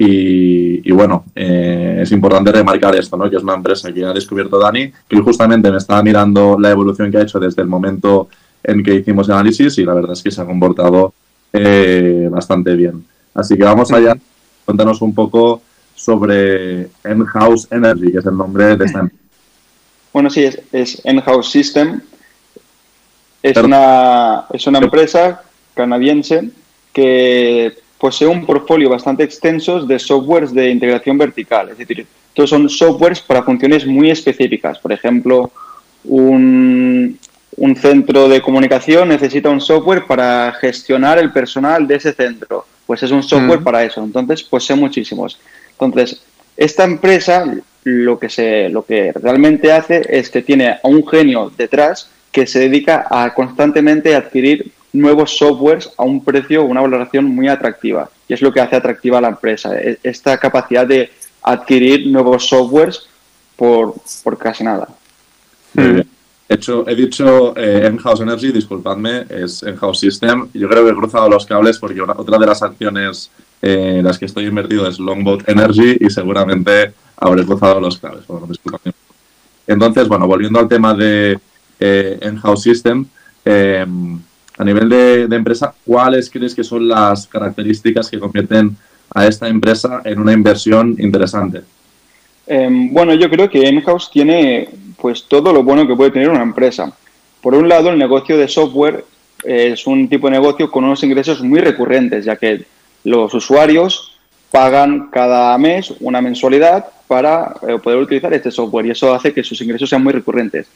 y, 0.00 0.90
bueno, 0.90 1.26
eh, 1.32 2.00
es 2.02 2.10
importante 2.10 2.50
remarcar 2.50 2.96
esto, 2.96 3.16
¿no? 3.16 3.30
que 3.30 3.36
es 3.36 3.42
una 3.44 3.54
empresa 3.54 3.92
que 3.92 4.04
ha 4.04 4.12
descubierto 4.12 4.58
Dani, 4.58 4.90
que 5.08 5.20
justamente 5.20 5.70
me 5.70 5.78
estaba 5.78 6.02
mirando 6.02 6.56
la 6.58 6.70
evolución 6.70 7.10
que 7.10 7.18
ha 7.18 7.22
hecho 7.22 7.38
desde 7.38 7.62
el 7.62 7.68
momento 7.68 8.28
en 8.62 8.82
que 8.82 8.94
hicimos 8.94 9.28
el 9.28 9.34
análisis 9.34 9.78
y 9.78 9.84
la 9.84 9.94
verdad 9.94 10.12
es 10.12 10.22
que 10.22 10.30
se 10.30 10.40
ha 10.40 10.46
comportado 10.46 11.14
eh, 11.52 12.28
bastante 12.30 12.74
bien. 12.74 13.04
Así 13.34 13.56
que 13.56 13.64
vamos 13.64 13.92
allá, 13.92 14.16
cuéntanos 14.64 15.00
un 15.00 15.14
poco 15.14 15.62
sobre 15.94 16.88
Enhouse 17.04 17.68
Energy, 17.70 18.12
que 18.12 18.18
es 18.18 18.26
el 18.26 18.36
nombre 18.36 18.76
de 18.76 18.84
esta 18.84 19.00
empresa. 19.00 19.22
Bueno, 20.12 20.30
sí, 20.30 20.44
es, 20.44 20.60
es 20.72 21.00
Enhouse 21.04 21.50
System. 21.50 22.00
Es 23.42 23.56
una, 23.56 24.46
es 24.52 24.66
una 24.66 24.78
empresa 24.78 25.42
canadiense 25.74 26.50
que 26.92 27.78
posee 27.98 28.26
un 28.26 28.44
portfolio 28.44 28.90
bastante 28.90 29.22
extenso 29.22 29.84
de 29.84 29.98
softwares 29.98 30.52
de 30.52 30.70
integración 30.70 31.18
vertical. 31.18 31.68
Es 31.70 31.78
decir, 31.78 32.06
todos 32.34 32.50
son 32.50 32.68
softwares 32.68 33.20
para 33.20 33.42
funciones 33.42 33.86
muy 33.86 34.10
específicas. 34.10 34.78
Por 34.78 34.92
ejemplo, 34.92 35.50
un, 36.04 37.18
un 37.58 37.76
centro 37.76 38.28
de 38.28 38.40
comunicación 38.40 39.08
necesita 39.08 39.50
un 39.50 39.60
software 39.60 40.06
para 40.06 40.52
gestionar 40.60 41.18
el 41.18 41.32
personal 41.32 41.86
de 41.86 41.96
ese 41.96 42.12
centro. 42.12 42.66
Pues 42.86 43.02
es 43.02 43.10
un 43.10 43.22
software 43.22 43.62
para 43.62 43.84
eso. 43.84 44.02
Entonces, 44.02 44.42
posee 44.42 44.76
muchísimos. 44.76 45.38
Entonces, 45.72 46.22
esta 46.56 46.84
empresa 46.84 47.44
lo 47.84 48.18
que, 48.18 48.28
se, 48.28 48.68
lo 48.68 48.84
que 48.84 49.12
realmente 49.12 49.72
hace 49.72 50.04
es 50.08 50.30
que 50.30 50.42
tiene 50.42 50.70
a 50.70 50.80
un 50.84 51.06
genio 51.06 51.52
detrás 51.56 52.10
que 52.32 52.46
se 52.46 52.60
dedica 52.60 53.06
a 53.10 53.32
constantemente 53.34 54.14
adquirir 54.14 54.72
nuevos 54.92 55.36
softwares 55.36 55.90
a 55.96 56.04
un 56.04 56.24
precio, 56.24 56.64
una 56.64 56.80
valoración 56.80 57.24
muy 57.24 57.48
atractiva. 57.48 58.10
Y 58.26 58.34
es 58.34 58.42
lo 58.42 58.52
que 58.52 58.60
hace 58.60 58.76
atractiva 58.76 59.18
a 59.18 59.20
la 59.20 59.28
empresa, 59.28 59.76
e, 59.78 59.98
esta 60.02 60.38
capacidad 60.38 60.86
de 60.86 61.10
adquirir 61.42 62.06
nuevos 62.06 62.48
softwares 62.48 63.06
por, 63.56 63.94
casi 64.38 64.64
nada. 64.64 64.88
Hecho, 66.50 66.88
he 66.88 66.94
dicho 66.94 67.54
eh, 67.56 67.86
Energy, 67.86 68.52
disculpadme, 68.52 69.26
es 69.28 69.62
Enhouse 69.62 70.00
System. 70.00 70.48
Yo 70.54 70.66
creo 70.66 70.84
que 70.84 70.92
he 70.92 70.94
cruzado 70.94 71.28
los 71.28 71.44
cables 71.44 71.78
porque 71.78 72.00
otra 72.00 72.38
de 72.38 72.46
las 72.46 72.62
acciones 72.62 73.30
eh, 73.60 73.96
en 73.98 74.04
las 74.04 74.18
que 74.18 74.24
estoy 74.24 74.46
invertido 74.46 74.88
es 74.88 74.98
Longboat 74.98 75.46
Energy 75.46 75.98
y 76.00 76.08
seguramente 76.08 76.94
habré 77.18 77.44
cruzado 77.44 77.80
los 77.80 77.98
cables. 77.98 78.26
Bueno, 78.26 78.46
disculpadme. 78.46 78.92
Entonces, 79.66 80.08
bueno, 80.08 80.26
volviendo 80.26 80.58
al 80.58 80.68
tema 80.68 80.94
de 80.94 81.38
eh, 81.80 82.18
Enhouse 82.22 82.62
System, 82.62 83.04
a 83.44 84.64
nivel 84.64 84.88
de, 84.88 85.36
empresa, 85.36 85.74
¿cuáles 85.84 86.28
crees 86.28 86.54
que 86.54 86.64
son 86.64 86.88
las 86.88 87.26
características 87.26 88.10
que 88.10 88.18
convierten 88.18 88.76
a 89.14 89.26
esta 89.26 89.48
empresa 89.48 90.02
en 90.04 90.18
una 90.18 90.32
inversión 90.32 90.96
interesante? 90.98 91.62
Em, 92.46 92.92
bueno, 92.92 93.14
yo 93.14 93.30
creo 93.30 93.48
que 93.48 93.68
Enhouse 93.68 94.10
tiene 94.10 94.68
pues 95.00 95.24
todo 95.24 95.52
lo 95.52 95.62
bueno 95.62 95.86
que 95.86 95.94
puede 95.94 96.10
tener 96.10 96.28
una 96.28 96.42
empresa. 96.42 96.92
Por 97.40 97.54
un 97.54 97.68
lado, 97.68 97.90
el 97.90 97.98
negocio 97.98 98.36
de 98.36 98.48
software 98.48 99.04
es 99.44 99.86
un 99.86 100.08
tipo 100.08 100.26
de 100.26 100.32
negocio 100.32 100.70
con 100.70 100.84
unos 100.84 101.02
ingresos 101.04 101.42
muy 101.42 101.60
recurrentes, 101.60 102.24
ya 102.24 102.36
que 102.36 102.64
los 103.04 103.32
usuarios 103.32 104.18
pagan 104.50 105.08
cada 105.10 105.56
mes 105.58 105.94
una 106.00 106.20
mensualidad 106.20 106.86
para 107.06 107.54
eh, 107.66 107.78
poder 107.82 107.98
utilizar 107.98 108.32
este 108.32 108.50
software 108.50 108.86
y 108.86 108.90
eso 108.90 109.14
hace 109.14 109.32
que 109.32 109.44
sus 109.44 109.60
ingresos 109.60 109.88
sean 109.88 110.02
muy 110.02 110.12
recurrentes. 110.12 110.66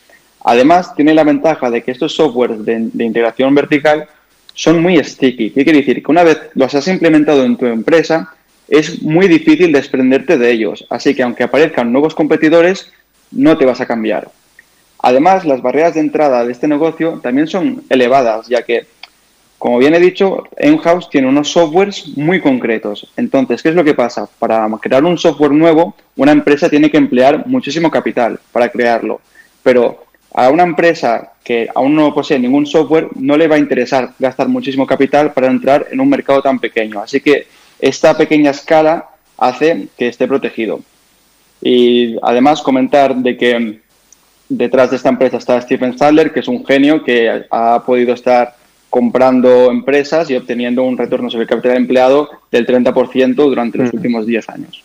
Además, 0.45 0.95
tiene 0.95 1.15
la 1.15 1.25
ventaja 1.25 1.71
de 1.71 1.83
que 1.83 1.93
estos 1.93 2.15
softwares 2.15 2.65
de, 2.65 3.05
integración 3.05 3.55
vertical 3.55 4.09
son 4.55 4.83
muy 4.83 5.03
sticky. 5.03 5.51
¿Qué 5.51 5.65
quiere 5.65 5.81
decir? 5.81 6.03
Que 6.03 6.11
una 6.11 6.25
vez 6.25 6.39
los 6.55 6.75
has 6.75 6.89
implementado 6.89 7.45
en 7.45 7.57
tu 7.57 7.67
empresa, 7.67 8.35
es 8.69 9.03
muy 9.03 9.29
difícil 9.29 9.73
desprenderte 9.73 10.39
de 10.39 10.51
ellos. 10.51 10.85
Así 10.91 11.15
que 11.15 11.23
aunque 11.23 11.45
aparezcan 11.45 11.93
nuevos 11.93 12.15
competidores, 12.15 12.91
no 13.33 13.57
te 13.59 13.67
vas 13.67 13.81
a 13.81 13.87
cambiar. 13.87 14.31
Además, 14.99 15.45
las 15.45 15.61
barreras 15.63 15.95
de 15.95 16.01
entrada 16.01 16.45
de 16.45 16.53
este 16.53 16.69
negocio 16.69 17.21
también 17.23 17.49
son 17.49 17.83
elevadas, 17.89 18.47
ya 18.47 18.63
que, 18.63 18.87
como 19.59 19.79
bien 19.79 19.95
he 19.95 20.01
dicho, 20.01 20.45
Enhouse 20.57 21.11
tiene 21.11 21.29
unos 21.29 21.51
softwares 21.51 22.17
muy 22.17 22.41
concretos. 22.41 23.11
Entonces, 23.17 23.63
¿qué 23.63 23.71
es 23.71 23.75
lo 23.75 23.85
que 23.85 23.95
pasa? 23.95 24.29
Para 24.39 24.69
crear 24.81 25.05
un 25.05 25.19
software 25.19 25.53
nuevo, 25.53 25.95
una 26.17 26.33
empresa 26.33 26.71
tiene 26.71 26.91
que 26.91 26.99
emplear 26.99 27.47
muchísimo 27.47 27.91
capital 27.91 28.39
para 28.53 28.69
crearlo. 28.69 29.21
Pero 29.63 30.05
a 30.35 30.51
una 30.51 30.63
empresa 30.63 31.33
que 31.43 31.69
aún 31.75 31.95
no 31.95 32.15
posee 32.15 32.39
ningún 32.39 32.67
software 32.67 33.09
no 33.17 33.37
le 33.37 33.49
va 33.49 33.57
a 33.57 33.59
interesar 33.59 34.13
gastar 34.19 34.49
muchísimo 34.49 34.87
capital 34.87 35.33
para 35.33 35.49
entrar 35.49 35.89
en 35.91 36.01
un 36.01 36.09
mercado 36.09 36.41
tan 36.43 36.59
pequeño. 36.59 37.01
Así 37.01 37.21
que 37.21 37.49
esta 37.81 38.17
pequeña 38.17 38.53
escala 38.53 39.09
hace 39.37 39.89
que 39.99 40.09
esté 40.09 40.29
protegido. 40.29 40.81
Y 41.63 42.17
además 42.23 42.61
comentar 42.61 43.15
de 43.15 43.37
que 43.37 43.81
detrás 44.49 44.91
de 44.91 44.97
esta 44.97 45.09
empresa 45.09 45.37
está 45.37 45.61
Stephen 45.61 45.97
Sadler, 45.97 46.33
que 46.33 46.41
es 46.41 46.49
un 46.49 46.67
genio 46.67 47.03
que 47.05 47.47
ha 47.51 47.83
podido 47.87 48.13
estar 48.13 48.57
comprando 48.91 49.71
empresas 49.71 50.29
y 50.29 50.37
obteniendo 50.37 50.83
un 50.83 50.99
retorno 50.99 51.31
sobre 51.31 51.45
el 51.45 51.49
capital 51.49 51.77
empleado 51.77 52.29
del 52.51 52.67
30% 52.67 53.35
durante 53.35 53.79
los 53.79 53.93
últimos 53.95 54.27
10 54.27 54.49
años. 54.51 54.83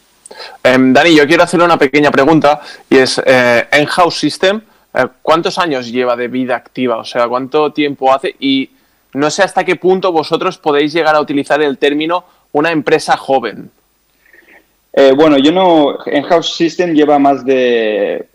Em, 0.64 0.94
Dani, 0.94 1.16
yo 1.16 1.28
quiero 1.28 1.44
hacerle 1.44 1.66
una 1.66 1.78
pequeña 1.78 2.12
pregunta 2.12 2.62
y 2.90 2.98
es, 2.98 3.22
eh, 3.26 3.66
House 3.90 4.18
System, 4.18 4.62
eh, 4.94 5.08
¿cuántos 5.22 5.58
años 5.58 5.92
lleva 5.92 6.16
de 6.16 6.28
vida 6.28 6.56
activa? 6.56 6.98
O 6.98 7.04
sea, 7.04 7.28
¿cuánto 7.28 7.74
tiempo 7.74 8.14
hace? 8.14 8.36
Y 8.40 8.70
no 9.14 9.30
sé 9.30 9.44
hasta 9.44 9.66
qué 9.66 9.76
punto 9.76 10.12
vosotros 10.12 10.58
podéis 10.58 10.94
llegar 10.94 11.16
a 11.16 11.20
utilizar 11.20 11.62
el 11.62 11.78
término 11.78 12.24
una 12.52 12.72
empresa 12.72 13.18
joven. 13.18 13.72
Eh, 15.00 15.14
bueno, 15.16 15.38
yo 15.38 15.52
no. 15.52 16.00
En 16.08 16.24
House 16.24 16.56
System 16.56 16.96
lleva 16.96 17.20
más 17.20 17.46
de 17.46 18.26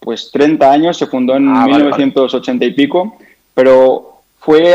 pues 0.00 0.30
30 0.32 0.72
años, 0.72 0.96
se 0.96 1.06
fundó 1.06 1.36
en 1.36 1.52
1980 1.52 2.64
ah, 2.64 2.68
y 2.68 2.72
pico, 2.72 3.18
pero 3.52 4.22
fue 4.38 4.74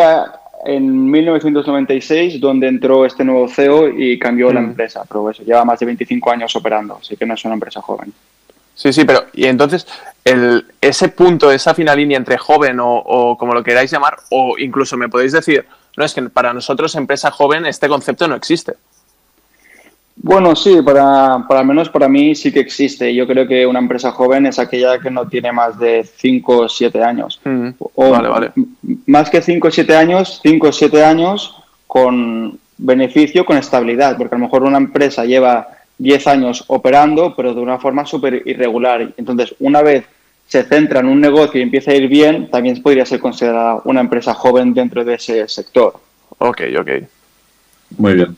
en 0.63 1.09
1996 1.09 2.39
donde 2.39 2.67
entró 2.67 3.03
este 3.03 3.23
nuevo 3.23 3.47
CEO 3.47 3.89
y 3.89 4.19
cambió 4.19 4.53
la 4.53 4.61
mm. 4.61 4.65
empresa. 4.65 5.05
Pero 5.07 5.31
eso, 5.31 5.41
lleva 5.41 5.65
más 5.65 5.79
de 5.79 5.87
25 5.87 6.29
años 6.29 6.55
operando, 6.55 6.99
así 7.01 7.17
que 7.17 7.25
no 7.25 7.33
es 7.33 7.43
una 7.45 7.55
empresa 7.55 7.81
joven. 7.81 8.13
Sí, 8.75 8.93
sí, 8.93 9.03
pero 9.03 9.25
y 9.33 9.45
entonces 9.45 9.87
el, 10.23 10.67
ese 10.79 11.09
punto, 11.09 11.51
esa 11.51 11.73
fina 11.73 11.95
línea 11.95 12.15
entre 12.15 12.37
joven 12.37 12.77
o, 12.79 13.35
como 13.39 13.55
lo 13.55 13.63
queráis 13.63 13.89
llamar, 13.89 14.17
o 14.29 14.55
incluso 14.59 14.95
me 14.97 15.09
podéis 15.09 15.31
decir, 15.31 15.65
no 15.95 16.05
es 16.05 16.13
que 16.13 16.21
para 16.29 16.53
nosotros 16.53 16.93
empresa 16.93 17.31
joven 17.31 17.65
este 17.65 17.87
concepto 17.87 18.27
no 18.27 18.35
existe. 18.35 18.75
Bueno, 20.19 20.55
sí, 20.55 20.81
para, 20.83 21.45
para 21.47 21.63
menos 21.63 21.89
para 21.89 22.09
mí 22.09 22.33
sí 22.33 22.51
que 22.51 22.59
existe. 22.59 23.13
Yo 23.13 23.27
creo 23.27 23.47
que 23.47 23.65
una 23.65 23.79
empresa 23.79 24.11
joven 24.11 24.47
es 24.47 24.57
aquella 24.57 24.97
que 24.99 25.11
no 25.11 25.27
tiene 25.27 25.51
más 25.51 25.77
de 25.77 26.03
5 26.03 26.57
o 26.57 26.69
7 26.69 27.03
años. 27.03 27.39
Mm, 27.43 27.69
vale, 27.95 28.27
vale. 28.27 28.51
Más 29.05 29.29
que 29.29 29.41
5 29.41 29.67
o 29.67 29.71
7 29.71 29.95
años, 29.95 30.39
5 30.41 30.67
o 30.67 30.71
7 30.71 31.03
años 31.03 31.55
con 31.85 32.59
beneficio, 32.77 33.45
con 33.45 33.57
estabilidad, 33.57 34.17
porque 34.17 34.35
a 34.35 34.37
lo 34.37 34.45
mejor 34.45 34.63
una 34.63 34.77
empresa 34.77 35.23
lleva 35.23 35.67
10 35.99 36.27
años 36.27 36.63
operando, 36.67 37.35
pero 37.35 37.53
de 37.53 37.61
una 37.61 37.77
forma 37.77 38.05
súper 38.05 38.41
irregular. 38.45 39.13
Entonces, 39.17 39.55
una 39.59 39.81
vez 39.81 40.05
se 40.47 40.63
centra 40.63 41.01
en 41.01 41.07
un 41.07 41.21
negocio 41.21 41.59
y 41.59 41.63
empieza 41.63 41.91
a 41.91 41.95
ir 41.95 42.07
bien, 42.07 42.49
también 42.49 42.81
podría 42.81 43.05
ser 43.05 43.19
considerada 43.19 43.81
una 43.83 44.01
empresa 44.01 44.33
joven 44.33 44.73
dentro 44.73 45.03
de 45.03 45.15
ese 45.15 45.47
sector. 45.47 45.99
Ok, 46.39 46.61
ok. 46.79 46.89
Muy 47.97 48.13
bien. 48.13 48.35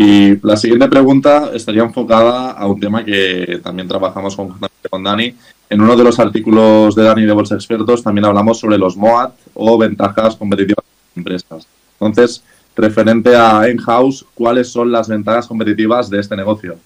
Y 0.00 0.40
la 0.46 0.56
siguiente 0.56 0.86
pregunta 0.86 1.50
estaría 1.52 1.82
enfocada 1.82 2.52
a 2.52 2.66
un 2.68 2.78
tema 2.78 3.04
que 3.04 3.60
también 3.64 3.88
trabajamos 3.88 4.36
con 4.36 5.02
Dani. 5.02 5.34
En 5.68 5.80
uno 5.80 5.96
de 5.96 6.04
los 6.04 6.20
artículos 6.20 6.94
de 6.94 7.02
Dani 7.02 7.26
de 7.26 7.32
Bolsa 7.32 7.56
Expertos 7.56 8.04
también 8.04 8.24
hablamos 8.24 8.60
sobre 8.60 8.78
los 8.78 8.96
MOAT 8.96 9.34
o 9.54 9.76
ventajas 9.76 10.36
competitivas 10.36 10.84
de 10.84 11.18
empresas. 11.20 11.66
Entonces, 12.00 12.44
referente 12.76 13.34
a 13.34 13.68
in-house, 13.68 14.24
¿cuáles 14.34 14.70
son 14.70 14.92
las 14.92 15.08
ventajas 15.08 15.48
competitivas 15.48 16.08
de 16.08 16.20
este 16.20 16.36
negocio? 16.36 16.76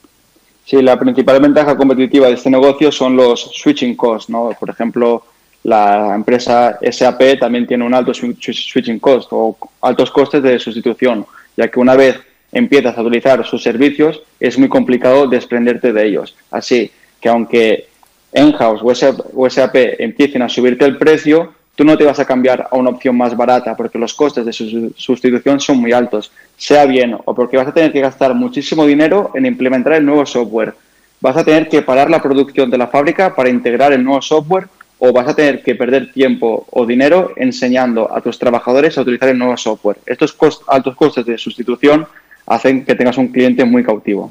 Sí, 0.64 0.80
la 0.80 0.98
principal 0.98 1.38
ventaja 1.38 1.76
competitiva 1.76 2.28
de 2.28 2.32
este 2.32 2.48
negocio 2.48 2.90
son 2.90 3.14
los 3.14 3.50
switching 3.52 3.94
costs, 3.94 4.30
¿no? 4.30 4.56
Por 4.58 4.70
ejemplo, 4.70 5.22
la 5.64 6.14
empresa 6.14 6.78
SAP 6.90 7.38
también 7.38 7.66
tiene 7.66 7.84
un 7.84 7.92
alto 7.92 8.14
switching 8.14 8.98
cost 9.00 9.28
o 9.32 9.58
altos 9.82 10.10
costes 10.10 10.42
de 10.42 10.58
sustitución, 10.58 11.26
ya 11.58 11.68
que 11.68 11.78
una 11.78 11.94
vez 11.94 12.18
empiezas 12.52 12.96
a 12.96 13.02
utilizar 13.02 13.44
sus 13.44 13.62
servicios 13.62 14.22
es 14.38 14.58
muy 14.58 14.68
complicado 14.68 15.26
desprenderte 15.26 15.92
de 15.92 16.06
ellos. 16.06 16.36
Así 16.50 16.90
que 17.20 17.28
aunque 17.28 17.88
Enhouse 18.32 18.82
o 18.82 19.50
SAP 19.50 19.74
empiecen 19.98 20.42
a 20.42 20.48
subirte 20.48 20.84
el 20.84 20.98
precio, 20.98 21.52
tú 21.74 21.84
no 21.84 21.96
te 21.96 22.04
vas 22.04 22.18
a 22.18 22.24
cambiar 22.24 22.68
a 22.70 22.76
una 22.76 22.90
opción 22.90 23.16
más 23.16 23.36
barata 23.36 23.76
porque 23.76 23.98
los 23.98 24.14
costes 24.14 24.44
de 24.44 24.52
su 24.52 24.92
sustitución 24.96 25.60
son 25.60 25.78
muy 25.78 25.92
altos, 25.92 26.30
sea 26.56 26.84
bien 26.86 27.16
o 27.24 27.34
porque 27.34 27.56
vas 27.56 27.68
a 27.68 27.74
tener 27.74 27.92
que 27.92 28.00
gastar 28.00 28.34
muchísimo 28.34 28.86
dinero 28.86 29.30
en 29.34 29.46
implementar 29.46 29.94
el 29.94 30.06
nuevo 30.06 30.26
software. 30.26 30.74
Vas 31.20 31.36
a 31.36 31.44
tener 31.44 31.68
que 31.68 31.82
parar 31.82 32.10
la 32.10 32.20
producción 32.20 32.70
de 32.70 32.78
la 32.78 32.88
fábrica 32.88 33.34
para 33.34 33.48
integrar 33.48 33.92
el 33.92 34.04
nuevo 34.04 34.20
software 34.20 34.66
o 34.98 35.12
vas 35.12 35.28
a 35.28 35.34
tener 35.34 35.62
que 35.62 35.74
perder 35.74 36.12
tiempo 36.12 36.66
o 36.70 36.86
dinero 36.86 37.32
enseñando 37.36 38.12
a 38.14 38.20
tus 38.20 38.38
trabajadores 38.38 38.96
a 38.96 39.02
utilizar 39.02 39.30
el 39.30 39.38
nuevo 39.38 39.56
software. 39.56 39.98
Estos 40.06 40.36
altos 40.68 40.94
costes 40.94 41.26
de 41.26 41.38
sustitución 41.38 42.06
hacen 42.46 42.84
que 42.84 42.94
tengas 42.94 43.18
un 43.18 43.28
cliente 43.28 43.64
muy 43.64 43.82
cautivo. 43.84 44.30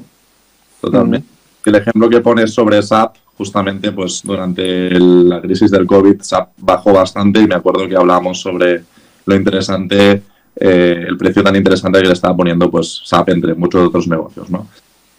Totalmente. 0.80 1.26
El 1.64 1.76
ejemplo 1.76 2.08
que 2.08 2.20
pones 2.20 2.52
sobre 2.52 2.82
SAP 2.82 3.16
justamente 3.36 3.92
pues 3.92 4.22
durante 4.22 4.90
la 4.90 5.40
crisis 5.40 5.70
del 5.70 5.86
COVID 5.86 6.20
SAP 6.20 6.50
bajó 6.58 6.92
bastante 6.92 7.40
y 7.40 7.46
me 7.46 7.54
acuerdo 7.54 7.88
que 7.88 7.96
hablábamos 7.96 8.40
sobre 8.40 8.82
lo 9.24 9.34
interesante, 9.34 10.22
eh, 10.56 11.04
el 11.08 11.16
precio 11.16 11.42
tan 11.42 11.56
interesante 11.56 12.00
que 12.00 12.08
le 12.08 12.12
estaba 12.12 12.36
poniendo 12.36 12.70
pues 12.70 13.02
SAP 13.04 13.30
entre 13.30 13.54
muchos 13.54 13.88
otros 13.88 14.08
negocios, 14.08 14.50
¿no? 14.50 14.66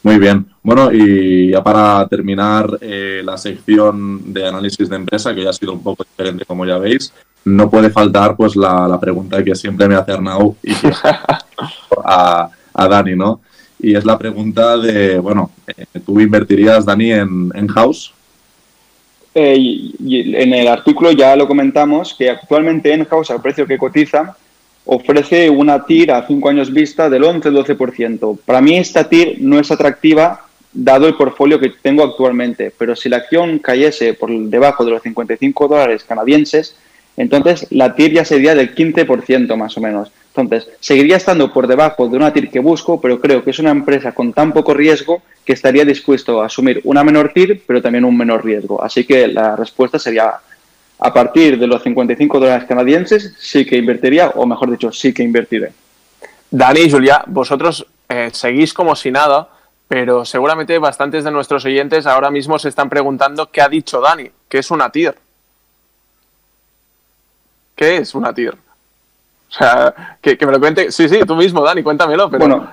Muy 0.04 0.20
bien. 0.20 0.46
Bueno, 0.62 0.92
y 0.92 1.52
ya 1.52 1.64
para 1.64 2.06
terminar 2.10 2.78
eh, 2.82 3.22
la 3.24 3.38
sección 3.38 4.34
de 4.34 4.46
análisis 4.46 4.90
de 4.90 4.98
empresa, 4.98 5.34
que 5.34 5.44
ya 5.44 5.50
ha 5.50 5.54
sido 5.54 5.72
un 5.72 5.82
poco 5.82 6.04
diferente, 6.04 6.46
como 6.46 6.66
ya 6.66 6.78
veis, 6.78 7.14
no 7.46 7.70
puede 7.70 7.90
faltar 7.90 8.36
pues 8.36 8.58
la, 8.58 9.00
pregunta 9.00 9.42
que 9.42 9.56
siempre 9.56 9.88
me 9.88 9.96
hace 9.96 10.12
Arnau 10.12 10.58
y 10.62 10.74
a, 12.06 12.50
a, 12.74 12.88
Dani, 12.88 13.16
¿no? 13.16 13.42
Y 13.80 13.96
es 13.96 14.06
la 14.06 14.18
pregunta 14.18 14.78
de, 14.78 15.20
bueno, 15.20 15.52
eh, 15.68 15.86
¿tú 16.06 16.20
invertirías, 16.20 16.86
Dani, 16.86 17.12
en, 17.12 17.52
en 17.54 17.68
House? 17.68 18.14
Eh, 19.36 19.92
en 20.00 20.54
el 20.54 20.68
artículo 20.68 21.12
ya 21.12 21.36
lo 21.36 21.48
comentamos 21.48 22.14
que 22.18 22.30
actualmente 22.30 22.94
en 22.94 23.06
House, 23.06 23.32
al 23.32 23.42
precio 23.42 23.66
que 23.66 23.78
cotiza, 23.78 24.38
ofrece 24.86 25.50
una 25.50 25.86
TIR 25.86 26.12
a 26.12 26.28
5 26.28 26.50
años 26.50 26.72
vista 26.72 27.10
del 27.10 27.24
11-12%. 27.24 28.40
Para 28.46 28.62
mí 28.62 28.78
esta 28.78 29.08
TIR 29.10 29.38
no 29.40 29.60
es 29.60 29.72
atractiva 29.72 30.46
dado 30.72 31.08
el 31.08 31.16
portfolio 31.16 31.60
que 31.60 31.70
tengo 31.70 32.04
actualmente, 32.04 32.74
pero 32.78 32.96
si 32.96 33.08
la 33.08 33.18
acción 33.18 33.60
cayese 33.60 34.14
por 34.14 34.32
debajo 34.32 34.84
de 34.84 34.92
los 34.92 35.04
55 35.04 35.68
dólares 35.68 36.04
canadienses, 36.04 36.76
entonces 37.16 37.68
la 37.70 37.96
TIR 37.96 38.14
ya 38.14 38.26
sería 38.26 38.56
del 38.56 38.74
15% 38.76 39.56
más 39.56 39.78
o 39.78 39.82
menos. 39.82 40.12
Entonces, 40.36 40.68
seguiría 40.80 41.18
estando 41.18 41.54
por 41.54 41.68
debajo 41.68 42.08
de 42.08 42.18
una 42.18 42.34
TIR 42.34 42.50
que 42.50 42.60
busco, 42.60 43.00
pero 43.00 43.20
creo 43.20 43.44
que 43.44 43.52
es 43.52 43.60
una 43.60 43.70
empresa 43.70 44.14
con 44.14 44.34
tan 44.34 44.52
poco 44.52 44.74
riesgo 44.74 45.22
que 45.46 45.54
estaría 45.54 45.86
dispuesto 45.86 46.42
a 46.42 46.48
asumir 46.48 46.82
una 46.86 47.04
menor 47.04 47.32
TIR, 47.34 47.62
pero 47.68 47.82
también 47.82 48.04
un 48.04 48.18
menor 48.18 48.44
riesgo. 48.44 48.84
Así 48.84 49.04
que 49.06 49.28
la 49.28 49.56
respuesta 49.56 50.00
sería 50.00 50.40
a 51.00 51.14
partir 51.14 51.60
de 51.60 51.68
los 51.68 51.84
55 51.84 52.40
dólares 52.40 52.66
canadienses 52.68 53.36
sí 53.38 53.66
que 53.66 53.78
invertiría, 53.78 54.30
o 54.30 54.46
mejor 54.48 54.72
dicho, 54.72 54.92
sí 54.92 55.14
que 55.14 55.22
invertiré. 55.22 55.72
Dani 56.50 56.82
y 56.82 56.92
Julia, 56.92 57.24
vosotros 57.28 57.86
eh, 58.10 58.30
seguís 58.32 58.74
como 58.74 58.96
si 58.96 59.12
nada, 59.12 59.50
pero 59.88 60.26
seguramente 60.26 60.78
bastantes 60.80 61.24
de 61.24 61.32
nuestros 61.32 61.66
oyentes 61.66 62.08
ahora 62.08 62.32
mismo 62.32 62.58
se 62.58 62.70
están 62.70 62.90
preguntando 62.90 63.52
qué 63.52 63.62
ha 63.62 63.70
dicho 63.70 64.02
Dani, 64.02 64.32
qué 64.50 64.60
es 64.60 64.72
una 64.72 64.90
TIR. 64.90 65.16
¿Qué 67.76 67.98
es 67.98 68.16
una 68.16 68.34
TIR? 68.34 68.56
O 69.54 69.56
sea, 69.56 70.18
que, 70.20 70.38
me 70.46 70.52
lo 70.52 70.60
cuente. 70.60 70.92
Sí, 70.92 71.08
sí, 71.08 71.20
tú 71.28 71.36
mismo, 71.36 71.62
Dani, 71.62 71.84
cuéntamelo. 71.84 72.30
Pero 72.30 72.48
bueno, 72.48 72.70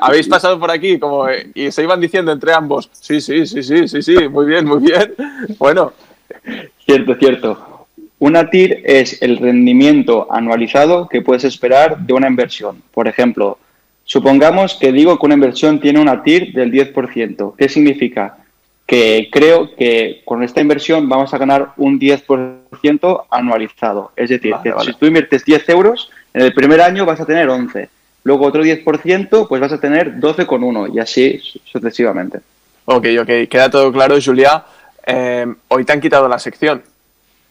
habéis 0.00 0.26
pasado 0.26 0.58
por 0.58 0.70
aquí 0.72 0.98
como 0.98 1.28
eh, 1.28 1.50
y 1.54 1.70
se 1.70 1.84
iban 1.84 2.00
diciendo 2.00 2.32
entre 2.32 2.52
ambos. 2.52 2.90
Sí, 2.92 3.20
sí, 3.20 3.46
sí, 3.46 3.62
sí, 3.62 3.86
sí, 3.86 4.02
sí, 4.02 4.28
muy 4.28 4.46
bien, 4.46 4.66
muy 4.66 4.80
bien. 4.80 5.14
Bueno, 5.58 5.92
Cierto, 6.84 7.14
cierto. 7.16 7.86
Una 8.18 8.48
TIR 8.48 8.82
es 8.84 9.20
el 9.22 9.38
rendimiento 9.38 10.26
anualizado 10.30 11.08
que 11.08 11.20
puedes 11.20 11.44
esperar 11.44 11.98
de 11.98 12.12
una 12.12 12.28
inversión. 12.28 12.82
Por 12.92 13.08
ejemplo, 13.08 13.58
supongamos 14.04 14.74
que 14.74 14.92
digo 14.92 15.18
que 15.18 15.26
una 15.26 15.34
inversión 15.34 15.80
tiene 15.80 16.00
una 16.00 16.22
TIR 16.22 16.52
del 16.52 16.72
10%. 16.72 17.54
¿Qué 17.56 17.68
significa? 17.68 18.38
Que 18.86 19.28
creo 19.32 19.74
que 19.74 20.22
con 20.24 20.42
esta 20.42 20.60
inversión 20.60 21.08
vamos 21.08 21.34
a 21.34 21.38
ganar 21.38 21.72
un 21.76 21.98
10% 21.98 22.56
anualizado. 23.30 24.12
Es 24.16 24.30
decir, 24.30 24.54
que 24.62 24.72
si 24.84 24.92
tú 24.94 25.06
inviertes 25.06 25.44
10 25.44 25.68
euros, 25.70 26.10
en 26.34 26.42
el 26.42 26.54
primer 26.54 26.80
año 26.80 27.04
vas 27.04 27.20
a 27.20 27.26
tener 27.26 27.48
11. 27.48 27.88
Luego 28.24 28.46
otro 28.46 28.64
10%, 28.64 29.48
pues 29.48 29.60
vas 29.60 29.72
a 29.72 29.80
tener 29.80 30.16
12,1 30.16 30.94
y 30.94 30.98
así 30.98 31.40
sucesivamente. 31.64 32.40
Ok, 32.84 33.06
ok. 33.20 33.48
Queda 33.48 33.70
todo 33.70 33.92
claro, 33.92 34.16
Julia. 34.24 34.64
Eh, 35.06 35.46
hoy 35.68 35.84
te 35.84 35.92
han 35.92 36.00
quitado 36.00 36.28
la 36.28 36.38
sección. 36.38 36.82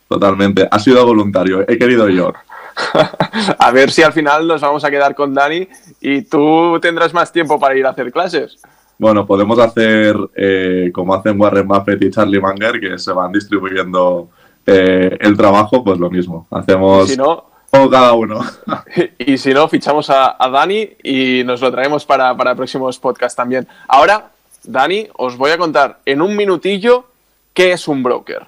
Totalmente, 0.07 0.67
ha 0.69 0.79
sido 0.79 1.05
voluntario, 1.05 1.61
he 1.67 1.77
querido 1.77 2.07
yo. 2.09 2.31
a 3.59 3.71
ver 3.71 3.89
si 3.89 4.03
al 4.03 4.13
final 4.13 4.47
nos 4.47 4.61
vamos 4.61 4.83
a 4.83 4.91
quedar 4.91 5.15
con 5.15 5.33
Dani 5.33 5.67
y 6.01 6.23
tú 6.23 6.77
tendrás 6.81 7.13
más 7.13 7.31
tiempo 7.31 7.59
para 7.59 7.75
ir 7.75 7.85
a 7.85 7.89
hacer 7.89 8.11
clases. 8.11 8.59
Bueno, 8.97 9.25
podemos 9.25 9.57
hacer 9.59 10.15
eh, 10.35 10.91
como 10.93 11.13
hacen 11.13 11.39
Warren 11.39 11.67
Buffett 11.67 12.01
y 12.01 12.11
Charlie 12.11 12.39
Munger, 12.39 12.79
que 12.79 12.97
se 12.97 13.11
van 13.11 13.31
distribuyendo 13.31 14.29
eh, 14.65 15.17
el 15.19 15.37
trabajo, 15.37 15.83
pues 15.83 15.99
lo 15.99 16.09
mismo. 16.09 16.47
Hacemos 16.51 17.09
si 17.09 17.17
no, 17.17 17.45
cada 17.91 18.13
uno. 18.13 18.41
y 19.17 19.37
si 19.37 19.53
no, 19.53 19.67
fichamos 19.67 20.09
a, 20.09 20.37
Dani 20.51 20.89
y 21.03 21.43
nos 21.43 21.61
lo 21.61 21.71
traemos 21.71 22.05
para, 22.05 22.35
para 22.35 22.55
próximos 22.55 22.99
podcasts 22.99 23.35
también. 23.35 23.67
Ahora, 23.87 24.31
Dani, 24.63 25.07
os 25.17 25.37
voy 25.37 25.51
a 25.51 25.57
contar 25.57 25.99
en 26.05 26.21
un 26.21 26.35
minutillo 26.35 27.05
¿Qué 27.55 27.71
es 27.71 27.87
un 27.87 28.03
broker? 28.03 28.45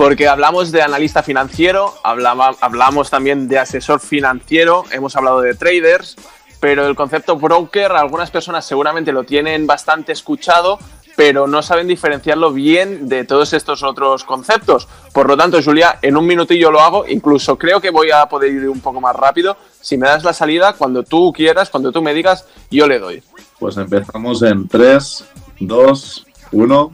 Porque 0.00 0.28
hablamos 0.28 0.72
de 0.72 0.80
analista 0.80 1.22
financiero, 1.22 1.92
hablamos 2.02 3.10
también 3.10 3.48
de 3.48 3.58
asesor 3.58 4.00
financiero, 4.00 4.84
hemos 4.92 5.14
hablado 5.14 5.42
de 5.42 5.54
traders, 5.54 6.16
pero 6.58 6.86
el 6.86 6.96
concepto 6.96 7.36
broker 7.36 7.92
algunas 7.92 8.30
personas 8.30 8.64
seguramente 8.64 9.12
lo 9.12 9.24
tienen 9.24 9.66
bastante 9.66 10.12
escuchado, 10.12 10.78
pero 11.16 11.46
no 11.46 11.60
saben 11.60 11.86
diferenciarlo 11.86 12.50
bien 12.50 13.10
de 13.10 13.26
todos 13.26 13.52
estos 13.52 13.82
otros 13.82 14.24
conceptos. 14.24 14.88
Por 15.12 15.28
lo 15.28 15.36
tanto, 15.36 15.62
Julia, 15.62 15.98
en 16.00 16.16
un 16.16 16.24
minutillo 16.24 16.70
lo 16.70 16.80
hago, 16.80 17.06
incluso 17.06 17.58
creo 17.58 17.78
que 17.78 17.90
voy 17.90 18.10
a 18.10 18.24
poder 18.24 18.54
ir 18.54 18.70
un 18.70 18.80
poco 18.80 19.02
más 19.02 19.14
rápido. 19.14 19.58
Si 19.82 19.98
me 19.98 20.06
das 20.06 20.24
la 20.24 20.32
salida, 20.32 20.72
cuando 20.72 21.02
tú 21.02 21.30
quieras, 21.30 21.68
cuando 21.68 21.92
tú 21.92 22.00
me 22.00 22.14
digas, 22.14 22.46
yo 22.70 22.88
le 22.88 23.00
doy. 23.00 23.22
Pues 23.58 23.76
empezamos 23.76 24.40
en 24.44 24.66
3, 24.66 25.24
2, 25.60 26.26
1. 26.52 26.92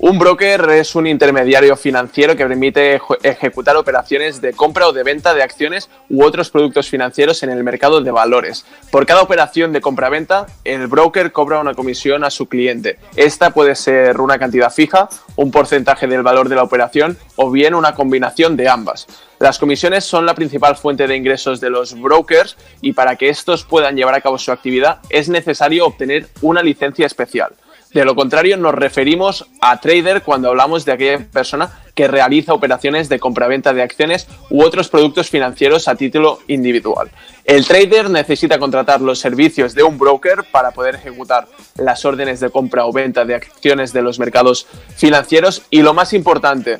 Un 0.00 0.16
broker 0.16 0.70
es 0.70 0.94
un 0.94 1.08
intermediario 1.08 1.76
financiero 1.76 2.36
que 2.36 2.46
permite 2.46 3.00
ejecutar 3.24 3.76
operaciones 3.76 4.40
de 4.40 4.52
compra 4.52 4.86
o 4.86 4.92
de 4.92 5.02
venta 5.02 5.34
de 5.34 5.42
acciones 5.42 5.90
u 6.08 6.22
otros 6.22 6.50
productos 6.50 6.88
financieros 6.88 7.42
en 7.42 7.50
el 7.50 7.64
mercado 7.64 8.00
de 8.00 8.12
valores. 8.12 8.64
Por 8.92 9.06
cada 9.06 9.22
operación 9.22 9.72
de 9.72 9.80
compra-venta, 9.80 10.46
el 10.62 10.86
broker 10.86 11.32
cobra 11.32 11.58
una 11.58 11.74
comisión 11.74 12.22
a 12.22 12.30
su 12.30 12.46
cliente. 12.46 13.00
Esta 13.16 13.50
puede 13.50 13.74
ser 13.74 14.20
una 14.20 14.38
cantidad 14.38 14.72
fija, 14.72 15.08
un 15.34 15.50
porcentaje 15.50 16.06
del 16.06 16.22
valor 16.22 16.48
de 16.48 16.54
la 16.54 16.62
operación 16.62 17.18
o 17.34 17.50
bien 17.50 17.74
una 17.74 17.96
combinación 17.96 18.56
de 18.56 18.68
ambas. 18.68 19.08
Las 19.40 19.58
comisiones 19.58 20.04
son 20.04 20.26
la 20.26 20.34
principal 20.34 20.76
fuente 20.76 21.08
de 21.08 21.16
ingresos 21.16 21.60
de 21.60 21.70
los 21.70 22.00
brokers 22.00 22.56
y 22.80 22.92
para 22.92 23.16
que 23.16 23.30
estos 23.30 23.64
puedan 23.64 23.96
llevar 23.96 24.14
a 24.14 24.20
cabo 24.20 24.38
su 24.38 24.52
actividad 24.52 25.00
es 25.10 25.28
necesario 25.28 25.86
obtener 25.86 26.28
una 26.40 26.62
licencia 26.62 27.04
especial. 27.04 27.52
De 27.92 28.04
lo 28.04 28.14
contrario, 28.14 28.56
nos 28.58 28.74
referimos 28.74 29.46
a 29.62 29.80
trader 29.80 30.22
cuando 30.22 30.48
hablamos 30.48 30.84
de 30.84 30.92
aquella 30.92 31.26
persona 31.30 31.70
que 31.94 32.06
realiza 32.06 32.52
operaciones 32.52 33.08
de 33.08 33.18
compraventa 33.18 33.72
de 33.72 33.82
acciones 33.82 34.28
u 34.50 34.62
otros 34.62 34.88
productos 34.88 35.30
financieros 35.30 35.88
a 35.88 35.94
título 35.94 36.40
individual. 36.48 37.10
El 37.44 37.66
trader 37.66 38.10
necesita 38.10 38.58
contratar 38.58 39.00
los 39.00 39.18
servicios 39.18 39.74
de 39.74 39.82
un 39.82 39.98
broker 39.98 40.44
para 40.52 40.70
poder 40.70 40.96
ejecutar 40.96 41.48
las 41.76 42.04
órdenes 42.04 42.40
de 42.40 42.50
compra 42.50 42.84
o 42.84 42.92
venta 42.92 43.24
de 43.24 43.34
acciones 43.34 43.92
de 43.94 44.02
los 44.02 44.18
mercados 44.18 44.66
financieros 44.96 45.62
y 45.70 45.80
lo 45.80 45.94
más 45.94 46.12
importante, 46.12 46.78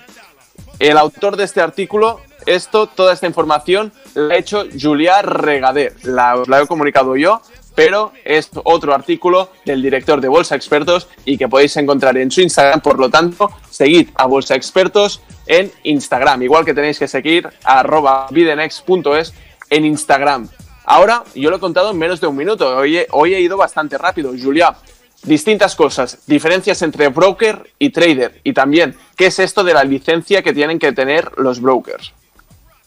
el 0.78 0.98
autor 0.98 1.36
de 1.36 1.44
este 1.44 1.62
artículo, 1.62 2.20
esto, 2.46 2.86
toda 2.86 3.12
esta 3.12 3.26
información 3.26 3.92
la 4.14 4.34
ha 4.34 4.36
hecho 4.36 4.66
Julia 4.78 5.22
Regader, 5.22 5.94
la, 6.04 6.42
la 6.46 6.60
he 6.60 6.66
comunicado 6.66 7.16
yo 7.16 7.40
pero 7.78 8.10
es 8.24 8.50
otro 8.64 8.92
artículo 8.92 9.52
del 9.64 9.80
director 9.80 10.20
de 10.20 10.26
Bolsa 10.26 10.56
Expertos 10.56 11.06
y 11.24 11.38
que 11.38 11.46
podéis 11.46 11.76
encontrar 11.76 12.16
en 12.16 12.28
su 12.28 12.40
Instagram. 12.40 12.80
Por 12.80 12.98
lo 12.98 13.08
tanto, 13.08 13.52
seguid 13.70 14.08
a 14.16 14.26
Bolsa 14.26 14.56
Expertos 14.56 15.22
en 15.46 15.70
Instagram, 15.84 16.42
igual 16.42 16.64
que 16.64 16.74
tenéis 16.74 16.98
que 16.98 17.06
seguir 17.06 17.48
a 17.62 17.78
arroba 17.78 18.26
videnex.es 18.32 19.32
en 19.70 19.84
Instagram. 19.84 20.48
Ahora, 20.86 21.22
yo 21.36 21.50
lo 21.50 21.58
he 21.58 21.60
contado 21.60 21.92
en 21.92 21.98
menos 21.98 22.20
de 22.20 22.26
un 22.26 22.34
minuto, 22.34 22.78
hoy 22.78 22.98
hoy 23.12 23.34
he 23.34 23.40
ido 23.40 23.56
bastante 23.56 23.96
rápido. 23.96 24.32
Julia, 24.36 24.74
distintas 25.22 25.76
cosas, 25.76 26.18
diferencias 26.26 26.82
entre 26.82 27.06
broker 27.06 27.74
y 27.78 27.90
trader 27.90 28.40
y 28.42 28.54
también 28.54 28.96
qué 29.14 29.26
es 29.26 29.38
esto 29.38 29.62
de 29.62 29.74
la 29.74 29.84
licencia 29.84 30.42
que 30.42 30.52
tienen 30.52 30.80
que 30.80 30.90
tener 30.90 31.30
los 31.36 31.60
brokers. 31.60 32.12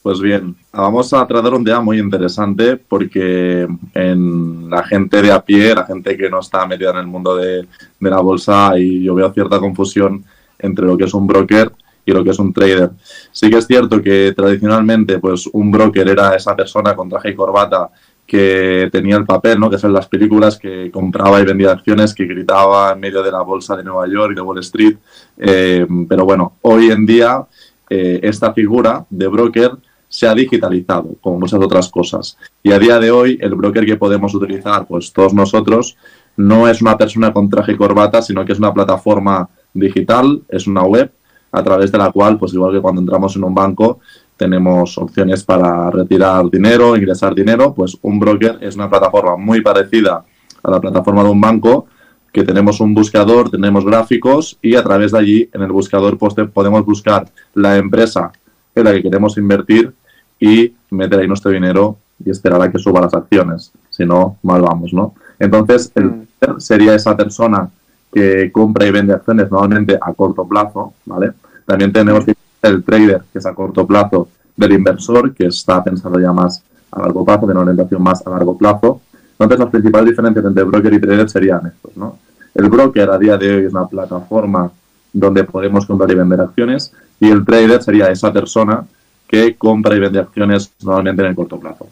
Pues 0.02 0.20
bien, 0.20 0.56
vamos 0.74 1.14
a 1.14 1.28
tratar 1.28 1.54
un 1.54 1.64
tema 1.64 1.80
muy 1.80 1.99
interesante 1.99 2.76
porque 2.76 3.68
en 3.93 4.68
la 4.68 4.84
gente 4.84 5.22
de 5.22 5.32
a 5.32 5.45
pie, 5.45 5.76
la 5.76 5.86
gente 5.86 6.18
que 6.18 6.28
no 6.28 6.39
está 6.39 6.66
metida 6.66 6.89
en 6.89 6.97
el 6.97 7.06
mundo 7.06 7.36
de, 7.36 7.68
la 7.99 8.20
bolsa, 8.20 8.74
y 8.80 9.04
yo 9.04 9.14
veo 9.14 9.32
cierta 9.32 9.60
confusión 9.60 10.26
entre 10.58 10.88
lo 10.88 10.97
que 10.97 11.04
es 11.04 11.14
un 11.14 11.28
broker 11.28 11.72
y 12.04 12.14
lo 12.14 12.24
que 12.24 12.32
es 12.32 12.39
un 12.39 12.52
trader. 12.52 12.89
Sí 13.32 13.52
que 13.52 13.58
es 13.60 13.68
cierto 13.68 14.02
que 14.02 14.34
tradicionalmente 14.36 15.20
pues 15.20 15.45
un 15.54 15.70
broker 15.70 16.08
era 16.08 16.36
esa 16.36 16.56
persona 16.56 16.95
con 16.95 17.08
traje 17.08 17.30
y 17.30 17.36
corbata 17.36 17.91
que 18.26 18.89
tenía 18.91 19.18
el 19.18 19.26
papel, 19.26 19.60
¿no? 19.60 19.70
que 19.70 19.78
son 19.78 19.93
las 19.93 20.08
películas 20.08 20.58
que 20.58 20.89
compraba 20.89 21.39
y 21.39 21.45
vendía 21.45 21.74
acciones, 21.74 22.16
que 22.16 22.26
gritaba 22.26 22.93
en 22.93 22.99
medio 23.02 23.22
de 23.22 23.32
la 23.32 23.43
bolsa 23.43 23.76
de 23.76 23.84
Nueva 23.84 24.08
York 24.08 24.32
y 24.32 24.36
de 24.36 24.41
Wall 24.41 24.60
Street. 24.60 24.97
Eh, 25.38 25.86
pero 26.10 26.26
bueno, 26.26 26.54
hoy 26.62 26.89
en 26.89 27.06
día 27.06 27.45
eh, 27.88 28.20
esta 28.24 28.52
figura 28.54 29.06
de 29.10 29.28
broker 29.28 29.72
se 30.12 30.28
ha 30.28 30.36
digitalizado, 30.36 31.16
como 31.22 31.39
muchas 31.39 31.62
otras 31.62 31.89
cosas. 31.89 32.38
Y 32.62 32.74
a 32.74 32.80
día 32.80 32.99
de 32.99 33.12
hoy, 33.12 33.38
el 33.41 33.55
broker 33.55 33.86
que 33.86 33.95
podemos 33.95 34.36
utilizar, 34.36 34.86
pues 34.86 35.14
todos 35.14 35.34
nosotros, 35.34 35.95
no 36.36 36.68
es 36.68 36.82
una 36.82 36.97
persona 36.97 37.32
con 37.32 37.49
traje 37.49 37.72
y 37.72 37.78
corbata, 37.78 38.22
sino 38.22 38.43
que 38.43 38.51
es 38.51 38.59
una 38.59 38.74
plataforma 38.74 39.49
digital, 39.74 40.41
es 40.49 40.68
una 40.68 40.84
web 40.84 41.14
a 41.53 41.64
través 41.64 41.93
de 41.93 41.97
la 41.97 42.12
cual, 42.12 42.38
pues 42.38 42.53
igual 42.53 42.74
que 42.74 42.82
cuando 42.82 42.99
entramos 42.99 43.38
en 43.38 43.45
un 43.45 43.55
banco, 43.55 43.99
tenemos 44.36 44.97
opciones 44.97 45.45
para 45.45 45.89
retirar 45.89 46.49
dinero, 46.49 46.97
ingresar 46.97 47.34
dinero, 47.34 47.74
pues 47.74 47.97
un 48.01 48.20
broker 48.20 48.57
es 48.59 48.76
una 48.76 48.89
plataforma 48.89 49.38
muy 49.38 49.62
parecida 49.62 50.26
a 50.62 50.72
la 50.72 50.82
plataforma 50.82 51.24
de 51.24 51.30
un 51.30 51.39
banco, 51.39 51.88
que 52.34 52.43
tenemos 52.43 52.82
un 52.82 52.93
buscador, 52.93 53.49
tenemos 53.49 53.86
gráficos 53.86 54.57
y 54.62 54.76
a 54.76 54.84
través 54.84 55.14
de 55.14 55.20
allí 55.20 55.49
en 55.53 55.62
el 55.62 55.72
buscador 55.72 56.18
pues, 56.18 56.34
podemos 56.53 56.86
buscar 56.86 57.30
la 57.53 57.78
empresa 57.78 58.32
en 58.76 58.84
la 58.84 58.91
que 58.93 59.03
queremos 59.03 59.38
invertir 59.38 59.93
y 60.42 60.74
meter 60.89 61.20
ahí 61.20 61.28
nuestro 61.28 61.52
dinero 61.52 61.98
y 62.26 62.32
esperar 62.32 62.62
a 62.62 62.70
que 62.70 62.80
suba 62.80 63.00
las 63.00 63.14
acciones. 63.14 63.72
Si 63.89 64.04
no, 64.06 64.38
mal 64.44 64.62
vamos, 64.62 64.92
¿no? 64.92 65.14
Entonces, 65.39 65.92
el 65.96 66.06
mm. 66.06 66.60
sería 66.60 66.96
esa 66.96 67.16
persona 67.16 67.70
que 68.12 68.52
compra 68.52 68.86
y 68.86 68.92
vende 68.92 69.14
acciones 69.14 69.50
normalmente 69.50 69.98
a 70.02 70.12
corto 70.14 70.46
plazo, 70.46 70.94
¿vale? 71.06 71.32
También 71.66 71.94
tenemos 71.94 72.26
el 72.62 72.84
trader, 72.84 73.22
que 73.32 73.39
es 73.39 73.46
a 73.46 73.54
corto 73.54 73.88
plazo, 73.88 74.28
del 74.58 74.74
inversor, 74.74 75.34
que 75.34 75.46
está 75.46 75.84
pensando 75.84 76.20
ya 76.20 76.34
más 76.34 76.62
a 76.92 77.00
largo 77.00 77.24
plazo, 77.24 77.46
de 77.46 77.54
una 77.54 77.62
orientación 77.62 78.04
más 78.04 78.26
a 78.26 78.32
largo 78.32 78.58
plazo. 78.58 79.02
Entonces, 79.34 79.60
las 79.60 79.70
principales 79.70 80.10
diferencias 80.10 80.46
entre 80.46 80.64
broker 80.64 80.94
y 80.94 81.00
trader 81.00 81.30
serían 81.30 81.68
estos, 81.68 81.96
¿no? 81.96 82.18
El 82.54 82.68
broker 82.70 83.10
a 83.10 83.18
día 83.18 83.38
de 83.38 83.56
hoy 83.56 83.66
es 83.66 83.72
una 83.72 83.88
plataforma 83.88 84.70
donde 85.14 85.44
podemos 85.44 85.86
comprar 85.86 86.12
y 86.12 86.16
vender 86.16 86.42
acciones 86.42 86.94
y 87.20 87.30
el 87.30 87.46
trader 87.46 87.82
sería 87.82 88.10
esa 88.10 88.34
persona 88.34 88.84
que 89.32 89.56
compra 89.56 89.96
y 89.96 90.00
vende 90.00 90.20
acciones 90.20 90.74
normalmente 90.84 91.22
en 91.22 91.30
el 91.30 91.36
corto 91.36 91.58
plazo. 91.58 91.88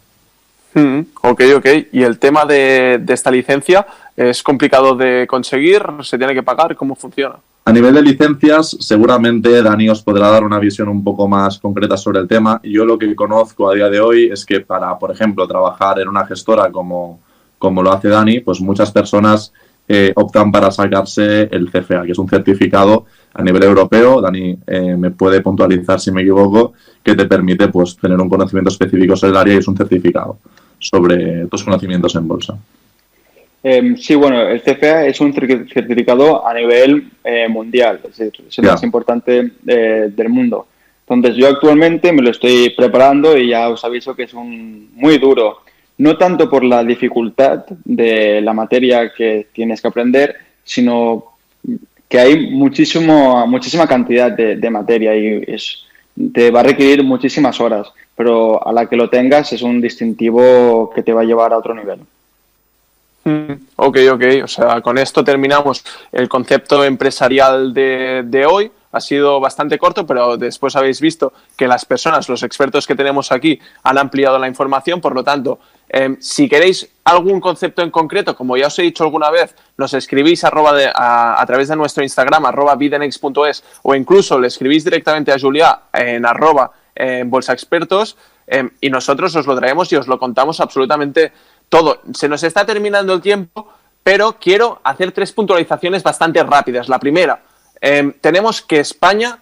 Mm, 0.74 1.00
ok, 1.22 1.42
ok. 1.56 1.66
¿Y 1.94 2.04
el 2.04 2.20
tema 2.20 2.46
de, 2.46 3.02
esta 3.08 3.32
licencia 3.32 3.88
es 4.16 4.44
complicado 4.44 4.96
de 4.96 5.26
conseguir? 5.28 5.82
¿Se 6.02 6.18
tiene 6.18 6.34
que 6.34 6.44
pagar? 6.44 6.76
¿Cómo 6.76 6.96
funciona? 6.96 7.36
A 7.66 7.72
nivel 7.72 7.94
de 7.94 8.02
licencias, 8.02 8.76
seguramente 8.80 9.62
Dani 9.62 9.90
os 9.90 10.02
podrá 10.02 10.30
dar 10.30 10.44
una 10.44 10.60
visión 10.60 10.90
un 10.90 11.04
poco 11.04 11.28
más 11.28 11.60
concreta 11.60 11.96
sobre 11.98 12.20
el 12.20 12.28
tema. 12.28 12.60
Yo 12.64 12.84
lo 12.84 12.98
que 12.98 13.16
conozco 13.16 13.70
a 13.70 13.76
día 13.76 13.90
de 13.90 14.00
hoy 14.00 14.30
es 14.32 14.46
que 14.46 14.60
para, 14.60 14.98
por 14.98 15.12
ejemplo, 15.12 15.48
trabajar 15.48 16.00
en 16.00 16.10
una 16.10 16.26
gestora 16.26 16.72
como, 16.72 17.20
como 17.58 17.82
lo 17.82 17.92
hace 17.92 18.10
Dani, 18.10 18.42
pues 18.42 18.60
muchas 18.60 18.92
personas 18.92 19.54
eh, 19.92 20.14
optan 20.16 20.52
para 20.52 20.70
sacarse 20.70 21.50
el 21.52 21.72
CFA, 21.72 22.04
que 22.04 22.12
es 22.12 22.20
un 22.20 22.30
certificado 22.30 23.08
a 23.34 23.42
nivel 23.42 23.64
europeo. 23.64 24.22
Dani 24.22 24.56
eh, 24.68 24.96
me 24.96 25.10
puede 25.10 25.42
puntualizar 25.42 26.00
si 26.00 26.12
me 26.12 26.22
equivoco, 26.22 26.74
que 27.04 27.16
te 27.16 27.26
permite 27.26 27.70
pues 27.70 27.98
tener 27.98 28.20
un 28.20 28.30
conocimiento 28.30 28.70
específico 28.70 29.16
sobre 29.16 29.32
el 29.32 29.38
área 29.38 29.56
y 29.56 29.58
es 29.58 29.68
un 29.68 29.76
certificado 29.76 30.38
sobre 30.78 31.48
tus 31.48 31.64
conocimientos 31.64 32.16
en 32.16 32.28
bolsa. 32.28 32.56
Em, 33.64 33.98
sí, 33.98 34.14
bueno, 34.14 34.40
el 34.42 34.62
CFA 34.62 35.08
es 35.08 35.20
un 35.22 35.34
certificado 35.34 36.48
a 36.48 36.54
nivel 36.54 37.10
eh, 37.24 37.48
mundial, 37.50 38.00
es, 38.08 38.20
el 38.60 38.66
más 38.66 38.84
importante 38.84 39.54
del 39.64 40.30
mundo. 40.30 40.68
Entonces, 41.08 41.36
yo 41.36 41.48
actualmente 41.48 42.14
me 42.14 42.22
lo 42.22 42.30
estoy 42.30 42.70
preparando 42.78 43.36
y 43.36 43.50
ya 43.50 43.68
os 43.70 43.84
aviso 43.84 44.16
que 44.16 44.24
es 44.24 44.36
un 44.36 44.92
muy 44.94 45.18
duro. 45.18 45.62
No 46.00 46.18
tanto 46.18 46.50
por 46.50 46.64
la 46.64 46.84
dificultad 46.84 47.66
de 47.86 48.42
la 48.42 48.54
materia 48.54 49.14
que 49.14 49.48
tienes 49.54 49.82
que 49.82 49.88
aprender, 49.90 50.36
sino 50.64 51.26
que 52.08 52.20
hay 52.20 52.50
muchísimo, 52.52 53.46
muchísima 53.46 53.86
cantidad 53.86 54.32
de, 54.32 54.70
materia 54.70 55.16
y 55.16 55.44
es, 55.46 55.84
te 56.34 56.52
va 56.52 56.62
a 56.62 56.64
requerir 56.64 57.04
muchísimas 57.04 57.60
horas, 57.62 57.92
pero 58.16 58.66
a 58.66 58.72
la 58.72 58.88
que 58.88 58.96
lo 58.96 59.10
tengas 59.10 59.54
es 59.54 59.62
un 59.62 59.82
distintivo 59.82 60.90
que 60.90 61.04
te 61.04 61.14
va 61.14 61.22
a 61.22 61.26
llevar 61.26 61.54
a 61.54 61.58
otro 61.58 61.76
nivel. 61.76 62.00
Mm, 63.26 63.54
ok, 63.76 63.98
ok. 64.14 64.24
O 64.44 64.48
sea, 64.48 64.82
con 64.82 64.98
esto 64.98 65.24
terminamos 65.24 65.84
el 66.12 66.28
concepto 66.28 66.84
empresarial 66.84 67.74
de, 67.74 68.24
de, 68.26 68.46
hoy. 68.46 68.72
Ha 68.92 69.02
sido 69.02 69.40
bastante 69.40 69.78
corto, 69.78 70.08
pero 70.08 70.36
después 70.38 70.76
habéis 70.76 71.00
visto 71.00 71.34
que 71.56 71.68
las 71.68 71.86
personas, 71.86 72.28
los 72.28 72.42
expertos 72.42 72.88
que 72.88 72.96
tenemos 72.96 73.32
aquí, 73.32 73.60
han 73.84 73.98
ampliado 74.00 74.40
la 74.40 74.48
información. 74.48 75.00
Por 75.00 75.14
lo 75.14 75.24
tanto, 75.24 75.60
em, 75.90 76.18
si 76.20 76.48
queréis 76.48 76.90
algún 77.04 77.42
concepto 77.42 77.82
en 77.82 77.90
concreto, 77.90 78.36
como 78.36 78.56
ya 78.56 78.68
os 78.68 78.80
he 78.80 78.84
dicho 78.84 79.04
alguna 79.04 79.30
vez, 79.32 79.56
nos 79.78 79.94
escribís 79.94 80.44
a, 80.44 81.44
través 81.48 81.68
de 81.68 81.76
nuestro 81.76 82.04
Instagram, 82.04 82.46
arroba 82.46 82.76
bidenex.es, 82.76 83.64
o 83.84 83.96
incluso 83.96 84.40
le 84.40 84.48
escribís 84.48 84.84
directamente 84.84 85.32
a 85.32 85.40
Julia 85.40 85.82
en 85.94 86.26
arroba 86.26 86.72
en 86.96 87.30
Bolsa 87.30 87.54
Expertos, 87.54 88.18
em, 88.46 88.70
y 88.82 88.90
nosotros 88.90 89.36
os 89.36 89.48
lo 89.48 89.56
traemos 89.56 89.92
y 89.92 89.96
os 89.96 90.08
lo 90.08 90.20
contamos 90.20 90.60
absolutamente 90.60 91.32
todo. 91.70 92.02
Se 92.14 92.28
nos 92.28 92.44
está 92.44 92.66
terminando 92.66 93.14
el 93.14 93.22
tiempo, 93.22 93.72
pero 94.04 94.38
quiero 94.40 94.82
hacer 94.84 95.12
tres 95.12 95.32
puntualizaciones 95.32 96.04
bastante 96.04 96.44
rápidas. 96.44 96.90
La 96.90 97.00
primera, 97.00 97.44
em, 97.82 98.14
tenemos 98.22 98.62
que 98.62 98.80
España 98.80 99.40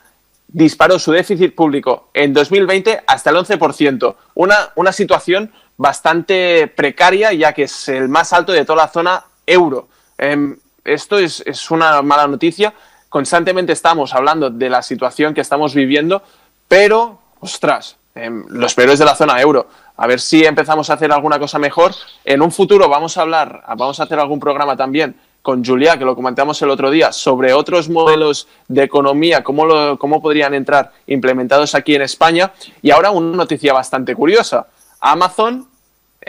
disparó 0.47 0.97
su 0.97 1.11
déficit 1.11 1.53
público 1.53 2.09
en 2.13 2.33
2020 2.33 3.03
hasta 3.05 3.29
el 3.29 3.35
11%, 3.37 4.15
una, 4.35 4.69
una 4.75 4.91
situación 4.91 5.51
bastante 5.77 6.67
precaria 6.67 7.31
ya 7.33 7.53
que 7.53 7.63
es 7.63 7.87
el 7.89 8.09
más 8.09 8.33
alto 8.33 8.51
de 8.51 8.65
toda 8.65 8.83
la 8.83 8.87
zona 8.89 9.23
euro. 9.45 9.87
Em, 10.17 10.57
esto 10.83 11.17
es, 11.17 11.43
es 11.45 11.71
una 11.71 12.01
mala 12.01 12.27
noticia. 12.27 12.73
Constantemente 13.09 13.73
estamos 13.73 14.13
hablando 14.13 14.49
de 14.49 14.69
la 14.69 14.81
situación 14.81 15.33
que 15.33 15.41
estamos 15.41 15.73
viviendo, 15.73 16.21
pero, 16.67 17.19
ostras, 17.39 17.97
Em, 18.17 18.45
los 18.49 18.73
peores 18.73 18.97
de 18.97 19.05
la 19.05 19.15
zona 19.15 19.39
euro. 19.39 19.67
A 19.95 20.07
ver 20.07 20.19
si 20.19 20.43
empezamos 20.43 20.89
a 20.89 20.93
hacer 20.93 21.11
alguna 21.11 21.39
cosa 21.39 21.59
mejor. 21.59 21.93
En 22.25 22.41
un 22.41 22.51
futuro 22.51 22.89
vamos 22.89 23.17
a 23.17 23.21
hablar, 23.21 23.63
vamos 23.67 23.99
a 23.99 24.03
hacer 24.03 24.19
algún 24.19 24.39
programa 24.39 24.75
también 24.75 25.15
con 25.41 25.63
Julia, 25.63 25.97
que 25.97 26.03
lo 26.03 26.15
comentamos 26.15 26.61
el 26.61 26.69
otro 26.69 26.89
día, 26.89 27.11
sobre 27.11 27.53
otros 27.53 27.89
modelos 27.89 28.47
de 28.67 28.83
economía, 28.83 29.43
cómo, 29.43 29.97
cómo 29.97 30.21
podrían 30.21 30.53
entrar 30.53 30.91
implementados 31.05 31.73
aquí 31.75 31.95
en 31.95 32.01
España. 32.01 32.51
Y 32.81 32.91
ahora 32.91 33.11
una 33.11 33.37
noticia 33.37 33.71
bastante 33.71 34.15
curiosa. 34.15 34.67
Amazon 34.99 35.67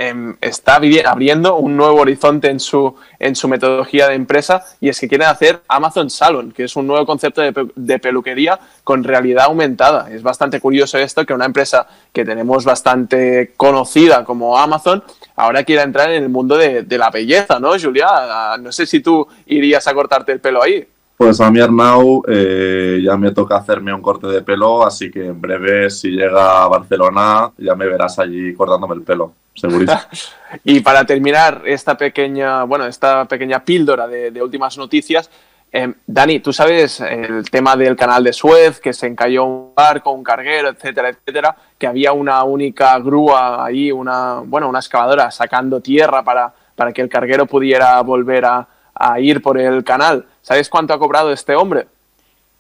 Em, 0.01 0.37
está 0.41 0.77
abriendo 0.77 1.57
un 1.57 1.77
nuevo 1.77 2.01
horizonte 2.01 2.49
en 2.49 2.61
su, 2.61 2.95
en 3.19 3.35
su 3.35 3.49
metodología 3.49 4.07
de 4.07 4.15
empresa 4.15 4.65
y 4.81 4.89
es 4.91 5.01
que 5.01 5.09
quieren 5.09 5.27
hacer 5.27 5.63
Amazon 5.67 6.09
Salon, 6.09 6.53
que 6.53 6.63
es 6.63 6.77
un 6.77 6.87
nuevo 6.87 7.05
concepto 7.05 7.43
de, 7.43 7.99
peluquería 7.99 8.61
con 8.85 9.03
realidad 9.03 9.47
aumentada. 9.47 10.09
Es 10.09 10.23
bastante 10.23 10.61
curioso 10.61 10.99
esto 10.99 11.27
que 11.27 11.35
una 11.35 11.47
empresa 11.47 11.89
que 12.13 12.25
tenemos 12.25 12.65
bastante 12.65 13.55
conocida 13.57 14.25
como 14.25 14.57
Amazon 14.57 15.03
ahora 15.35 15.65
quiera 15.65 15.83
entrar 15.83 16.13
en 16.13 16.23
el 16.23 16.29
mundo 16.29 16.57
de, 16.57 16.87
la 16.97 17.11
belleza, 17.11 17.59
¿no, 17.59 17.77
Julia? 17.77 18.57
No 18.61 18.71
sé 18.71 18.87
si 18.87 19.01
tú 19.01 19.27
irías 19.47 19.89
a 19.89 19.95
cortarte 19.95 20.31
el 20.31 20.39
pelo 20.39 20.63
ahí. 20.63 20.87
Pues 21.19 21.41
a 21.41 21.51
mi 21.51 21.59
Arnau 21.59 22.23
eh, 22.29 23.01
ya 23.03 23.17
me 23.17 23.33
toca 23.33 23.57
hacerme 23.57 23.93
un 23.93 24.01
corte 24.01 24.29
de 24.29 24.41
pelo, 24.43 24.87
así 24.87 25.11
que 25.11 25.27
en 25.27 25.41
breve 25.41 25.91
si 25.91 26.11
llega 26.11 26.63
a 26.63 26.69
Barcelona 26.69 27.51
ya 27.59 27.75
me 27.75 27.87
verás 27.87 28.21
allí 28.21 28.55
cortándome 28.55 28.95
el 28.95 29.03
pelo. 29.03 29.33
y 30.65 30.79
para 30.79 31.05
terminar 31.05 31.63
esta 31.67 31.97
pequeña, 31.97 32.63
bueno, 32.63 32.87
esta 32.87 33.25
pequeña 33.25 33.65
píldora 33.65 34.07
de, 34.07 34.41
últimas 34.41 34.79
noticias, 34.79 35.29
eh, 35.73 35.93
Dani, 36.07 36.39
tú 36.39 36.53
sabes 36.53 37.01
el 37.01 37.51
tema 37.51 37.75
del 37.75 37.97
canal 37.97 38.23
de 38.23 38.33
Suez, 38.33 38.79
que 38.79 38.93
se 38.93 39.09
encalló 39.09 39.45
un 39.45 39.75
barco, 39.75 40.13
un 40.13 40.23
carguero, 40.23 40.69
etcétera, 40.69 41.09
etcétera, 41.09 41.57
que 41.77 41.89
había 41.89 42.13
una 42.13 42.45
única 42.45 42.97
grúa 43.01 43.65
ahí, 43.65 43.91
una, 43.91 44.43
bueno, 44.45 44.69
una 44.69 44.79
excavadora 44.79 45.33
sacando 45.33 45.81
tierra 45.81 46.23
para, 46.23 46.55
para 46.77 46.93
que 46.93 47.03
el 47.03 47.09
carguero 47.09 47.47
pudiera 47.47 48.01
volver 48.03 48.45
a, 48.45 48.69
a 48.99 49.21
ir 49.21 49.43
por 49.43 49.59
el 49.59 49.85
canal. 49.85 50.27
¿Sabes 50.43 50.69
cuánto 50.69 50.95
ha 50.95 50.99
cobrado 50.99 51.33
este 51.33 51.55
hombre? 51.55 51.87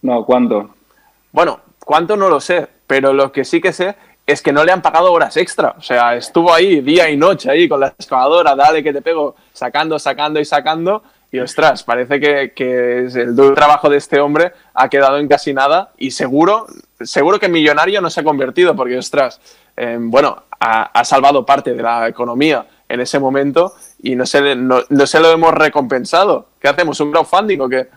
No, 0.03 0.25
¿cuánto? 0.25 0.75
Bueno, 1.33 1.61
cuánto 1.85 2.17
no 2.17 2.29
lo 2.29 2.41
sé, 2.41 2.69
pero 2.87 3.13
lo 3.13 3.33
que 3.33 3.45
sí 3.45 3.61
que 3.61 3.73
sé 3.73 3.97
es 4.27 4.43
que 4.43 4.53
no 4.53 4.65
le 4.65 4.73
han 4.73 4.83
pagado 4.83 5.13
horas 5.13 5.37
extra. 5.37 5.75
O 5.79 5.83
sea, 5.83 6.15
estuvo 6.15 6.53
ahí 6.53 6.81
día 6.81 7.09
y 7.09 7.17
noche 7.17 7.51
ahí 7.51 7.69
con 7.69 7.81
la 7.81 7.89
excavadora, 7.89 8.55
dale 8.55 8.83
que 8.83 8.93
te 8.93 9.03
pego, 9.03 9.35
sacando, 9.53 9.99
sacando 9.99 10.39
y 10.39 10.45
sacando. 10.45 11.03
Y 11.31 11.41
ostras, 11.41 11.83
parece 11.83 12.21
que, 12.21 12.53
que 12.55 12.99
el 13.07 13.37
duro 13.37 13.55
trabajo 13.55 13.91
de 13.91 13.99
este 13.99 14.21
hombre 14.21 14.53
ha 14.75 14.89
quedado 14.89 15.19
en 15.19 15.29
casi 15.29 15.53
nada 15.53 15.93
y 15.99 16.11
seguro, 16.11 16.67
seguro 17.01 17.39
que 17.39 17.49
millonario 17.49 18.01
no 18.01 18.09
se 18.09 18.21
ha 18.21 18.25
convertido 18.25 18.75
porque, 18.75 18.97
ostras, 18.97 19.41
em, 19.77 20.11
bueno, 20.11 20.45
ha, 20.61 21.05
salvado 21.05 21.47
parte 21.47 21.75
de 21.75 21.83
la 21.83 22.09
economía 22.09 22.67
en 22.89 23.01
ese 23.01 23.19
momento 23.19 23.75
y 24.03 24.15
no 24.15 24.27
se, 24.27 24.55
no, 24.55 24.83
no 24.89 25.07
se 25.07 25.21
lo 25.21 25.31
hemos 25.31 25.53
recompensado. 25.55 26.49
¿Qué 26.61 26.69
hacemos? 26.69 27.01
¿Un 27.01 27.11
crowdfunding 27.11 27.61
o 27.61 27.69
qué? 27.69 27.89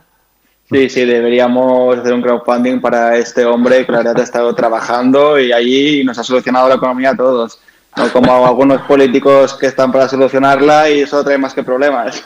Sí, 0.72 0.90
sí, 0.90 1.06
deberíamos 1.06 1.98
hacer 1.98 2.14
un 2.14 2.22
crowdfunding 2.22 2.80
para 2.80 3.18
este 3.18 3.46
hombre 3.46 3.86
que 3.86 3.92
la 3.92 4.00
verdad 4.00 4.20
ha 4.20 4.24
estado 4.24 4.56
trabajando 4.56 5.38
y 5.38 5.52
allí 5.52 6.04
nos 6.04 6.18
ha 6.18 6.24
solucionado 6.24 6.70
la 6.70 6.76
economía 6.76 7.10
a 7.10 7.18
todos. 7.18 7.60
No 7.98 8.10
como 8.14 8.48
algunos 8.48 8.82
políticos 8.84 9.56
que 9.56 9.68
están 9.68 9.92
para 9.92 10.08
solucionarla 10.08 10.90
y 10.90 11.02
eso 11.02 11.22
trae 11.26 11.38
más 11.38 11.54
que 11.54 11.62
problemas. 11.62 12.24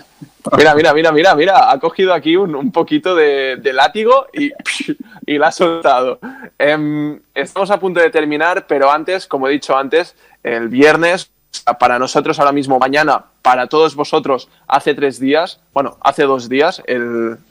Mira, 0.56 0.76
mira, 0.76 0.94
mira, 0.94 1.12
mira, 1.12 1.36
mira, 1.36 1.72
ha 1.72 1.80
cogido 1.80 2.14
aquí 2.14 2.36
un, 2.36 2.72
poquito 2.72 3.16
de, 3.16 3.60
látigo 3.74 4.28
y, 4.32 4.52
y 5.26 5.40
la 5.40 5.48
ha 5.48 5.52
soltado. 5.52 6.20
Em, 6.60 7.20
estamos 7.34 7.72
a 7.72 7.80
punto 7.80 8.00
de 8.00 8.12
terminar, 8.12 8.68
pero 8.68 8.92
antes, 8.92 9.26
como 9.26 9.48
he 9.48 9.52
dicho 9.52 9.76
antes, 9.76 10.16
el 10.44 10.70
viernes 10.70 11.32
para 11.80 11.98
nosotros 11.98 12.38
ahora 12.38 12.52
mismo, 12.52 12.78
mañana, 12.78 13.26
para 13.46 13.68
todos 13.68 13.94
vosotros, 13.94 14.50
hace 14.68 14.96
tres 14.96 15.20
días, 15.20 15.60
bueno, 15.72 15.98
hace 16.02 16.24
dos 16.24 16.50
días, 16.50 16.82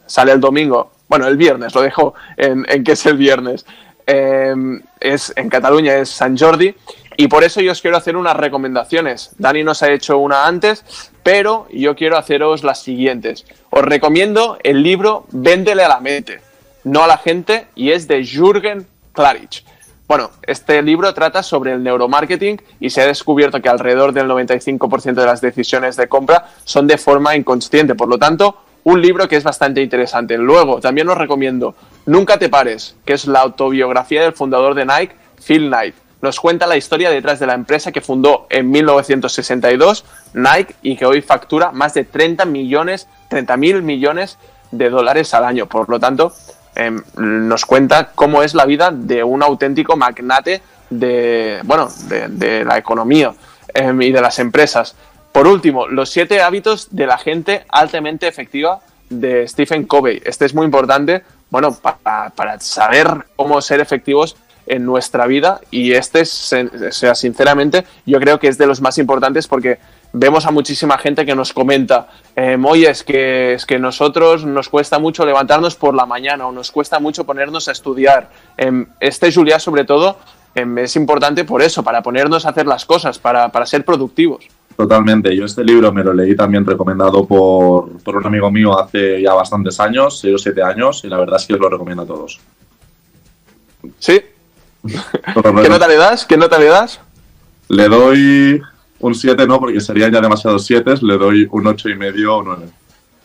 sale 0.06 0.32
el 0.32 0.40
domingo, 0.40 0.90
bueno, 1.08 1.28
el 1.28 1.36
viernes, 1.36 1.72
lo 1.72 1.82
dejo 1.82 2.14
en, 2.36 2.66
en 2.68 2.82
que 2.82 2.92
es 2.92 3.06
el 3.06 3.16
viernes. 3.16 3.64
Em, 4.04 4.82
es, 4.98 5.32
en 5.36 5.48
Cataluña 5.48 5.94
es 5.94 6.08
San 6.08 6.36
Jordi 6.36 6.74
y 7.16 7.28
por 7.28 7.44
eso 7.44 7.60
yo 7.60 7.70
os 7.70 7.80
quiero 7.80 7.96
hacer 7.96 8.16
unas 8.16 8.36
recomendaciones. 8.36 9.36
Dani 9.38 9.62
nos 9.62 9.84
ha 9.84 9.92
hecho 9.92 10.18
una 10.18 10.48
antes, 10.48 10.84
pero 11.22 11.68
yo 11.72 11.94
quiero 11.94 12.18
haceros 12.18 12.64
las 12.64 12.82
siguientes. 12.82 13.46
Os 13.70 13.84
recomiendo 13.84 14.58
el 14.64 14.82
libro 14.82 15.26
Véndele 15.30 15.84
a 15.84 15.88
la 15.88 16.00
mente, 16.00 16.40
no 16.82 17.04
a 17.04 17.06
la 17.06 17.18
gente, 17.18 17.68
y 17.76 17.92
es 17.92 18.08
de 18.08 18.24
Jürgen 18.24 18.88
Klarich. 19.12 19.64
Bueno, 20.06 20.30
este 20.42 20.82
libro 20.82 21.14
trata 21.14 21.42
sobre 21.42 21.72
el 21.72 21.82
neuromarketing 21.82 22.60
y 22.78 22.90
se 22.90 23.00
ha 23.00 23.06
descubierto 23.06 23.62
que 23.62 23.70
alrededor 23.70 24.12
del 24.12 24.28
95% 24.28 25.14
de 25.14 25.26
las 25.26 25.40
decisiones 25.40 25.96
de 25.96 26.08
compra 26.08 26.50
son 26.64 26.86
de 26.86 26.98
forma 26.98 27.36
inconsciente. 27.36 27.94
Por 27.94 28.08
lo 28.08 28.18
tanto, 28.18 28.56
un 28.84 29.00
libro 29.00 29.26
que 29.28 29.36
es 29.36 29.44
bastante 29.44 29.80
interesante. 29.80 30.36
Luego, 30.36 30.80
también 30.80 31.08
os 31.08 31.16
recomiendo 31.16 31.74
Nunca 32.06 32.38
te 32.38 32.50
pares, 32.50 32.96
que 33.06 33.14
es 33.14 33.26
la 33.26 33.40
autobiografía 33.40 34.22
del 34.22 34.34
fundador 34.34 34.74
de 34.74 34.84
Nike, 34.84 35.16
Phil 35.42 35.68
Knight. 35.68 35.94
Nos 36.20 36.38
cuenta 36.38 36.66
la 36.66 36.76
historia 36.76 37.08
detrás 37.08 37.40
de 37.40 37.46
la 37.46 37.54
empresa 37.54 37.92
que 37.92 38.02
fundó 38.02 38.46
en 38.50 38.70
1962 38.70 40.04
Nike 40.34 40.74
y 40.82 40.96
que 40.96 41.06
hoy 41.06 41.22
factura 41.22 41.72
más 41.72 41.94
de 41.94 42.04
30 42.04 42.44
millones, 42.44 43.08
30 43.28 43.56
mil 43.56 43.82
millones 43.82 44.38
de 44.70 44.90
dólares 44.90 45.32
al 45.32 45.44
año. 45.44 45.66
Por 45.66 45.88
lo 45.88 45.98
tanto, 45.98 46.34
em, 46.76 47.02
nos 47.16 47.64
cuenta 47.64 48.10
cómo 48.14 48.42
es 48.42 48.54
la 48.54 48.66
vida 48.66 48.90
de 48.90 49.22
un 49.24 49.42
auténtico 49.42 49.96
magnate 49.96 50.62
de, 50.90 51.60
bueno, 51.64 51.88
de, 52.08 52.64
la 52.64 52.78
economía 52.78 53.32
em, 53.72 54.00
y 54.02 54.12
de 54.12 54.20
las 54.20 54.38
empresas. 54.38 54.94
Por 55.32 55.46
último, 55.46 55.88
los 55.88 56.10
siete 56.10 56.42
hábitos 56.42 56.88
de 56.90 57.06
la 57.06 57.18
gente 57.18 57.64
altamente 57.68 58.28
efectiva 58.28 58.80
de 59.10 59.46
Stephen 59.48 59.84
Covey. 59.84 60.22
Este 60.24 60.44
es 60.44 60.54
muy 60.54 60.64
importante, 60.64 61.22
bueno, 61.50 61.76
para, 61.76 62.60
saber 62.60 63.08
cómo 63.36 63.60
ser 63.60 63.80
efectivos 63.80 64.36
en 64.66 64.84
nuestra 64.84 65.26
vida 65.26 65.60
y 65.70 65.92
este, 65.92 66.24
sea, 66.24 67.14
sinceramente, 67.14 67.84
yo 68.06 68.18
creo 68.20 68.38
que 68.38 68.48
es 68.48 68.58
de 68.58 68.66
los 68.66 68.80
más 68.80 68.98
importantes 68.98 69.46
porque 69.48 69.78
vemos 70.12 70.46
a 70.46 70.50
muchísima 70.50 70.96
gente 70.98 71.26
que 71.26 71.34
nos 71.34 71.52
comenta, 71.52 72.08
eh, 72.36 72.56
oye, 72.64 72.90
es 72.90 73.02
que, 73.02 73.54
es 73.54 73.66
que 73.66 73.78
nosotros 73.78 74.44
nos 74.44 74.68
cuesta 74.68 74.98
mucho 74.98 75.26
levantarnos 75.26 75.74
por 75.74 75.94
la 75.94 76.06
mañana 76.06 76.46
o 76.46 76.52
nos 76.52 76.70
cuesta 76.70 76.98
mucho 77.00 77.24
ponernos 77.24 77.68
a 77.68 77.72
estudiar. 77.72 78.30
Em, 78.56 78.86
este 79.00 79.32
Julia, 79.32 79.58
sobre 79.58 79.84
todo, 79.84 80.18
em, 80.54 80.78
es 80.78 80.96
importante 80.96 81.44
por 81.44 81.62
eso, 81.62 81.82
para 81.82 82.02
ponernos 82.02 82.46
a 82.46 82.50
hacer 82.50 82.66
las 82.66 82.84
cosas, 82.84 83.18
para, 83.18 83.50
para 83.50 83.66
ser 83.66 83.84
productivos. 83.84 84.48
Totalmente. 84.76 85.34
Yo 85.36 85.44
este 85.44 85.62
libro 85.62 85.92
me 85.92 86.02
lo 86.02 86.12
leí 86.12 86.34
también 86.34 86.66
recomendado 86.66 87.24
por, 87.26 87.90
un 88.04 88.26
amigo 88.26 88.50
mío 88.50 88.78
hace 88.78 89.22
ya 89.22 89.32
bastantes 89.32 89.78
años, 89.78 90.18
6 90.18 90.34
o 90.34 90.38
7 90.38 90.62
años, 90.62 91.04
y 91.04 91.08
la 91.08 91.18
verdad 91.18 91.36
es 91.36 91.46
que 91.46 91.54
os 91.54 91.60
lo 91.60 91.68
recomiendo 91.68 92.02
a 92.02 92.06
todos. 92.06 92.40
¿Sí? 93.98 94.20
¿Qué 95.62 95.68
nota 95.68 95.88
le 95.88 95.96
das? 95.96 96.24
¿Qué 96.24 96.36
nota 96.36 96.58
le 96.58 96.66
das? 96.66 97.00
Le 97.68 97.88
doy 97.88 98.60
un 99.00 99.14
7, 99.14 99.46
no, 99.46 99.58
porque 99.58 99.80
serían 99.80 100.12
ya 100.12 100.20
demasiados 100.20 100.66
7, 100.66 100.94
le 101.02 101.18
doy 101.18 101.48
un 101.50 101.66
8 101.66 101.88
y 101.88 101.94
medio 101.94 102.36
o 102.36 102.42
9. 102.42 102.66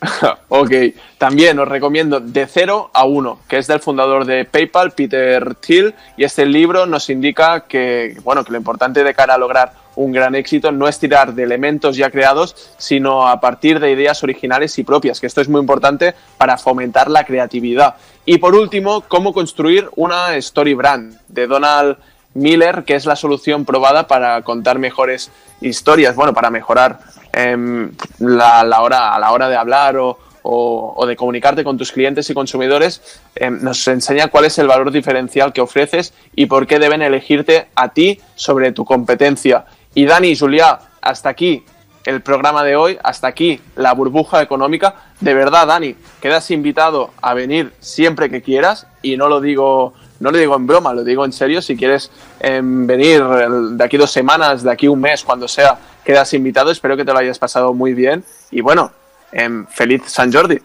ok, 0.47 0.71
también 1.17 1.59
os 1.59 1.67
recomiendo 1.67 2.21
De 2.21 2.47
0 2.47 2.91
a 2.93 3.05
1, 3.05 3.39
que 3.49 3.57
es 3.57 3.67
del 3.67 3.81
fundador 3.81 4.25
de 4.25 4.45
PayPal, 4.45 4.91
Peter 4.91 5.55
Thiel, 5.55 5.93
y 6.15 6.23
este 6.23 6.45
libro 6.45 6.85
nos 6.85 7.09
indica 7.09 7.61
que, 7.61 8.15
bueno, 8.23 8.45
que 8.45 8.51
lo 8.51 8.57
importante 8.57 9.03
de 9.03 9.13
cara 9.13 9.33
a 9.33 9.37
lograr 9.37 9.73
un 9.99 10.13
gran 10.13 10.33
éxito 10.33 10.71
no 10.71 10.87
es 10.87 10.97
tirar 10.97 11.33
de 11.33 11.43
elementos 11.43 11.97
ya 11.97 12.09
creados, 12.09 12.55
sino 12.77 13.27
a 13.27 13.41
partir 13.41 13.81
de 13.81 13.91
ideas 13.91 14.23
originales 14.23 14.79
y 14.79 14.83
propias, 14.83 15.19
que 15.19 15.27
esto 15.27 15.41
es 15.41 15.49
muy 15.49 15.59
importante 15.59 16.15
para 16.37 16.57
fomentar 16.57 17.09
la 17.09 17.25
creatividad. 17.25 17.95
Y 18.25 18.37
por 18.37 18.55
último, 18.55 19.01
cómo 19.01 19.33
construir 19.33 19.89
una 19.97 20.35
story 20.37 20.73
brand 20.73 21.19
de 21.27 21.47
Donald 21.47 21.97
Miller, 22.33 22.85
que 22.85 22.95
es 22.95 23.05
la 23.05 23.17
solución 23.17 23.65
probada 23.65 24.07
para 24.07 24.41
contar 24.43 24.79
mejores 24.79 25.31
historias, 25.59 26.15
bueno, 26.15 26.33
para 26.33 26.49
mejorar 26.49 26.99
em, 27.33 27.91
la, 28.19 28.81
hora, 28.81 29.13
a 29.13 29.19
la 29.19 29.33
hora 29.33 29.49
de 29.49 29.57
hablar 29.57 29.97
o, 29.97 31.05
de 31.05 31.15
comunicarte 31.17 31.65
con 31.65 31.77
tus 31.77 31.91
clientes 31.91 32.29
y 32.29 32.33
consumidores, 32.33 33.19
em, 33.35 33.61
nos 33.61 33.85
enseña 33.89 34.29
cuál 34.29 34.45
es 34.45 34.57
el 34.59 34.67
valor 34.67 34.91
diferencial 34.91 35.51
que 35.51 35.59
ofreces 35.59 36.13
y 36.35 36.45
por 36.45 36.67
qué 36.67 36.79
deben 36.79 37.01
elegirte 37.01 37.67
a 37.75 37.89
ti 37.89 38.21
sobre 38.35 38.71
tu 38.71 38.85
competencia. 38.85 39.65
Y 39.95 40.05
Dani 40.05 40.29
y 40.29 40.37
Julia, 40.37 40.79
hasta 41.01 41.29
aquí 41.29 41.63
el 42.05 42.21
programa 42.21 42.63
de 42.63 42.75
hoy, 42.75 42.97
hasta 43.03 43.27
aquí 43.27 43.59
la 43.75 43.93
burbuja 43.93 44.41
económica. 44.41 44.95
De 45.19 45.33
verdad, 45.33 45.67
Dani, 45.67 45.95
quedas 46.21 46.49
invitado 46.51 47.11
a 47.21 47.33
venir 47.33 47.73
siempre 47.79 48.29
que 48.29 48.41
quieras 48.41 48.87
y 49.01 49.17
no 49.17 49.27
lo 49.27 49.41
digo 49.41 49.93
no 50.19 50.31
lo 50.31 50.37
digo 50.37 50.55
en 50.55 50.67
broma, 50.67 50.93
lo 50.93 51.03
digo 51.03 51.23
en 51.23 51.31
serio. 51.31 51.61
Si 51.61 51.75
quieres 51.75 52.11
em, 52.39 52.85
venir 52.85 53.23
de 53.23 53.83
aquí 53.83 53.97
dos 53.97 54.11
semanas, 54.11 54.63
de 54.63 54.71
aquí 54.71 54.87
un 54.87 54.99
mes, 54.99 55.23
cuando 55.23 55.47
sea, 55.47 55.77
quedas 56.03 56.33
invitado. 56.33 56.71
Espero 56.71 56.97
que 56.97 57.05
te 57.05 57.13
lo 57.13 57.19
hayas 57.19 57.39
pasado 57.39 57.73
muy 57.73 57.93
bien. 57.93 58.23
Y 58.51 58.61
bueno, 58.61 58.91
em, 59.31 59.65
feliz 59.67 60.03
San 60.07 60.31
Jordi. 60.31 60.59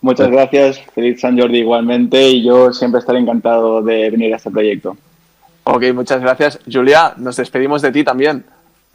Muchas 0.00 0.30
gracias, 0.30 0.80
feliz 0.94 1.20
San 1.20 1.38
Jordi 1.38 1.58
igualmente. 1.58 2.28
Y 2.28 2.44
yo 2.44 2.72
siempre 2.72 3.00
estaré 3.00 3.18
encantado 3.18 3.82
de 3.82 4.10
venir 4.10 4.34
a 4.34 4.36
este 4.36 4.50
proyecto. 4.50 4.96
Ok, 5.68 5.82
muchas 5.92 6.20
gracias. 6.20 6.60
Julia, 6.70 7.14
nos 7.16 7.36
despedimos 7.36 7.82
de 7.82 7.90
ti 7.90 8.04
también. 8.04 8.44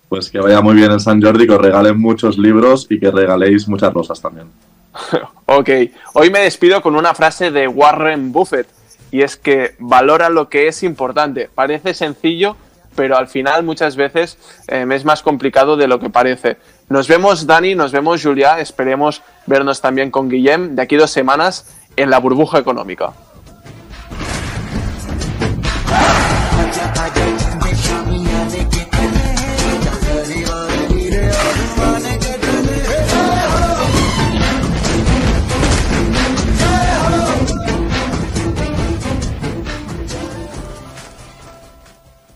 Pues 0.07 0.29
que 0.29 0.39
vaya 0.39 0.61
muy 0.61 0.73
bien 0.75 0.89
el 0.89 1.01
San 1.01 1.21
Jordi, 1.21 1.45
que 1.45 1.53
os 1.53 1.61
regalen 1.61 1.99
muchos 1.99 2.37
libros 2.37 2.87
y 2.89 2.97
que 2.97 3.11
regaléis 3.11 3.67
muchas 3.67 3.93
rosas 3.93 4.21
también. 4.21 4.47
ok, 5.47 5.69
hoy 6.13 6.29
me 6.29 6.39
despido 6.39 6.81
con 6.81 6.95
una 6.95 7.13
frase 7.13 7.51
de 7.51 7.67
Warren 7.67 8.31
Buffett 8.31 8.67
y 9.11 9.21
es 9.21 9.35
que 9.35 9.75
valora 9.79 10.29
lo 10.29 10.47
que 10.47 10.69
es 10.69 10.81
importante. 10.83 11.49
Parece 11.53 11.93
sencillo, 11.93 12.55
pero 12.95 13.17
al 13.17 13.27
final 13.27 13.63
muchas 13.63 13.97
veces 13.97 14.37
em, 14.69 14.89
es 14.93 15.03
más 15.03 15.23
complicado 15.23 15.75
de 15.75 15.89
lo 15.89 15.99
que 15.99 16.09
parece. 16.09 16.55
Nos 16.87 17.09
vemos, 17.09 17.47
Dani, 17.47 17.75
nos 17.75 17.91
vemos, 17.91 18.23
Julia. 18.23 18.61
Esperemos 18.61 19.23
vernos 19.45 19.81
también 19.81 20.09
con 20.09 20.29
Guillem 20.29 20.75
de 20.75 20.83
aquí 20.83 20.95
dos 20.95 21.11
semanas 21.11 21.65
en 21.97 22.09
la 22.09 22.19
burbuja 22.19 22.59
económica. 22.59 23.11